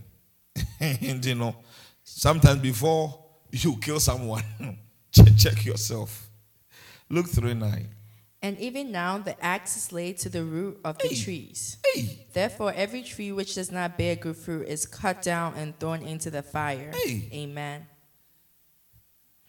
nti 1.18 1.38
no 1.38 1.56
sometimes 2.04 2.62
before 2.62 3.18
you 3.52 3.78
kill 3.78 4.00
someone 4.00 4.44
check, 5.12 5.66
yourself. 5.66 6.30
Luke 7.10 7.28
3 7.28 7.54
9 7.54 7.90
And 8.44 8.58
even 8.60 8.92
now 8.92 9.20
the 9.20 9.40
axe 9.44 9.78
is 9.78 9.92
laid 9.92 10.18
to 10.20 10.30
the 10.30 10.44
root 10.44 10.80
of 10.84 10.98
the 10.98 11.10
trees. 11.10 11.78
hey. 11.94 12.26
Therefore, 12.34 12.74
every 12.76 13.04
tree 13.04 13.32
which 13.32 13.54
does 13.56 13.72
not 13.72 13.98
bear 13.98 14.16
good 14.16 14.36
fruit 14.36 14.68
is 14.68 14.86
cut 14.88 15.22
down 15.22 15.54
and 15.56 15.78
thrown 15.80 16.02
into 16.02 16.32
the 16.32 16.42
fire. 16.42 16.92
Hey. 16.94 17.30
Amen. 17.34 17.86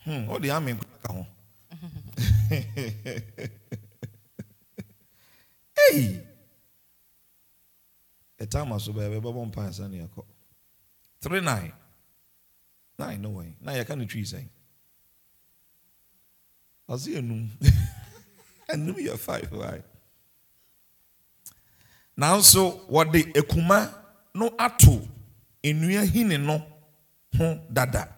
hmm, 0.04 0.28
ɔde 0.28 0.50
amen 0.50 0.78
ka 1.02 1.12
ho 1.12 1.26
hey. 5.78 6.26
Ɛtama 8.40 8.80
so 8.80 8.92
bɛɛ 8.92 9.20
bɛbɛbɔ 9.20 9.46
mpa 9.46 9.62
ansa 9.66 9.88
ne 9.88 9.98
yɛkɔ 10.04 10.24
3 11.20 11.40
9 11.40 11.72
9 12.98 13.22
no 13.22 13.30
way. 13.30 13.54
Na 13.60 13.72
yɛka 13.72 13.96
ne 13.96 14.06
twi 14.06 14.22
sɛn 14.22 14.48
ɔse 16.88 17.08
enum 18.72 18.94
enum 18.94 18.96
yɛ 19.06 19.16
5 19.18 19.52
right? 19.52 19.84
Nanso 22.16 22.80
wɔde 22.90 23.32
ekuma 23.34 23.92
no 24.34 24.50
ato 24.58 25.00
nnua 25.64 26.04
hini 26.04 26.38
no 26.38 26.62
dada. 27.72 28.08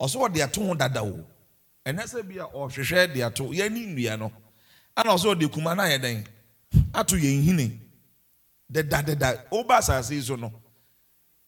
Ɔsɛ 0.00 0.16
ɔde 0.28 0.42
ato 0.44 0.64
ho 0.66 0.74
dada 0.74 1.02
o 1.02 1.24
ɛnɛ 1.86 2.02
sɛ 2.04 2.22
bi 2.28 2.38
a 2.38 2.44
ɔhwehwɛ 2.46 3.12
de 3.14 3.22
ato 3.22 3.44
yɛne 3.44 3.86
nnua 3.94 4.18
no. 4.18 4.32
Ana 4.96 5.10
ɔsɛ 5.12 5.34
ɔde 5.34 5.52
kuma 5.52 5.74
no 5.74 5.82
ayɛ 5.82 5.98
dɛn 5.98 6.26
ato 6.94 7.16
yɛn 7.16 7.42
hini 7.44 7.78
dedadeda 8.70 9.44
woba 9.50 9.78
asase 9.78 10.10
yi 10.12 10.20
so 10.22 10.36
no. 10.36 10.52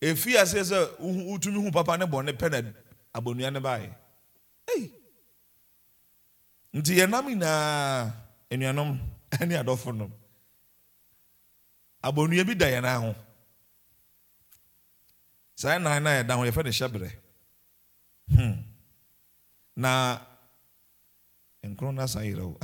Ɛfi 0.01 0.35
aseɛ 0.37 0.63
sɛ 0.65 0.97
wohu- 0.99 1.27
wotumi 1.39 1.63
hu 1.65 1.71
papa 1.71 1.97
ne 1.99 2.07
bɔne 2.07 2.33
pɛ 2.33 2.51
na 2.51 2.71
abonnua 3.15 3.53
no 3.53 3.61
baeɛ 3.61 3.95
ei 4.77 4.91
nti 6.77 6.93
yɛnam 6.99 7.25
nyinaa 7.29 8.13
anuanom 8.53 8.91
ne 9.49 9.55
adɔfo 9.61 9.91
nom. 9.99 10.13
Abonnua 12.07 12.45
bi 12.49 12.55
da 12.61 12.67
yɛn 12.75 12.87
ho. 13.03 13.15
Saa 15.61 15.79
nan 15.79 16.03
no 16.05 16.11
a 16.11 16.15
yɛda 16.19 16.35
ho 16.39 16.43
yɛfɛ 16.49 16.63
no 16.65 16.71
hyɛberɛ. 16.71 17.11
Na 19.77 20.19
nkron 21.65 21.95
no 21.95 22.03
asan 22.03 22.25
yerɛ 22.25 22.43
wo. 22.51 22.57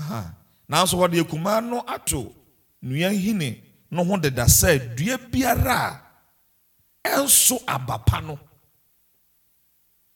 Nanso 0.70 0.94
wɔde 1.00 1.20
akumaa 1.22 1.60
no 1.70 1.80
ato 1.86 2.34
nnua 2.82 3.10
hini 3.24 3.50
no 3.90 4.04
ho 4.04 4.16
deda 4.18 4.44
sɛ 4.44 4.94
dua 4.96 5.16
biara 5.30 5.78
a 7.04 7.08
ɛnso 7.08 7.56
aba 7.66 7.98
pa 8.06 8.20
no. 8.20 8.38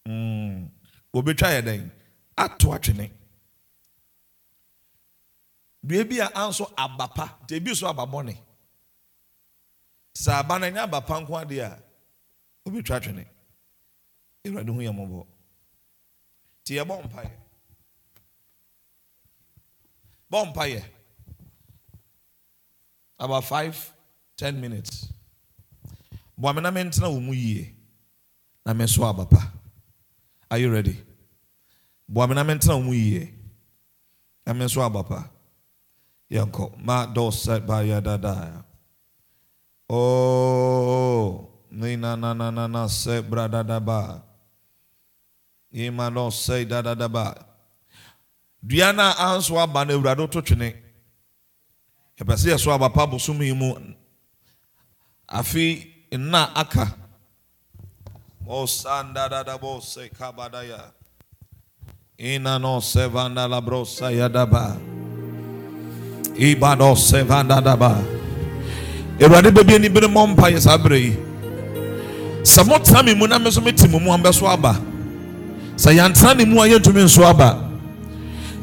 Mm, 0.08 0.68
wɔbɛtwa 1.14 1.48
yɛ 1.56 1.60
dɛn? 1.68 1.90
Ato 2.36 2.72
atwene. 2.74 3.10
Dua 5.82 6.04
bi 6.04 6.20
a 6.20 6.28
anso 6.34 6.70
aba 6.76 7.08
pa. 7.08 7.38
Nti 7.42 7.54
ebi 7.56 7.74
so 7.74 7.86
aba 7.88 8.04
bɔne. 8.06 8.34
Sɛ 10.14 10.32
aba 10.40 10.58
no 10.58 10.66
ɛnyɛ 10.66 10.78
aba 10.82 11.00
pa 11.00 11.14
nko 11.20 11.32
adeɛ 11.42 11.60
a 11.64 11.82
wɔbɛtwa 12.64 12.96
atwene 12.96 13.26
awurade 14.44 14.68
ho 14.68 14.80
yɛ 14.80 14.92
mmɔbɔ. 14.92 15.26
Nti 16.62 16.72
yɛbɔ 16.78 16.94
mpaeɛ. 17.04 17.30
Bɔ 20.30 20.52
mpaeɛ. 20.52 20.84
About 23.18 23.44
five 23.44 23.92
ten 24.36 24.60
minutes. 24.60 25.08
Boa 26.36 26.54
me 26.54 26.60
na 26.60 26.70
mentena 26.70 27.06
wɔ 27.08 27.22
mu 27.22 27.32
yie. 27.32 27.74
Na 28.66 28.72
me 28.72 28.86
so 28.86 29.02
are 29.04 30.58
you 30.58 30.72
ready? 30.72 30.96
Boa 32.08 32.26
me 32.28 32.34
na 32.34 32.44
mentena 32.44 32.74
wɔ 32.78 32.84
mu 32.84 32.92
yie. 32.92 33.32
Na 34.46 34.52
me 34.52 34.68
so 34.68 34.80
yɛnkɔ 36.34 36.64
ma 36.86 36.96
dɔ 37.14 37.24
sɛ 37.42 37.54
ba 37.68 37.76
yɛ 37.88 37.98
dada 38.06 38.64
oh 39.88 41.48
ni 41.70 41.96
na 41.96 42.16
na 42.16 42.32
na 42.32 42.48
na 42.50 42.64
na 42.74 42.82
sɛ 43.00 43.14
bra 43.30 43.44
dada 43.48 43.78
ba 43.80 44.22
yima 45.76 46.06
dɔ 46.16 46.24
sɛ 46.44 46.56
dada 46.68 46.94
dada 46.94 47.08
ba 47.08 47.24
dua 48.64 48.92
no 48.92 49.02
a 49.02 49.12
anso 49.36 49.58
aba 49.60 49.84
no 49.84 49.92
awurade 49.98 50.24
to 50.32 50.40
twene 50.40 50.68
yɛpɛ 52.18 52.34
sɛ 52.40 52.48
yɛso 52.56 52.72
aba 52.74 52.88
pa 52.88 53.06
bosom 53.06 53.42
yi 53.42 53.52
mu 53.52 53.74
afe 55.28 55.64
nna 56.12 56.42
aka 56.56 56.86
bɔsandadada 58.46 59.54
bɔsɛ 59.60 60.08
kabadaya 60.16 60.92
ina 62.18 62.58
no 62.58 62.78
sɛ 62.80 63.04
awurade 69.20 69.50
baabi 69.50 69.74
ani 69.74 69.88
bere 69.88 70.06
mmɔ 70.08 70.26
mpa 70.28 70.50
yɛ 70.50 70.60
saa 70.60 70.78
berɛ 70.78 70.98
yi. 70.98 71.16
Sɛ 72.42 72.64
motena 72.66 73.04
me 73.04 73.14
mu 73.14 73.26
na 73.26 73.38
me 73.38 73.50
nso 73.50 73.62
mete 73.62 73.88
mo 73.88 73.98
mu 74.00 74.10
a 74.12 74.18
mbɛso 74.18 74.46
aba. 74.48 74.76
Sɛ 75.76 75.94
yɛantena 75.96 76.36
ne 76.36 76.44
mu 76.44 76.60
a 76.60 76.66
yɛntumi 76.66 77.04
nso 77.04 77.24
aba. 77.24 77.58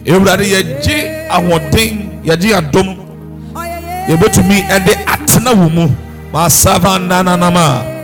Awurade 0.06 0.44
yɛgye 0.44 1.28
ahoɔden 1.30 2.26
yɛgye 2.26 2.54
adom. 2.58 2.98
Yɛbɛtumi 4.10 4.68
ɛde 4.70 5.06
atena 5.06 5.54
wɔ 5.54 5.72
mu. 5.74 5.88
Masava 6.34 7.00
nananama 7.00 7.96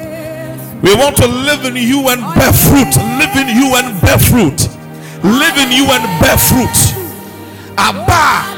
we 0.81 0.93
want 0.95 1.15
to 1.15 1.25
live 1.27 1.65
in 1.65 1.75
you 1.75 2.07
and 2.09 2.21
bear 2.35 2.51
fruit. 2.53 2.95
Live 3.17 3.35
in 3.35 3.47
you 3.57 3.75
and 3.75 4.01
bear 4.01 4.19
fruit. 4.19 4.69
Live 5.23 5.57
in 5.57 5.71
you 5.71 5.85
and 5.89 6.21
bear 6.21 6.37
fruit. 6.37 6.93
Aba 7.77 8.54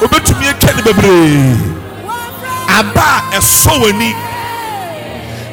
a 0.00 0.04
obɛtumi 0.04 0.46
atwa 0.48 0.72
ne 0.76 0.82
bebree. 0.82 1.56
Aba 2.68 3.00
a 3.00 3.36
ɛsɔ 3.36 3.72
w'ani. 3.80 4.14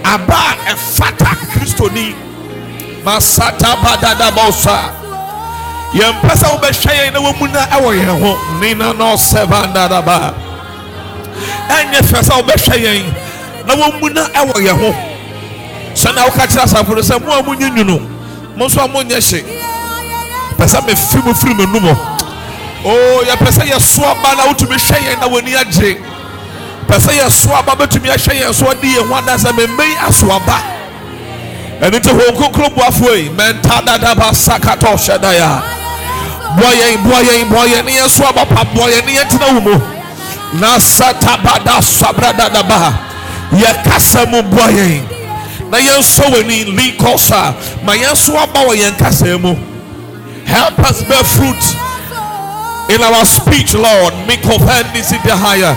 Aba 0.05 0.35
a 0.35 0.73
ɛfata 0.73 1.35
kristoni 1.51 2.15
masata 3.03 3.75
badadabɔsa 3.83 4.91
yɛmpɛ 5.93 6.33
sɛ 6.35 6.47
wobɛhwɛ 6.51 6.91
yɛn 6.95 7.13
na 7.13 7.19
wɔmu 7.19 7.51
na 7.51 7.65
ɛwɔ 7.67 7.89
yɛn 7.99 8.21
ho. 8.21 8.59
Nina 8.59 8.93
na 8.93 9.13
ɔsɛvandadaba 9.15 10.33
ɛnyɛ 11.69 12.01
fɛ 12.01 12.21
sɛ 12.23 12.33
wobɛhwɛ 12.41 12.75
yɛn 12.83 13.13
na 13.67 13.73
wɔmu 13.75 14.13
na 14.13 14.27
ɛwɔ 14.29 14.53
yɛn 14.65 14.77
ho. 14.79 14.95
Sɛna 15.93 16.25
woka 16.25 16.47
kyerɛ 16.47 16.63
asafo 16.63 16.95
no 16.95 17.01
sɛ 17.01 17.19
mo 17.25 17.31
a 17.37 17.43
monye 17.43 17.69
nwunu 17.69 17.99
mo 18.55 18.65
nso 18.67 18.81
a 18.83 18.87
monyɛ 18.87 19.19
hye. 19.19 19.43
Pɛ 20.57 20.65
sɛ 20.67 20.81
mefi 20.87 21.23
mu 21.25 21.33
firi 21.33 21.53
m'anum 21.53 21.83
hɔ 21.93 22.16
o 22.85 23.23
yɛpɛ 23.23 23.49
sɛ 23.51 23.63
yɛso 23.71 24.03
aba 24.03 24.35
na 24.35 24.43
wotumi 24.51 24.75
hwɛ 24.77 24.97
yɛn 24.99 25.19
na 25.19 25.27
w'ani 25.27 25.55
agye 25.55 25.97
pɛ 26.87 26.95
sɛ 26.99 27.11
yɛso 27.19 27.51
aba 27.57 27.75
bɛtumi 27.75 28.09
ahwɛ 28.09 28.33
yɛn 28.41 28.53
so 28.53 28.69
ade 28.69 28.81
yɛn 28.81 29.07
ho 29.07 29.15
adansa 29.15 29.51
memmɛyi 29.51 29.95
aso 30.07 30.27
aba 30.31 30.61
ɛno 31.81 31.99
nti 31.99 32.09
hon 32.09 32.35
kronkron 32.35 32.73
boafoɔ 32.75 33.15
yi 33.23 33.29
mɛnta 33.29 33.81
dadaba 33.85 34.31
sakatɔ 34.33 34.95
hyɛ 34.97 35.17
daya. 35.21 35.61
Boa 36.57 36.71
yɛn 36.73 37.03
boa 37.03 37.21
yɛn 37.21 37.49
boa 37.49 37.65
yɛn 37.67 37.85
ne 37.85 37.91
yɛn 37.91 38.09
so 38.09 38.23
aba 38.25 38.45
pa 38.45 38.63
boa 38.73 38.87
yɛn 38.89 39.05
ne 39.05 39.11
yɛn 39.13 39.29
tena 39.29 39.53
wo 39.53 39.59
mu 39.61 39.77
na 40.59 40.77
satabada 40.79 41.77
sabradadaba 41.81 42.97
yɛ 43.51 43.83
kasa 43.83 44.25
mu 44.25 44.41
boa 44.43 44.67
yɛn 44.71 45.03
na 45.69 45.77
yɛn 45.77 46.01
so 46.01 46.23
w'ani 46.23 46.65
likosa 46.75 47.53
ma 47.83 47.93
yɛn 47.93 48.15
so 48.15 48.37
aba 48.37 48.59
wɔ 48.65 48.73
yɛn 48.75 48.97
kasa 48.97 49.37
mu. 49.37 49.55
Help 50.45 50.79
us 50.79 51.03
bear 51.03 51.23
fruit 51.23 51.61
in 52.89 53.01
our 53.03 53.25
speech 53.25 53.73
lord 53.73 54.13
mikofendi 54.27 55.03
sitahaya 55.03 55.75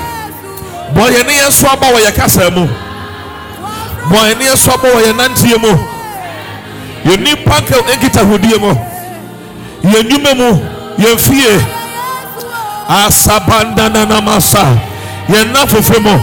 boa 0.94 1.10
yɛn 1.10 1.26
ne 1.26 1.32
yɛn 1.32 1.50
so 1.52 1.66
aba 1.68 1.86
wɔ 1.86 1.98
yɛn 2.04 2.14
kasa 2.14 2.50
mu. 2.50 2.66
Boa 4.10 4.26
yɛn 4.28 4.38
ne 4.38 4.44
yɛn 4.46 4.56
so 4.56 4.72
aba 4.72 4.88
wɔ 4.88 5.02
yɛn 5.06 5.16
nanteɛ 5.16 5.58
mu 5.60 5.72
yɛn 7.04 7.20
nipa 7.22 7.60
nkitahodie 7.60 8.58
mu. 8.60 8.74
Yɛn 9.84 10.02
nnwuma 10.08 10.34
mu. 10.36 10.60
Yɛn 10.98 11.18
fie 11.18 11.60
asabandananamasa 12.88 14.64
yɛn 15.28 15.52
na 15.52 15.66
fofe 15.66 15.98
mu. 16.02 16.18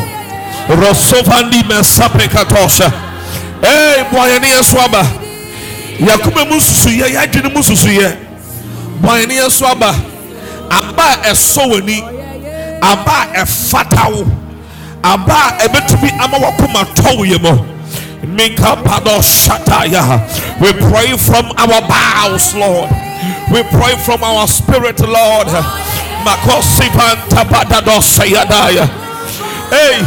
Rosovandi 0.75 1.63
mɛsape 1.63 2.27
katɔhyɛ 2.27 2.91
ee 3.63 4.03
boa 4.11 4.27
yɛn 4.27 4.41
ne 4.41 4.47
yɛn 4.51 4.63
so 4.63 4.79
aba 4.79 5.03
yakoma 5.99 6.45
mu 6.49 6.59
susuyɛ 6.59 7.07
yɛadwene 7.15 7.53
aba 10.71 11.03
a 11.03 11.17
ɛsɔ 11.31 11.69
w'ani 11.71 12.01
aba 12.81 13.11
a 13.33 13.43
ɛfata 13.45 14.11
wo 14.13 14.25
aba 15.03 15.33
a 15.33 15.67
ɛbɛtumi 15.67 16.11
ama 16.19 16.37
wakoma 16.37 16.85
tɔ 16.95 17.17
wo 17.17 17.23
yɛ 17.25 17.41
mu 17.41 17.77
Pado 18.83 19.21
Shataya. 19.21 20.19
We 20.59 20.73
pray 20.73 21.15
from 21.17 21.45
our 21.57 21.81
bowels, 21.87 22.53
Lord. 22.55 22.89
We 23.51 23.63
pray 23.63 23.95
from 24.05 24.23
our 24.23 24.47
spirit, 24.47 24.99
Lord. 24.99 25.47
Makosipan 26.25 27.15
Tabadado 27.29 28.01
Sayadaya. 28.01 28.87
Hey, 29.69 30.01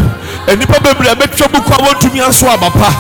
enipa 0.47 0.79
bebree 0.81 1.15
betwa 1.15 1.49
buku 1.49 1.73
a 1.73 1.77
wɔntumi 1.85 2.21
aso 2.27 2.47
aba 2.49 2.71
pa 2.71 2.91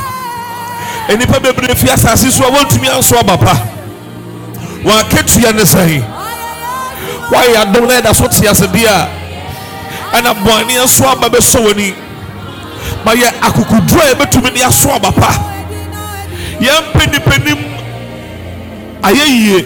enipa 1.08 1.40
bebree 1.40 1.74
fi 1.74 1.88
asase 1.88 2.30
so 2.30 2.44
a 2.44 2.50
wɔntumi 2.50 2.88
aso 2.88 3.16
aba 3.18 3.36
pa 3.38 3.54
wɔn 4.84 5.00
akatua 5.02 5.52
ne 5.54 5.62
sɛn 5.62 6.19
wɔayɛ 7.30 7.56
adom 7.62 7.86
na 7.88 8.00
ɛda 8.00 8.14
so 8.14 8.26
te 8.28 8.46
ase 8.48 8.66
deɛ 8.66 8.86
a 8.86 9.08
ɛna 10.16 10.34
bɔnne 10.34 10.82
aso 10.84 11.04
aba 11.06 11.28
bɛsɔ 11.28 11.58
wɔn 11.60 11.70
ani 11.72 11.94
ma 13.04 13.12
yɛ 13.14 13.28
akukuduro 13.40 14.00
a 14.02 14.14
yɛbɛtumi 14.14 14.54
de 14.54 14.62
aso 14.62 14.90
aba 14.90 15.12
pa. 15.12 15.30
Yɛmpɛ 16.60 17.10
nipa 17.12 17.38
nim 17.44 17.58
ayɛ 19.02 19.24
yie 19.26 19.64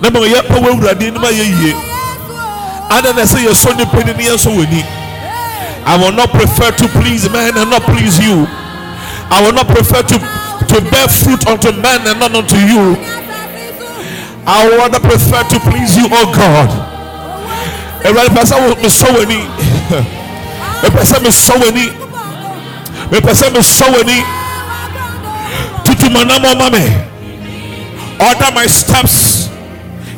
na 0.00 0.10
ma 0.10 0.20
yɛpɛ 0.20 0.54
wɔ 0.60 0.68
awurade 0.72 1.02
anim 1.08 1.22
ayɛ 1.22 1.44
yie 1.60 1.74
ada 2.90 3.12
na 3.12 3.22
ɛsɛ 3.22 3.44
yɛsɔ 3.46 3.76
nipa 3.76 3.96
ni 4.04 4.12
ne 4.12 4.24
yɛsɔ 4.30 4.50
wɔ 4.56 4.66
ani 4.66 4.84
I 5.88 5.96
will 5.96 6.10
not 6.12 6.30
prefer 6.30 6.72
to 6.72 6.88
please 6.98 7.30
men 7.30 7.56
and 7.56 7.70
not 7.70 7.82
please 7.82 8.18
you. 8.18 8.44
I 9.30 9.38
will 9.40 9.52
not 9.52 9.68
prefer 9.68 10.02
to, 10.02 10.18
to 10.18 10.80
bear 10.90 11.06
fruit 11.06 11.46
unto 11.46 11.70
men 11.80 12.02
and 12.08 12.18
not 12.18 12.34
unto 12.34 12.56
you. 12.58 12.96
I 14.46 14.68
will 14.68 14.78
rather 14.78 15.00
prefer 15.00 15.42
to 15.42 15.58
please 15.70 15.96
you, 15.96 16.06
oh 16.10 16.30
God. 16.32 16.70
Everybody, 18.04 18.28
person 18.38 18.82
be 18.82 18.88
so 18.88 19.08
any. 19.20 19.42
A 20.86 20.90
person 20.90 21.26
is 21.26 21.36
so 21.36 21.54
any. 21.66 21.88
A 23.10 23.20
person 23.20 23.56
is 23.56 23.66
so 23.66 23.86
any. 23.86 24.22
Tutu 25.84 26.06
manamo 26.08 26.54
mame. 26.54 26.84
Order 28.20 28.54
my 28.54 28.66
steps 28.66 29.48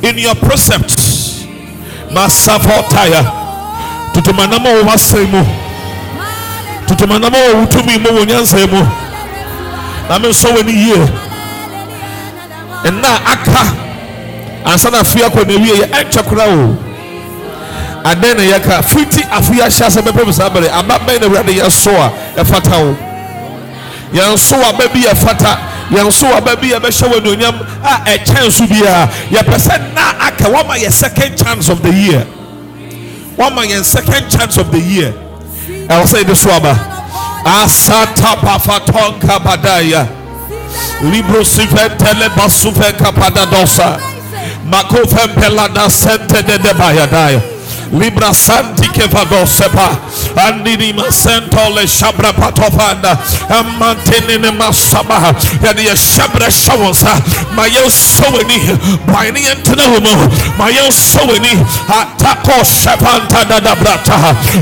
in 0.03 0.19
your 0.19 0.35
precepts. 0.35 1.45
Masafotaya. 2.13 3.39
tutumanama 4.19 4.69
wɔ 4.75 4.83
w'asɛn 4.89 5.27
mu 5.31 5.43
tutumanama 6.87 7.39
wɔ 7.39 7.51
wotumi 7.61 7.99
mu 8.03 8.09
wɔ 8.19 8.27
nyansa 8.27 8.59
mu 8.67 8.81
na 10.09 10.19
me 10.19 10.29
nsɔ 10.29 10.49
w'ani 10.55 10.73
yie 10.73 10.99
nna 12.91 13.11
aka 13.33 13.63
ansa 14.65 14.91
na 14.91 15.01
afei 15.01 15.23
akɔ 15.23 15.47
na 15.47 15.53
ewie 15.55 15.75
yɛ 15.75 15.83
eh, 15.85 16.05
ɛntwɛ 16.05 16.29
kora 16.29 16.45
o. 16.49 16.77
Adan 18.05 18.37
na 18.37 18.43
yɛka 18.43 18.83
fiti 18.85 19.23
afei 19.23 19.61
ahyɛ 19.61 19.87
asɛ 19.87 20.03
bɛpɛ 20.03 20.27
mu 20.27 20.33
saa 20.33 20.49
bɛrɛ. 20.51 20.71
Aba 20.73 20.99
bɛn 21.01 21.21
na 21.21 21.27
awurade 21.29 21.53
yɛ 21.55 21.71
so 21.71 21.91
a 21.91 22.13
ɛfata 22.37 22.73
o 22.81 22.97
yɛn 24.13 24.39
so 24.39 24.57
aba 24.57 24.89
bi 24.89 25.01
yɛ 25.01 25.17
fata 25.17 25.59
yɛn 25.91 26.13
so 26.13 26.27
aba 26.37 26.57
bi 26.57 26.69
yɛ 26.69 26.79
bɛhyɛ 26.81 27.09
wɔ 27.09 27.21
anuonyam 27.21 27.67
a 27.83 28.17
ɛkyɛn 28.19 28.51
so 28.51 28.65
biara 28.67 29.09
yɛpɛ 29.31 29.57
sɛ 29.59 29.95
na 29.95 30.27
aka 30.27 30.45
wɔma 30.45 30.77
yɛ 30.79 30.91
second 30.93 31.37
chance 31.37 31.69
of 31.69 31.83
the 31.83 31.93
year. 31.93 32.27
Wama 33.37 33.63
yɛn 33.67 33.85
second 33.85 34.29
chance 34.31 34.57
of 34.57 34.71
the 34.73 34.81
year. 34.81 35.13
Ɛwɔ 35.89 36.05
sɛ 36.05 36.25
yɛde 36.25 36.37
so 36.37 36.51
aba. 36.51 36.75
Asata 37.45 38.37
pafatonka 38.41 39.39
badaya 39.39 40.09
libro 41.03 41.43
siventele 41.45 42.29
basufe 42.35 42.93
kapadadosa 42.99 44.01
makofe 44.67 45.29
pelada 45.41 45.89
sente 45.91 46.43
de 46.43 46.59
debayadaya 46.59 47.41
libra 47.93 48.33
santi 48.35 48.88
kevadosepa 48.99 49.89
andini 50.37 50.93
masento 50.93 51.69
le 51.75 51.87
shabra 51.87 52.33
patofanda 52.33 53.17
amantene 53.49 54.39
ne 54.41 54.51
masaba. 54.51 55.35
Yɛde 55.63 55.83
yɛ 55.87 55.95
hyɛbrɛ 55.95 56.49
hyɛ 56.51 56.75
wɔn 56.77 56.91
nsa 56.91 57.13
ma 57.55 57.65
yɛnsɔ 57.67 58.27
w'ani 58.35 58.59
bɔne 59.07 59.33
ne 59.33 59.41
yɛntena 59.41 59.85
wɔ 59.93 60.01
mu 60.03 60.15
ma 60.59 60.67
yɛnsɔ 60.71 61.21
w'ani 61.29 61.53
atako 61.89 62.59
hyɛpanta 62.63 63.45
dadabrata. 63.49 64.17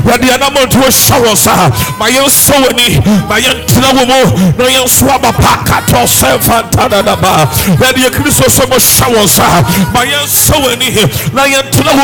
Yɛde 0.05 0.25
yɛnamɔnto 0.29 0.85
hyɛ 0.85 1.17
wɔn 1.23 1.33
nsa 1.33 1.71
ma 1.97 2.05
yɛnsɔ 2.07 2.55
w'ani 2.63 2.87
ma 3.29 3.35
yɛntena 3.39 3.89
wɔ 3.97 4.03
mu 4.05 4.19
na 4.57 4.65
yɛnso 4.65 5.09
aba 5.09 5.31
pa 5.33 5.63
katɔ 5.65 6.05
sɛ 6.05 6.39
fanta 6.41 6.89
dadaba. 6.89 7.49
Yɛde 7.81 7.99
yɛ 8.05 8.09
kristo 8.11 8.45
sɛ 8.45 8.69
mo 8.69 8.77
hyɛ 8.77 9.07
wɔn 9.15 9.25
nsa 9.25 9.47
ma 9.93 10.01
yɛnsɔ 10.05 10.55
w'ani 10.63 10.89
na 11.33 11.43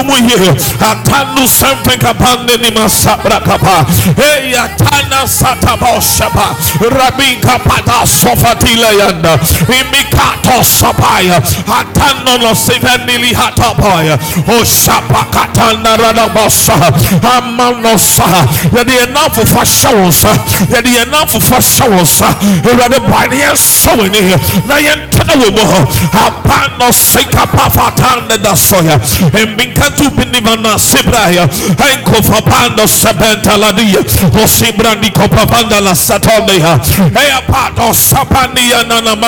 mu 0.04 0.16
yie 0.28 0.50
atanu 0.80 1.44
sɛmfɛ 1.48 1.98
kapande 2.24 2.58
ni 2.58 2.72
masabra 2.72 3.40
kapa. 3.40 3.86
Hey 4.16 4.56
atana 4.56 5.28
sataba 5.28 6.02
shaba 6.02 6.56
rabin 6.80 7.40
kapata 7.42 8.08
sofatila 8.08 8.92
yanda. 8.92 9.40
Imikato 9.68 10.64
sapaya. 10.64 11.42
Atano 11.68 12.38
no 12.42 12.56
sivenili 12.56 13.34
hatapaya. 13.34 14.18
O 14.48 14.64
shapa 14.64 15.26
katana 15.32 15.98
radabasa 15.98 16.74
amano 17.38 17.98
sa. 17.98 18.24
Yɛde 18.74 18.94
yɛn 18.94 19.14
nan 19.14 19.30
fofa 19.32 19.64
hyɛ 19.64 19.92
wɔn 19.94 20.08
nsa 20.08 20.30
yɛde 20.72 20.90
yɛn 20.90 21.12
nan 21.12 21.28
fofa 21.28 21.58
hyɛ 21.60 21.88
wɔn 21.90 22.02
nsa 22.02 22.28
awurade 22.64 23.00
bɔne 23.00 23.36
yɛn 23.36 23.56
sɔ 23.56 23.92
wɔn 23.98 24.16
ani 24.16 24.36
na 25.28 25.36
mu 25.36 25.62
hɔ 25.62 25.80
apano 26.14 26.92
sikapa 26.92 27.70
fatande 27.70 28.38
da 28.42 28.54
soya. 28.56 29.00
Embinkantu 29.34 30.10
binimana 30.16 30.78
sibraya. 30.80 31.48
Enkofa 31.78 32.13
pando 32.22 32.88
sebenta 32.88 33.58
ladia 33.58 34.00
osibrandi 34.44 35.12
kopapanda 35.12 35.80
la 35.82 35.96
satondeha 35.96 36.80
eya 37.22 37.42
pato 37.48 37.94
sapania 37.94 38.84
nanama 38.84 39.28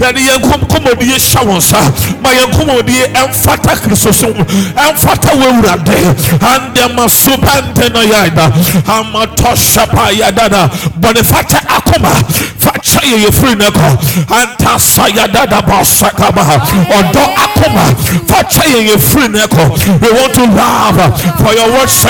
yɛde 0.00 0.20
yɛn 0.20 0.40
kɔmɔdie 0.42 1.16
hyɛ 1.18 1.40
wɔn 1.46 1.58
nsa 1.58 1.78
ma 2.22 2.30
yɛn 2.30 2.50
kɔmɔdie 2.52 3.12
ɛmfata 3.14 3.76
kristo 3.82 4.12
so 4.12 4.26
ɛmfata 4.28 5.30
wɔ 5.38 5.46
awurade 5.52 5.96
andɛma 6.40 7.08
supante 7.08 7.88
no 7.92 8.00
yɛda 8.02 8.52
amatɔ 8.86 9.54
hyɛpa 9.54 10.12
yɛdada 10.12 10.70
bɔne 11.00 11.24
fata 11.24 11.58
akoma. 11.68 12.10
Fakyɛ 12.58 13.00
yɛ 13.10 13.16
yɛfiri 13.26 13.58
no 13.58 13.70
kɔ 13.70 13.88
antasa 14.28 15.08
yɛdada 15.08 15.60
bɔsakaba 15.68 16.42
ɔdɔ 16.88 17.24
akoma. 17.44 17.84
Fakyɛ 18.26 18.64
yɛ 18.72 18.80
yɛfiri 18.90 19.46
kɔ 19.48 19.64
we 20.00 20.10
want 20.12 20.34
to 20.34 20.44
love. 20.46 21.00
For 21.40 21.52
your 21.54 21.68
word 21.72 21.88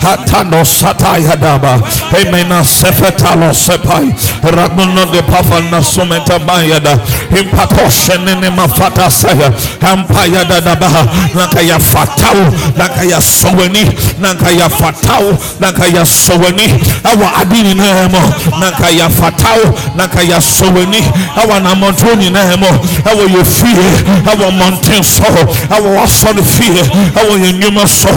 Hatano 0.00 0.64
Sataya 0.64 1.36
daba, 1.36 1.78
Emena 2.12 2.64
Sefetalo 2.64 3.52
Sepai, 3.52 4.10
Raguno 4.42 5.10
de 5.12 5.22
Pafana 5.22 5.80
Sumeta 5.82 6.38
Bayada, 6.38 6.96
Impakoshen 7.30 8.24
Nemafata 8.40 9.10
Saya, 9.10 9.50
Ampaya 9.80 10.44
da 10.48 10.60
da 10.60 10.74
baha, 10.74 11.04
Nakaya 11.34 11.78
Fatau, 11.78 12.50
Nakaya 12.76 13.20
Soweni, 13.20 13.84
Nakaya 14.18 14.68
Fatau, 14.70 15.32
Nakaya 15.60 16.04
Soweni, 16.04 16.68
Awa 17.04 17.44
Adini 17.44 17.74
Nemo, 17.74 18.20
Nakaya 18.58 19.08
Fatau, 19.50 19.74
Nakaya 19.96 20.40
Soweni, 20.40 21.00
Awa 21.36 21.60
Namontoni 21.60 22.30
Nemo, 22.30 22.66
Awa 23.06 23.24
Yefie, 23.28 24.26
Awa 24.26 24.50
Mountain 24.52 25.02
So, 25.02 25.24
Awa 25.70 25.94
Wasson 25.96 26.36
Fie, 26.42 26.80
Awa 27.16 27.36
Yenuma 27.38 27.86
So, 27.86 28.08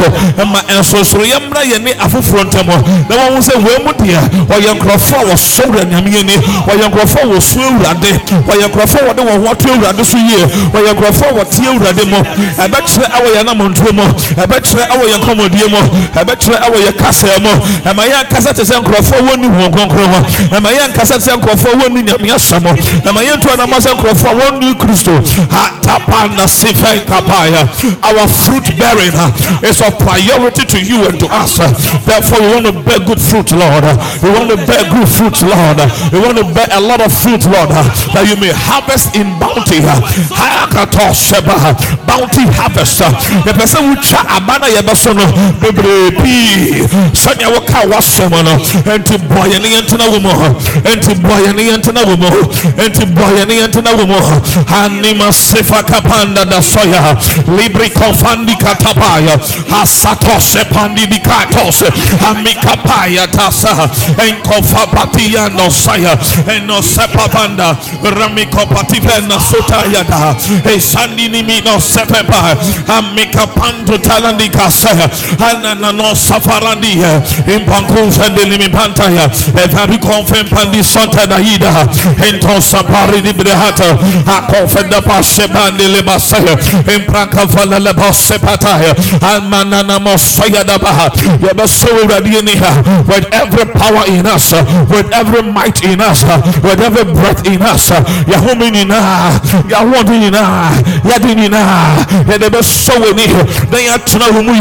Emma 0.41 0.59
Enso 0.69 1.03
So, 1.03 1.19
Yamra 1.19 1.63
Yeni 1.63 1.91
Afufu 1.93 2.37
Ntemo, 2.43 2.73
na 3.09 3.15
wɔn 3.15 3.41
sɛ 3.41 3.55
wɔn 3.57 3.83
mu 3.85 3.91
deɛ 3.93 4.19
wɔyɛ 4.47 4.73
nkurɔfoɔ 4.77 5.21
a 5.21 5.25
wɔsɔ 5.33 5.65
wura 5.67 5.83
nyame 5.85 6.23
ni. 6.23 6.33
Wɔyɛ 6.67 6.89
nkurɔfoɔ 6.89 7.23
a 7.23 7.27
wɔsu 7.27 7.59
awurade 7.61 8.11
wɔyɛ 8.47 8.67
nkurɔfoɔ 8.69 8.99
a 9.01 9.13
wɔde 9.13 9.21
wɔn 9.23 9.45
ho 9.45 9.51
ato 9.51 9.69
awurade 9.69 10.05
so 10.05 10.17
yie 10.17 10.43
wɔyɛ 10.73 10.93
nkurɔfoɔ 10.93 11.29
a 11.29 11.33
wɔte 11.33 11.59
awurade 11.67 12.03
mu 12.09 12.17
ɛbɛkyerɛ 12.63 13.05
ɛwɔ 13.09 13.27
yɛn 13.35 13.45
namontuo 13.45 13.91
mu 13.93 14.03
ɛbɛkyerɛ 14.43 14.83
ɛwɔ 14.89 15.05
yɛn 15.11 15.21
kɔmɔdie 15.23 15.67
mu 15.69 15.79
ɛbɛkyerɛ 16.13 16.57
ɛwɔ 16.65 16.77
yɛn 16.85 16.97
kasa 16.97 17.27
mu 17.39 17.49
ɛma 17.85 18.03
yɛn 18.07 18.23
nkasa 18.29 18.53
te 18.55 18.61
sɛ 18.63 18.75
nkurɔfoɔ 18.83 19.17
a 19.17 19.23
wɔnni 19.23 19.47
wɔn 19.47 19.71
kronkron 19.71 20.07
ho 20.13 20.19
ɛma 20.57 20.69
yɛn 20.73 20.91
nkasa 20.93 21.19
te 21.22 21.22
sɛ 21.23 21.37
nkurɔfoɔ 21.39 21.73
wɔnni 21.81 22.01
nyame 22.03 22.29
asɛm. 22.35 22.63
Ɛma 23.07 23.21
yɛn 23.23 23.41
to 23.41 23.47
anamɔ 23.49 23.77
sɛ 23.79 23.91
nkurɔfoɔ 23.95 24.31
a 24.31 24.35
wɔnni 24.39 24.73
kristo. 24.75 25.13
Atapa 25.49 26.35
na 26.35 26.45
sifɛ 26.45 27.05
kapaya 27.05 27.63
our 28.03 28.27
fruit 28.27 28.65
bearing 28.77 29.13
is 29.63 29.81
of 29.81 29.97
priority 29.99 30.65
to 30.65 30.79
you 30.81 31.05
and 31.07 31.19
to 31.19 31.27
us. 31.31 31.57
Therefore 32.05 32.41
we 32.41 32.47
want 32.53 32.65
to 32.65 32.71
bear 32.73 32.99
good 32.99 33.21
fruit 33.21 33.51
lord. 33.51 33.83
We 34.21 34.29
want 34.31 34.49
to 34.49 34.57
bear 34.67 34.83
good 34.91 35.07
fruit 35.07 35.41
lord. 35.41 35.79
We 36.11 36.19
want 36.19 36.37
to 36.37 36.45
bear 36.53 36.67
a 36.71 36.79
lot 36.79 37.01
of 37.01 37.11
fruit 37.13 37.45
lord 37.45 37.69
that 37.69 38.25
you 38.27 38.35
may 38.35 38.51
harvest 38.51 39.15
in 39.15 39.27
bounty 39.39 39.79
bounty 42.07 42.45
harvest 42.57 43.01
uh, 43.01 43.09
yɛpɛ 43.45 43.65
sɛ 43.65 43.79
wotwa 43.81 44.19
aba 44.35 44.59
na 44.59 44.67
yɛbɛso 44.67 45.13
no 45.15 45.25
bebree 45.61 46.11
pii 46.21 46.83
sɛnea 47.13 47.49
woka 47.53 47.85
wasɛm 47.89 48.31
no 48.43 48.53
enti 48.93 49.17
boa 49.27 49.45
yɛne 49.47 49.67
yɛntena 49.75 50.05
wɔ 50.11 50.21
mu 50.21 50.29
hɔ 50.29 50.47
enti 51.13 51.21
boa 51.21 51.39
yɛne 51.39 51.63
yɛntena 51.63 52.01
wɔ 52.05 52.17
mu 52.17 52.27
hɔ 52.27 52.85
enti 52.85 53.05
boa 53.05 53.27
yɛne 53.29 53.53
yɛntena 53.53 53.91
wɔ 53.95 54.07
mu 54.07 54.15
anima 54.73 55.31
sefa 55.31 55.83
kapanda 55.83 56.45
da 56.45 56.59
soya 56.61 57.15
libri 57.57 57.89
kofandi 57.89 58.55
katapaya 58.57 59.37
asatose 59.81 60.65
pandi 60.71 61.07
di 61.07 61.19
katose 61.19 61.85
amikapaya 62.27 63.27
tasa 63.31 63.89
enkofa 64.17 64.87
patia 64.91 65.49
no 65.55 65.69
saya 65.69 66.17
eno 66.49 66.81
sepa 66.81 67.29
panda 67.29 67.77
ramikopati 68.03 68.99
pena 69.01 69.37
sotaya 69.39 70.03
da 70.07 70.33
esandi 70.71 71.29
nimi 71.29 71.61
no 71.63 71.77
sepepa 71.79 72.57
amikapanto 72.87 73.97
talandi 74.01 74.49
kasaya 74.49 75.09
anana 75.39 75.91
no 75.95 76.13
safarandi 76.15 76.97
impankunfa 77.55 78.29
delimi 78.35 78.69
pantaya 78.69 79.29
evabi 79.63 79.97
konfen 79.99 80.47
pandi 80.49 80.83
sonta 80.83 81.02
da 81.11 81.39
ida 81.39 81.87
ento 82.27 82.61
sapari 82.61 83.21
di 83.21 83.33
brehata. 83.33 83.97
Akofenda 84.27 85.01
pasebandi 85.01 85.87
le 85.87 86.01
basaya 86.01 86.57
impranka 86.95 87.45
vala 87.45 87.79
le 87.79 87.93
basepataya 87.93 88.95
mosaya 89.99 90.63
da 90.63 90.77
baha 90.77 91.09
yabaso 91.47 91.87
uradi 92.03 92.41
ni 92.41 92.55
ha 92.55 92.83
with 93.07 93.27
every 93.33 93.65
power 93.65 94.05
in 94.07 94.25
us 94.25 94.51
with 94.89 95.11
every 95.13 95.41
might 95.43 95.83
in 95.83 96.01
us 96.01 96.23
with 96.63 96.81
every 96.81 97.03
breath 97.13 97.45
in 97.45 97.61
us. 97.61 97.89
Yahumi 98.27 98.71
ni 98.71 98.85
na 98.85 99.31
yahudi 99.69 100.19
ni 100.19 100.29
na 100.29 100.71
yadi 101.09 101.35
ni 101.35 101.49
na. 101.49 102.05
Yade 102.29 102.49
beso 102.49 102.93
ni. 103.15 103.27
Na 103.71 103.79
yatuna 103.79 104.25
humu 104.25 104.53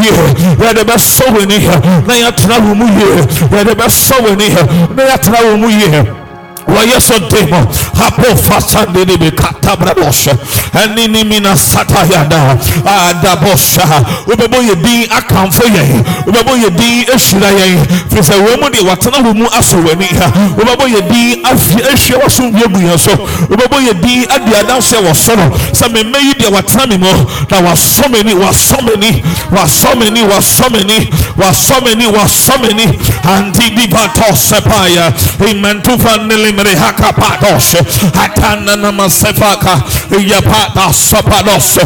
ye 6.68 6.86
yade 6.86 7.00
beso 7.00 7.18
ni 7.18 7.28
na 7.28 7.28
yatuna 7.28 7.28
humu 7.28 7.28
ye 7.28 7.28
yade 7.28 7.28
beso 7.28 7.28
ni 7.28 7.28
na 7.28 7.28
yatuna 7.28 7.28
humu 7.28 7.28
ye 7.28 7.28
wɔyɛ 7.28 7.28
so 7.28 7.28
de 7.28 7.46
mo 7.46 7.58
hapo 7.94 8.36
fasande 8.36 9.04
ne 9.06 9.16
bi 9.16 9.30
katabrabɔhyɛ 9.30 10.32
ɛne 10.74 11.08
ne 11.10 11.24
mi 11.24 11.40
na 11.40 11.54
satayada 11.54 12.56
adabɔhyɛ 12.84 14.26
wobɛbɔ 14.26 14.58
yɛ 14.68 14.74
din 14.82 15.08
akamfo 15.10 15.64
yɛn 15.64 16.04
wobɛbɔ 16.26 16.52
yɛ 16.62 16.70
din 16.76 17.04
ahyira 17.12 17.50
yɛn 17.52 17.86
firi 18.10 18.22
sɛ 18.22 18.34
wɔ 18.40 18.60
mu 18.60 18.68
deɛ 18.70 18.82
watena 18.88 19.18
wɔ 19.22 19.34
mu 19.34 19.46
asɔ 19.46 19.76
w'ani 19.84 20.08
wobɛbɔ 20.56 20.84
yɛ 20.88 21.00
din 21.08 21.42
ahyia 21.44 22.18
wasomdwe 22.22 22.66
gu 22.72 22.80
yɛn 22.80 22.98
so 22.98 23.10
wobɛbɔ 23.50 23.76
yɛ 23.86 24.00
din 24.00 24.26
adi 24.30 24.52
adanseɛ 24.54 25.00
wɔ 25.02 25.14
soro 25.14 25.46
sɛ 25.72 25.88
memmɛ 25.92 26.18
yi 26.22 26.32
deɛ 26.34 26.50
watena 26.52 26.86
me 26.88 26.96
mu 26.98 27.12
na 27.50 27.60
wasɔ 27.60 28.08
m'ani 28.10 28.34
wasɔ 28.34 28.78
m'ani 28.82 29.22
wasɔ 29.50 29.94
m'ani 29.96 30.22
wasɔ 30.28 30.70
m'ani 30.70 31.10
wasɔ 31.36 31.80
m'ani 31.84 32.06
wasɔ 32.06 32.54
m'ani 32.62 32.86
anti 33.24 33.70
dibatɔ 33.76 34.32
sɛpaaya 34.32 35.12
imantufa 35.48 36.26
nele 36.26 36.51
limri 36.52 36.76
hakapados 36.76 37.76
hatana 38.20 38.76
na 38.76 38.92
masefaka 38.92 39.80
yapata 40.28 40.92
sapados 40.92 41.78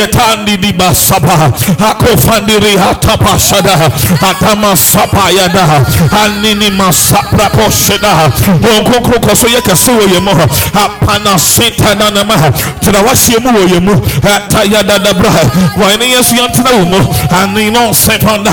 yetandi 0.00 0.56
di 0.56 0.72
basaba 0.72 1.52
akofandiri 1.90 2.76
hatapashada 2.76 3.78
hatama 4.20 4.76
sapayada 4.76 5.86
anini 6.24 6.70
masapra 6.70 7.50
posheda 7.50 8.32
onkokro 8.78 9.20
koso 9.20 9.48
yekese 9.48 9.90
wo 9.90 10.02
yemo 10.14 10.30
apana 10.74 11.38
sentana 11.38 12.10
na 12.10 12.24
ma 12.24 12.34
tira 12.80 13.00
wasie 13.02 13.38
mu 13.38 13.48
wo 13.58 13.68
yemu 13.74 14.02
atayada 14.36 14.98
da 14.98 15.14
bra 15.14 15.30
wani 15.84 16.10
yesu 16.12 16.34
yantana 16.36 16.70
wo 16.70 16.84
mu 16.84 17.14
ani 17.42 17.70
no 17.70 17.94
sepanda 17.94 18.50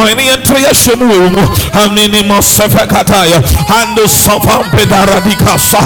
wani 0.00 0.26
yentre 0.26 0.60
yeshe 0.68 0.94
mu 0.96 1.04
wo 1.12 1.30
mu 1.30 1.48
anini 1.84 2.22
masefaka 2.22 3.26
ya 3.26 3.42
ando 3.82 4.08
sofampe 4.08 4.86
radika 5.06 5.58
sa 5.58 5.78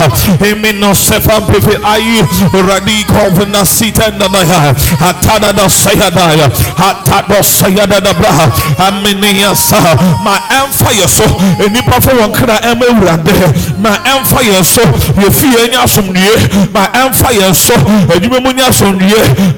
emino 0.46 0.94
sefa 0.94 1.40
pepe 1.40 1.78
ayi 1.84 2.22
radiko 2.68 3.30
vna 3.32 3.64
sitenda 3.64 4.28
na 4.28 4.38
ya 4.38 4.74
hatada 5.00 5.52
da 5.52 5.68
sayada 5.68 6.20
ya 6.34 6.50
hatada 6.76 7.42
sayada 7.42 8.00
da 8.00 8.14
bra 8.14 8.52
amini 8.88 9.40
ya 9.40 9.54
sa 9.56 9.76
ma 10.24 10.40
emfa 10.62 10.92
yeso 10.92 11.22
enipa 11.66 12.00
fo 12.00 12.10
won 12.20 12.32
kra 12.32 12.60
em 12.70 12.82
awurade 12.82 13.32
ma 13.78 13.98
emfa 14.04 14.42
yeso 14.42 14.80
ye 15.22 15.30
fie 15.30 15.68
nya 15.70 15.82
asomdue 15.82 16.36
ma 16.74 16.88
emfa 17.04 17.32
yeso 17.32 17.74
adwuma 18.16 18.40
mu 18.40 18.52
nya 18.52 18.68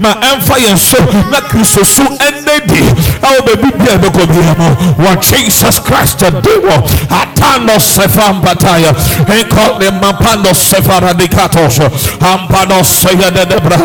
ma 0.01 0.17
emfa 0.33 0.59
yeso 0.59 0.97
na 1.31 1.41
kristo 1.41 1.85
so. 1.85 2.03
Enedi 2.21 2.83
awo 3.23 3.43
bebi 3.47 3.71
bia 3.79 3.99
be 3.99 4.09
ko 4.11 4.27
bia 4.27 4.55
mo 4.59 4.69
wa 5.05 5.17
jesus 5.17 5.81
christ 5.81 6.21
dewo 6.21 6.77
atano 7.11 7.81
sefa 7.81 8.33
mpataya 8.33 8.95
enko 9.41 9.79
le 9.79 9.91
mapando 9.91 10.55
sefara 10.55 11.15
de 11.15 11.29
katos 11.29 11.81
ampano 12.21 12.83
seya 12.85 13.31
de 13.31 13.45
debra 13.47 13.77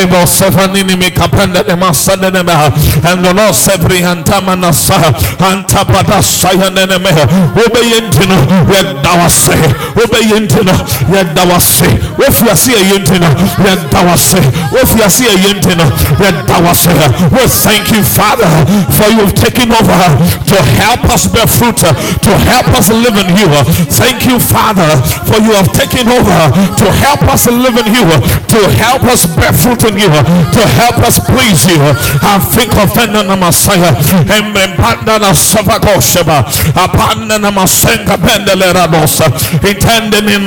ebo 0.00 0.26
sefanini 0.26 0.96
mi 0.96 1.10
kapenda 1.10 1.62
de 1.62 1.74
masande 1.76 2.30
de 2.30 2.42
meha 2.42 2.72
and 3.04 3.24
the 3.24 3.32
Lord 3.32 3.54
sevri 3.54 4.02
antama 4.04 4.56
na 4.56 4.70
sa 4.72 4.98
antapada 5.38 6.22
saya 6.22 6.70
de 6.70 6.86
ne 6.86 6.98
meha 6.98 7.24
obe 7.56 7.80
yentino 7.80 8.36
ye 8.72 8.82
dawase 9.02 9.56
obe 9.96 10.18
yentino 10.28 10.72
ye 11.12 11.24
dawase 11.34 11.88
ofi 12.28 12.50
ase 12.50 12.72
ye 12.72 12.92
yentino 12.92 13.28
ye 13.64 13.76
dawase 13.90 14.38
ofi 14.82 15.02
ase 15.02 15.24
ye 15.24 15.48
yentino 15.48 15.84
ye 16.20 16.30
dawase 16.46 16.90
we 17.32 17.46
thank 17.46 17.90
you 17.90 18.02
father 18.02 18.48
for 18.90 19.08
you 19.10 19.20
have 19.20 19.34
taken 19.34 19.70
over 19.72 19.98
to 20.46 20.56
help 20.80 21.04
us 21.10 21.26
bear 21.28 21.46
fruit 21.46 21.78
to 21.78 22.30
help 22.50 22.66
us 22.74 22.88
live 22.90 23.16
in 23.16 23.28
you. 23.36 23.48
Thank 23.88 24.26
you 24.26 24.38
father 24.38 24.88
for 25.26 25.38
you 25.40 25.52
have 25.54 25.70
taken 25.72 26.08
over 26.08 26.40
to 26.76 26.86
help 27.04 27.22
us 27.28 27.46
live 27.46 27.76
in 27.78 27.88
you, 27.94 28.06
to 28.52 28.60
help 28.78 29.04
us 29.04 29.26
bear 29.36 29.52
fruit 29.52 29.82
in 29.84 29.98
you, 29.98 30.10
to 30.54 30.62
help 30.80 30.98
us 31.04 31.18
please 31.18 31.66
you. 31.66 31.78
I 32.22 32.38
think 32.38 32.74
of 32.76 32.92
the 32.94 33.36
Messiah 33.38 33.94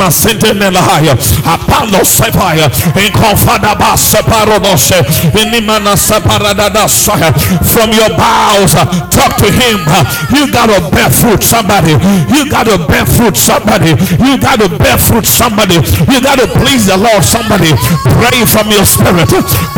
masente 0.01 0.53
ne 0.53 0.69
lahaya 0.71 1.13
apalo 1.45 2.03
sepaya. 2.05 2.69
Inkofada 3.05 3.75
ba 3.75 3.97
separodoshe 3.97 4.95
inimana 5.41 5.97
separadadasaya 5.97 7.33
from 7.63 7.91
your 7.93 8.09
bowels 8.17 8.75
uh, 8.75 8.85
talk 9.09 9.35
to 9.37 9.45
him. 9.51 9.79
Uh, 9.87 10.03
you 10.35 10.51
gotta 10.51 10.79
bear 10.91 11.09
fruit 11.09 11.43
somebody. 11.43 11.93
You 12.33 12.49
gotta 12.49 12.77
bear 12.87 13.05
fruit 13.05 13.37
somebody. 13.37 13.93
You 14.19 14.37
gotta 14.41 14.67
bear 14.77 14.97
fruit 14.97 15.25
somebody. 15.25 15.75
You 16.09 16.19
gotta 16.19 16.47
please 16.59 16.85
the 16.89 16.97
Lord 16.97 17.23
somebody. 17.23 17.71
Pray 18.19 18.41
from 18.49 18.67
your 18.73 18.83
spirit. 18.85 19.29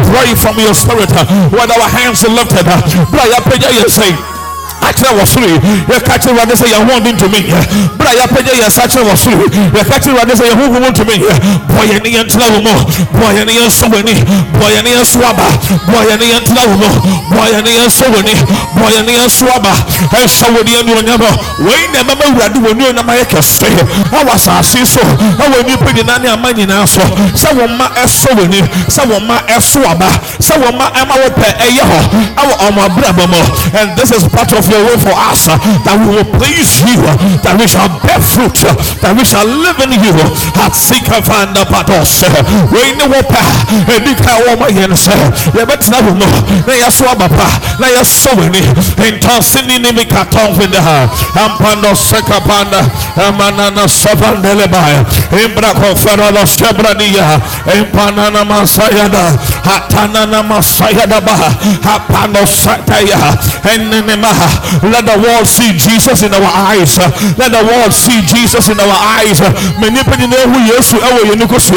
Pray 0.09 0.33
from 0.39 0.57
your 0.57 0.73
spirit. 0.73 1.11
With 1.51 1.69
our 1.69 1.87
hands 1.91 2.23
lifted 2.23 2.65
uh, 2.67 2.79
Bra 3.11 3.23
ya 3.27 3.39
pagya 3.43 3.69
yɛn 3.75 3.85
nsa 3.91 4.05
yi 4.07 4.32
akyerɛ 4.89 5.11
wɔ 5.19 5.25
soro 5.25 5.47
yɛka 5.89 6.13
kyerɛ 6.21 6.37
wade 6.39 6.53
sɛ 6.55 6.65
yɛn 6.73 6.83
ho 6.89 6.93
ntumi 6.99 7.39
nyɛ 7.47 7.59
bere 7.97 8.09
a 8.09 8.15
yɛapagya 8.19 8.53
yɛn 8.61 8.67
nsa 8.69 8.83
kyerɛ 8.87 9.03
wɔ 9.09 9.15
soro 9.17 9.45
yɛka 9.77 9.95
kyerɛ 10.03 10.15
wade 10.19 10.33
sɛ 10.39 10.43
yɛn 10.49 10.55
ho 10.59 10.63
honhom 10.73 10.85
ntumi 10.93 11.15
bɔ 11.73 11.81
yɛn 11.89 12.01
ne 12.03 12.09
yɛn 12.15 12.25
tena 12.27 12.45
wo 12.53 12.59
mu 12.61 12.73
bɔ 13.19 13.27
yɛn 13.37 13.49
yɛn 13.49 13.65
nso 13.67 13.85
w'ani 13.87 14.13
bɔ 14.59 14.65
yɛn 14.75 14.87
yɛn 14.93 15.05
so 15.05 15.19
aba 15.19 15.47
bɔ 15.87 15.99
yɛn 16.09 16.21
yɛn 16.31 16.41
tena 16.47 16.61
wo 16.67 16.75
mu 16.77 16.87
bɔ 17.35 17.41
yɛn 17.53 17.65
yɛn 17.65 17.85
nso 17.87 18.05
w'ani 18.13 18.33
bɔ 18.77 18.85
yɛn 18.95 19.07
yɛn 19.07 19.29
so 19.29 19.45
aba 19.55 19.73
ɛnhyɛ 20.11 20.47
wɔ 20.53 20.59
ne 20.65 20.71
yɛn 20.71 20.85
nuonyam 20.85 21.23
wei 21.59 21.87
na 21.93 21.99
ɛbɛma 22.03 22.23
awurade 22.29 22.59
wɔ 22.59 22.73
kɛse 34.03 34.23
ne 34.23 34.29
part 34.29 34.51
of 34.53 34.72
your 34.73 34.83
way 34.89 34.97
for 34.97 35.13
us 35.13 35.45
uh, 35.45 35.57
that 35.85 35.95
we 36.01 36.17
will 36.17 36.29
please 36.41 36.81
you 36.81 36.97
uh, 37.05 37.13
that 37.45 37.53
we 37.61 37.69
shall 37.69 37.85
bear 38.01 38.17
fruit 38.17 38.57
uh, 38.65 38.73
that 39.05 39.13
we 39.13 39.21
shall 39.21 39.45
live 39.45 39.77
in 39.85 39.93
you. 40.01 40.13
At 40.57 40.73
sikafanda 40.73 41.61
patos 41.69 42.25
wei 42.73 42.89
ne 42.97 43.05
wɔ 43.05 43.21
pɛ 43.29 43.41
ɛdi 43.93 44.13
ka 44.17 44.33
wɔ 44.41 44.57
ma 44.59 44.67
yɛn 44.73 44.93
sɛ 44.97 45.13
yɛbɛtena 45.53 45.97
wɔ 46.01 46.11
mu 46.17 46.27
na 46.65 46.73
yɛso 46.73 47.05
aba 47.11 47.29
pa 47.29 47.47
na 47.79 47.87
yɛsɔ 47.93 48.31
w'ani 48.37 48.61
ntansini 48.97 49.77
ne 49.81 49.91
mi 49.91 50.05
ka 50.05 50.25
tɔnfin 50.25 50.73
ha 50.73 51.05
ampando 51.37 51.93
sekapanda 51.93 52.81
amanana 53.27 53.85
sɔpandelebaya 53.85 55.05
imbra 55.43 55.73
lɔ 55.77 56.43
sɛbraniya 56.45 57.41
impanana 57.77 58.41
masayada 58.45 59.37
let 64.83 65.05
the 65.05 65.17
world 65.23 65.47
see 65.47 65.71
Jesus 65.73 66.23
in 66.23 66.33
our 66.33 66.51
eyes. 66.51 66.97
Let 67.37 67.51
the 67.55 67.63
world 67.63 67.93
see 67.93 68.21
Jesus 68.27 68.67
in 68.69 68.79
our 68.79 68.99
eyes. 69.19 69.39
Ma 69.79 69.87
nipa 69.89 70.15
nyinaa 70.17 70.43
ehu 70.43 70.59
Yesu 70.67 70.95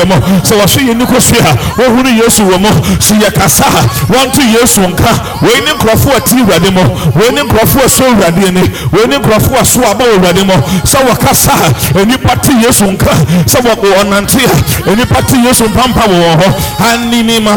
mu 0.06 0.16
sɛ 0.42 0.54
wɔhwɛ 0.56 0.80
yɛn 0.88 0.98
nikosua 0.98 1.40
a 1.42 1.52
wɔhunu 1.80 2.10
Yesu 2.22 2.42
wɔ 2.42 2.58
mu 2.60 2.68
sɛ 2.98 3.14
yɛkasa 3.22 3.66
a 3.66 3.82
wɔnto 4.12 4.42
Yesu 4.54 4.80
nka 4.80 5.10
wei 5.42 5.60
ne 5.64 5.72
nkurɔfo 5.74 6.16
a 6.16 6.20
ti 6.20 6.36
Awurade 6.36 6.70
mu 6.72 6.82
wei 7.14 7.30
ne 7.32 7.42
nkurɔfo 7.42 7.84
a 7.84 7.88
so 7.88 8.04
Awurade 8.04 8.46
ani 8.46 8.62
wei 8.92 9.06
ne 9.06 9.16
nkurɔfo 9.18 9.60
a 9.60 9.64
so 9.64 9.80
aba 9.84 10.04
wɔ 10.04 10.16
Awurade 10.18 10.44
mu 10.46 10.54
sɛ 10.84 10.98
wɔkasa 11.06 11.52
a 12.00 12.04
nipa 12.04 12.36
te 12.42 12.52
Yesu 12.62 12.84
nka 12.84 13.12
sɛ 13.46 13.60
wɔ 13.60 13.74
wɔnante 13.76 14.42
a 14.86 14.96
nipa 14.96 15.22
te 15.22 15.36
Yesu 15.36 15.64
mpampa 15.68 16.06
wɔn 16.06 16.36
hɔ 16.40 16.48
anini 16.92 17.40
ma 17.42 17.56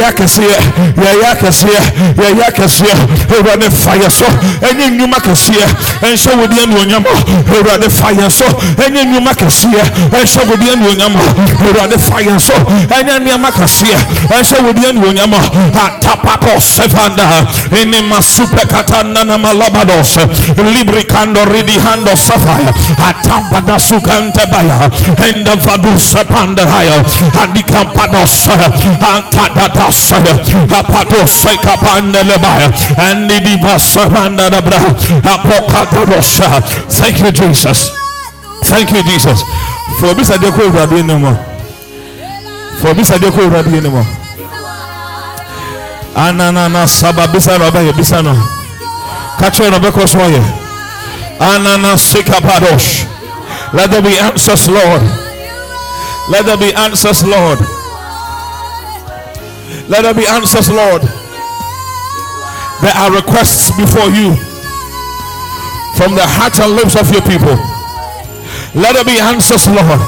yɛyɛ 0.01 0.09
akɛseɛ 0.09 0.57
yɛyɛ 0.97 1.25
akɛseɛ 1.31 1.81
yɛyɛ 2.17 2.43
akɛseɛ 2.49 2.93
awurade 3.31 3.69
fa 3.71 3.91
yɛ 3.95 4.09
so 4.09 4.25
ɛnyɛ 4.61 4.89
nnwuma 4.91 5.17
kɛseɛ 5.21 5.65
ɛnhyɛ 6.01 6.31
wo 6.37 6.45
deɛ 6.47 6.63
anuonyam 6.63 7.03
awurade 7.05 7.89
fa 7.89 8.09
yɛ 8.11 8.29
so 8.31 8.45
ɛnyɛ 8.81 9.01
nnwuma 9.05 9.31
kɛseɛ 9.33 9.83
ɛnhyɛ 10.11 10.41
wo 10.49 10.55
deɛ 10.55 10.71
anuonyam 10.73 11.13
awurade 11.61 11.97
fa 11.99 12.17
yɛ 12.21 12.39
so 12.39 12.53
ɛnyɛ 12.89 13.19
nneɛma 13.21 13.49
kɛseɛ 13.51 13.97
ɛnhyɛ 14.29 14.57
wo 14.63 14.71
deɛ 14.73 14.89
anuonyam 14.89 15.33
atapakɔ 15.33 16.59
sefanda 16.59 17.25
ɛne 17.71 18.01
masupe 18.09 18.61
katanda 18.67 19.23
na 19.25 19.37
malabados. 19.37 20.17
Libri 20.57 21.03
kando 21.05 21.45
ridi 21.45 21.77
hando 21.79 22.15
safaya. 22.15 22.73
Atampada 22.97 23.77
sukante 23.79 24.45
baya. 24.51 24.89
Enda 25.27 25.55
vadu 25.55 25.97
sepanda 25.99 26.63
Thank 36.89 37.19
you, 37.19 37.31
Jesus. 37.31 37.91
Thank 38.63 38.91
you, 38.91 39.03
Jesus. 39.03 39.43
For 39.99 40.13
this 40.13 40.31
I 40.31 40.37
declare 40.37 40.71
radio 40.71 41.03
no 41.03 41.19
more. 41.19 41.35
For 42.79 42.93
this 42.93 43.11
I 43.11 43.17
declare 43.17 43.49
radio 43.49 43.81
no 43.81 43.89
more. 43.91 44.07
Anana 46.15 46.87
saba 46.87 47.27
bisa 47.27 47.57
no 47.57 47.71
ba 47.71 47.79
bisa 47.93 48.21
no. 48.23 48.35
Kacho 49.39 49.69
no 49.71 49.79
be 49.79 49.91
so 50.07 50.19
ye. 50.27 50.41
Anana 51.39 51.97
sikapadosh. 51.97 53.07
Let 53.73 53.89
there 53.89 54.01
be 54.01 54.17
answers, 54.19 54.67
Lord. 54.67 55.01
Let 56.29 56.45
there 56.45 56.57
be 56.57 56.73
answers, 56.73 57.23
Lord. 57.23 57.59
Let 59.91 60.03
there 60.03 60.13
be 60.15 60.25
answers, 60.25 60.69
Lord. 60.71 61.01
There 62.79 62.95
are 62.95 63.11
requests 63.11 63.75
before 63.75 64.07
you 64.07 64.31
from 65.99 66.15
the 66.15 66.23
heart 66.23 66.55
and 66.63 66.71
lips 66.79 66.95
of 66.95 67.11
your 67.11 67.21
people. 67.27 67.59
Let 68.73 68.95
there 68.95 69.03
be 69.03 69.19
answers, 69.19 69.67
Lord. 69.67 69.99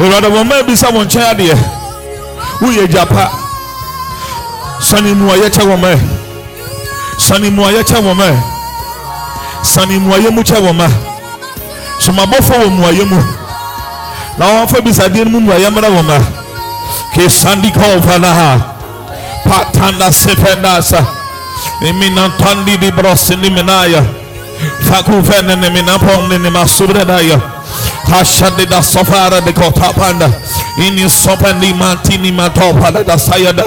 Ìrọ̀lẹ́ 0.00 0.30
wọn 0.34 0.44
mẹ́rin 0.48 0.66
bí 0.66 0.74
sáwọn 0.76 1.04
nkyɛn 1.04 1.26
adeɛ 1.32 1.54
wúyẹ 2.60 2.86
japa 2.92 3.24
sani 4.80 5.12
mu 5.14 5.28
ayɛ 5.32 5.48
kyɛ 5.54 5.64
wɔn 5.68 5.80
mɛ 5.84 5.92
sani 7.18 7.50
mu 7.50 7.62
ayɛ 7.68 7.82
kyɛ 7.84 7.98
wɔn 8.00 8.16
mɛ 8.16 8.28
sani 9.62 9.98
mu 9.98 10.10
ayɛ 10.14 10.30
mu 10.32 10.42
kyɛ 10.42 10.58
wɔn 10.64 10.76
mɛ 10.80 10.88
sọmabɔfo 12.00 12.54
wɔ 12.62 12.68
mu 12.70 12.82
ayɛ 12.88 13.04
mu 13.10 13.20
na 14.38 14.44
wɔn 14.46 14.62
afɔ 14.64 14.80
bisadeɛ 14.84 15.24
mu 15.30 15.40
mu 15.40 15.52
fana 18.06 18.32
ha 18.38 18.69
patanda 19.50 20.12
sependasa 20.12 21.04
imina 21.88 22.28
tandi 22.38 22.76
di 22.78 22.90
brosi 22.92 23.36
ni 23.36 23.50
minaya 23.50 24.02
fakufene 24.90 25.56
ni 25.56 25.70
minapon 25.70 26.28
ni 26.42 26.50
masubredaya 26.50 27.40
hashadi 28.10 28.66
da 28.66 28.82
sofara 28.82 29.40
de 29.40 29.52
kotapanda 29.52 30.30
ini 30.78 31.10
sopandi 31.10 31.74
matini 31.74 32.32
matopa 32.32 32.90
da 33.04 33.18
sayada. 33.18 33.64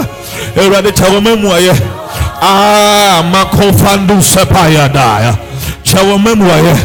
Erade 0.55 0.91
chawame 0.91 1.35
muaye 1.35 1.71
ah 2.41 3.23
makofandu 3.31 4.21
sepaya 4.23 4.89
daya 4.89 5.37
chawame 5.83 6.33
muaye 6.35 6.75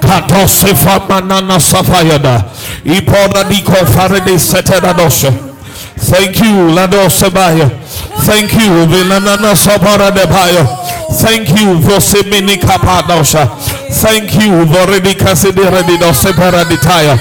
kato 0.00 0.46
sefa 0.48 1.00
manana 1.08 1.60
safayada. 1.60 2.44
Ipora 2.84 3.44
di 3.48 3.62
kofare 3.62 4.20
de 4.24 4.38
seteda 4.38 4.92
doshe 4.94 5.32
Thank 5.98 6.40
you, 6.40 6.68
Lado 6.74 7.08
Sebaya. 7.08 7.70
Thank 8.26 8.52
you, 8.54 8.86
Vilanana 8.90 9.54
Sabara 9.54 10.10
de 10.12 10.26
Bayo. 10.26 10.66
Thank 11.22 11.48
you, 11.50 11.78
Vosimini 11.78 12.56
Kapadosha. 12.58 13.46
Thank 14.02 14.34
you, 14.34 14.66
Voredi 14.66 15.14
Kasidi 15.14 15.62
Redido 15.62 16.12
Separa 16.12 16.64
Ditaya. 16.64 17.16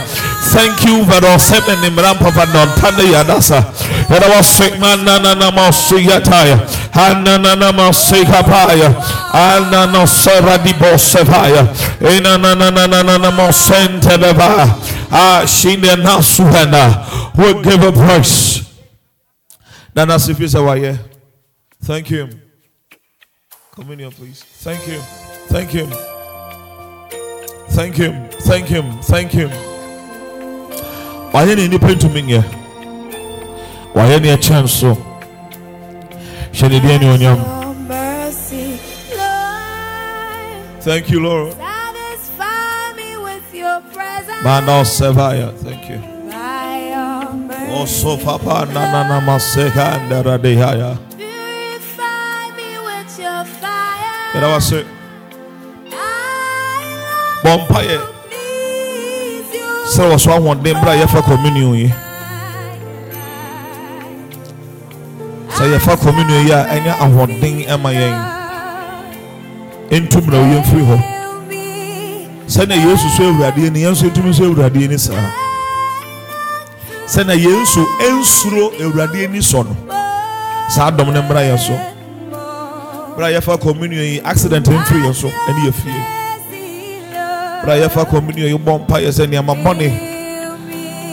Thank 0.51 0.83
you, 0.85 1.03
Varosem 1.05 1.67
and 1.69 1.95
Imrampa 1.95 2.31
Vandon 2.33 2.69
Tanda 2.79 3.03
Yadasa. 3.03 3.61
And 4.09 4.23
I 4.23 4.35
was 4.37 4.47
sick 4.47 4.79
man, 4.79 5.05
Nana 5.05 5.35
Namasuyataya. 5.35 6.57
Hanana 6.91 7.55
Namasikapaya. 7.55 8.93
Anana 9.31 10.05
Seradi 10.07 10.73
Bosevaya. 10.73 11.67
Inana 12.01 13.31
Mosente 13.31 14.17
Deva. 14.19 14.75
Ah, 15.11 15.45
Shine 15.45 15.95
Nasuhana. 16.01 17.35
We 17.37 17.61
give 17.61 17.83
a 17.83 17.91
praise. 17.91 18.64
Nana 19.95 20.15
Sifi 20.15 20.45
Sawaye. 20.47 20.99
Thank 21.81 22.09
you. 22.11 22.29
Communion, 23.71 24.11
please. 24.11 24.43
Thank 24.43 24.81
him. 24.81 25.01
Thank 25.47 25.69
him. 25.69 25.89
Thank 27.69 27.95
him. 27.95 28.29
Thank 28.29 28.67
him. 28.67 29.01
Thank 29.01 29.31
him. 29.31 29.49
wayɛ 31.35 31.55
ne 31.57 31.67
nnipa 31.67 31.87
ntumi 31.91 32.21
nyɛ 32.23 32.41
wayɛ 33.93 34.21
ne 34.21 34.29
ɛkyɛn 34.37 34.67
so 34.69 34.95
hyɛ 36.53 36.69
ne 36.69 36.79
deɛ 36.79 36.99
ne 37.01 37.07
onyam 37.11 37.39
Your 37.43 37.73
mercy, 37.75 38.79
Lord. 39.17 40.81
thank 40.81 41.09
you 41.09 41.19
lord 41.19 41.51
Satisfy 41.57 42.93
me 42.95 43.17
with 43.17 43.53
your 43.53 43.81
presence. 43.91 44.43
Manda 44.45 44.85
Sevaya, 44.85 45.51
thank 45.59 45.89
you. 45.89 46.14
By 47.75 47.81
your 47.81 47.87
mercy. 47.87 48.07
Also, 48.07 48.17
Papa, 48.17 48.65
Nana 48.73 49.21
Maseka 49.21 49.99
and 49.99 50.25
Radehaya. 50.25 50.97
Purify 51.17 52.55
me 52.55 52.79
with 52.79 53.19
your 53.19 53.43
fire. 53.43 54.43
I 54.43 54.55
was 54.55 54.67
say, 54.69 54.85
I 55.91 57.41
Bompaye, 57.43 57.97
long 57.97 58.07
to 58.07 58.29
please 58.29 59.53
you. 59.53 59.67
sɛ 59.85 60.03
wɔ 60.09 60.19
so 60.19 60.31
ahoɔden 60.31 60.81
bra 60.81 60.93
yɛfa 60.95 61.21
communion 61.23 61.75
yi 61.75 61.87
sɛ 65.49 65.65
yɛfa 65.77 65.97
communion 66.01 66.45
yi 66.47 66.51
a 66.51 66.63
ɛnyɛ 66.65 66.91
ahoɔden 66.97 67.67
ɛma 67.67 67.91
yɛn 67.93 68.15
ɛntum 69.91 70.25
na 70.27 70.37
oyɛ 70.37 70.61
mfiri 70.63 70.85
hɔ 70.85 70.97
Fill 72.47 72.67
me. 72.67 72.75
yesu 72.75 73.09
so 73.15 73.23
awuradeɛ 73.31 73.71
ni 73.71 73.81
yɛn 73.83 73.91
nso 73.91 74.09
ntumi 74.09 74.33
so 74.33 74.43
ni 74.73 74.97
saa 74.97 75.44
sɛnea 77.07 77.35
yɛn 77.35 77.61
nso 77.61 77.81
ɛnsuro 78.07 78.71
awuradeɛ 78.81 79.29
ni 79.31 79.39
sɔ 79.39 79.63
no. 79.65 79.75
Saa 80.69 80.89
dɔm 80.91 81.13
no 81.13 81.21
mmra 81.21 81.41
yɛn 81.45 81.57
so. 81.59 81.73
Bra 83.15 83.27
yɛfa 83.29 83.59
communion 83.61 84.03
yi 84.03 84.19
accident 84.25 84.65
mfiri 84.67 85.01
yɛn 85.05 85.13
so 85.13 85.27
ɛne 85.27 85.65
yɛ 85.67 85.73
fie. 85.73 86.01
Bra 87.63 87.73
yɛfa 87.77 88.09
communion 88.09 88.47
yi 88.49 88.57
bɔ 88.57 88.79
mpa 88.81 88.99
yɛ 88.99 89.09
sɛ 89.11 89.27
nneɛma 89.27 89.53
bɔne. 89.63 89.91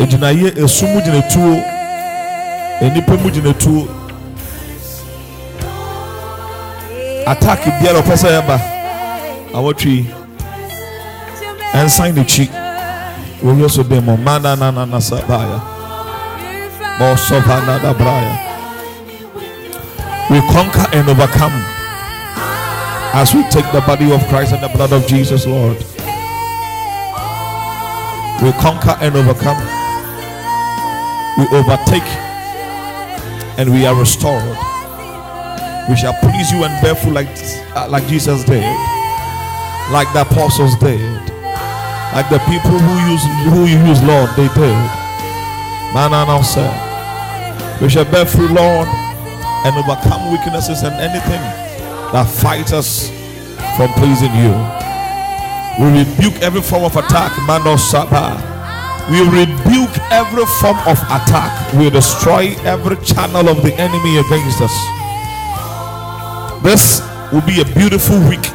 Egyinayɛ 0.01 0.57
esu 0.65 0.87
mu 0.87 1.01
gyina 1.01 1.23
tuo. 1.31 1.63
Mu 3.23 3.31
gyina 3.31 3.53
tuo. 3.59 3.87
Attack 7.27 7.65
biara 7.81 8.01
ɔpɛ 8.01 8.17
sɛ 8.17 8.29
yɛba 8.41 8.61
awɔtwe 9.55 9.87
yi. 9.91 10.07
Ɛnsan 11.75 12.15
n'akyi. 12.15 12.49
Wɔyɛ 13.45 13.71
so 13.71 13.85
bɛn 13.85 14.03
mu. 14.03 14.17
Mana 14.17 14.57
na 14.57 14.71
na 14.71 14.85
na 14.87 14.99
sa 14.99 15.17
baaya 15.29 15.72
we 20.33 20.41
conquer 20.49 20.87
and 20.93 21.09
overcome 21.09 21.53
as 23.15 23.35
we 23.35 23.43
take 23.51 23.71
the 23.73 23.81
body 23.87 24.11
of 24.13 24.21
Christ 24.29 24.53
and 24.53 24.63
the 24.63 24.69
blood 24.69 24.93
of 24.93 25.07
Jesus 25.07 25.47
Lord. 25.47 25.77
We 28.43 28.51
conquer 28.61 28.97
and 29.01 29.15
overcome. 29.15 29.61
We 31.39 31.45
overtake 31.57 32.09
and 33.59 33.71
we 33.71 33.85
are 33.85 33.95
restored. 33.95 34.57
We 35.89 35.97
shall 35.97 36.15
please 36.21 36.51
you 36.51 36.65
and 36.65 36.83
bear 36.83 36.95
fruit 36.95 37.13
like 37.13 37.29
uh, 37.77 37.89
like 37.89 38.07
Jesus 38.07 38.45
did 38.45 38.65
like 39.91 40.11
the 40.13 40.23
apostles 40.23 40.77
did 40.77 41.01
like 42.15 42.29
the 42.31 42.39
people 42.49 42.79
who 42.79 42.95
use 43.13 43.25
who 43.53 43.67
you 43.67 43.79
use 43.87 44.03
Lord 44.05 44.31
they 44.37 44.49
did 44.55 45.02
man 45.95 46.13
and 46.15 47.83
we 47.83 47.89
shall 47.89 48.05
bear 48.05 48.25
fruit 48.25 48.51
Lord 48.51 48.89
and 49.65 49.77
overcome 49.77 50.33
weaknesses 50.33 50.83
and 50.83 50.95
anything 50.95 51.43
that 52.13 52.25
fights 52.25 52.73
us 52.73 53.09
from 53.77 53.89
pleasing 53.95 54.33
you. 54.35 54.53
We 55.81 56.05
rebuke 56.05 56.43
every 56.43 56.63
form 56.63 56.85
of 56.85 56.97
attack 56.97 57.33
man 57.47 57.63
we 59.11 59.19
rebuke 59.19 59.91
every 60.13 60.47
form 60.61 60.79
of 60.87 60.97
attack. 61.11 61.75
We 61.75 61.91
destroy 61.91 62.55
every 62.63 62.97
channel 63.05 63.49
of 63.49 63.63
the 63.65 63.75
enemy 63.75 64.19
against 64.19 64.61
us. 64.63 64.73
This 66.63 67.03
will 67.33 67.43
be 67.43 67.61
a 67.61 67.65
beautiful 67.75 68.17
week 68.29 68.47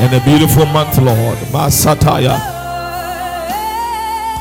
and 0.00 0.12
a 0.12 0.20
beautiful 0.24 0.66
month, 0.66 0.98
Lord. 0.98 1.38
Masataya. 1.48 2.51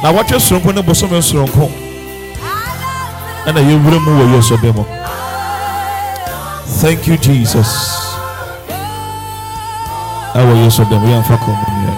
Now, 0.03 0.13
what 0.13 0.29
you're 0.31 0.39
saying, 0.39 0.63
when 0.63 0.75
you're 0.75 0.95
saying, 0.95 1.11
and 3.43 3.57
you 3.57 3.77
will 3.77 3.99
move 3.99 4.29
your 4.31 4.41
sobemo. 4.41 4.85
Thank 6.81 7.07
you, 7.07 7.17
Jesus. 7.17 7.67
I 10.33 10.43
will 10.45 10.63
use 10.63 10.77
them. 10.77 11.03
We 11.03 11.13
are 11.13 11.23
for 11.23 11.37
communion. 11.37 11.97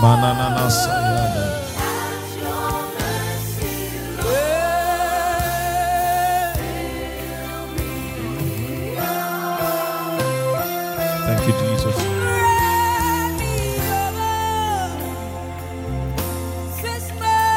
Manana 0.00 1.01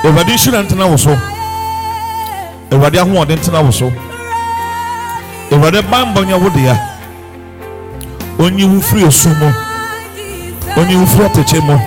Awurade 0.06 0.32
nhyira 0.36 0.62
ntena 0.64 0.86
wo 0.86 0.98
so. 0.98 1.18
Awurade 2.72 3.00
ahoɔden 3.00 3.38
ntena 3.40 3.60
wo 3.66 3.72
so. 3.72 3.92
Awurade 5.52 5.82
bambɔ 5.82 6.26
nyɛ 6.26 6.36
wo 6.42 6.50
dea. 6.50 6.76
Onyi 8.40 8.64
wo 8.66 8.82
firi 8.82 9.04
osu 9.04 9.30
mu. 9.30 9.50
Onyi 10.78 10.96
wo 10.96 11.06
firi 11.06 11.26
atɛkyɛ 11.26 11.62
mu. 11.64 11.80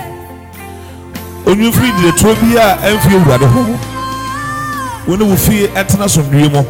Onyi 1.45 1.65
wo 1.65 1.71
firi 1.71 1.91
diretuo 1.91 2.35
bi 2.41 2.57
a 2.57 2.77
ɛmfi 2.89 3.15
awurade 3.15 3.45
ho. 3.45 3.61
Wo 5.07 5.15
wo 5.15 5.35
ɛtena 5.75 6.07
mu. 6.51 6.63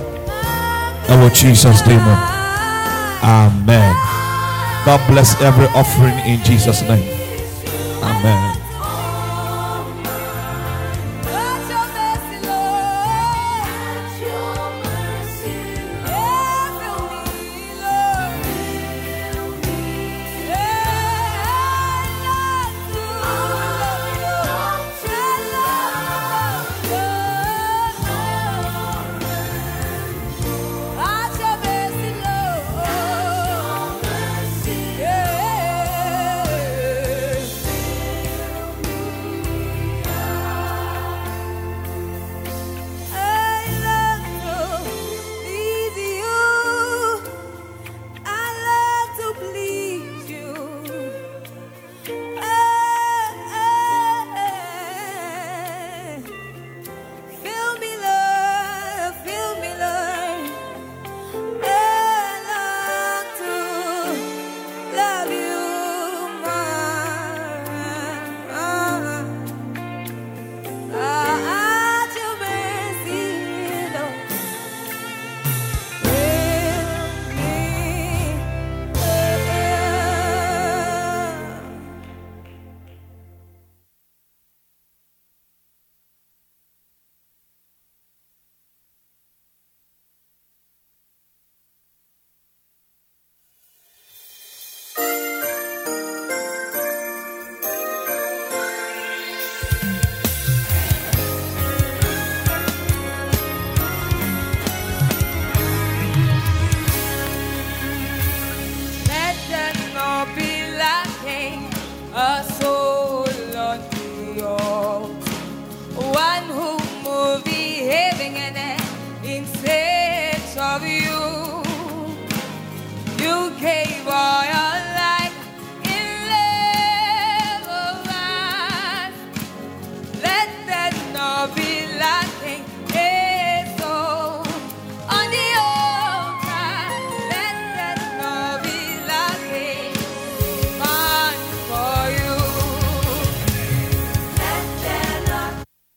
Ɛwɔ 1.08 1.34
jesus 1.34 1.86
name. 1.88 2.04
Mu 2.06 2.16
amen. 3.24 3.96
God 4.86 5.02
bless 5.08 5.40
every 5.42 5.68
offering 5.76 6.18
in 6.26 6.42
jesus 6.44 6.82
name 6.84 7.19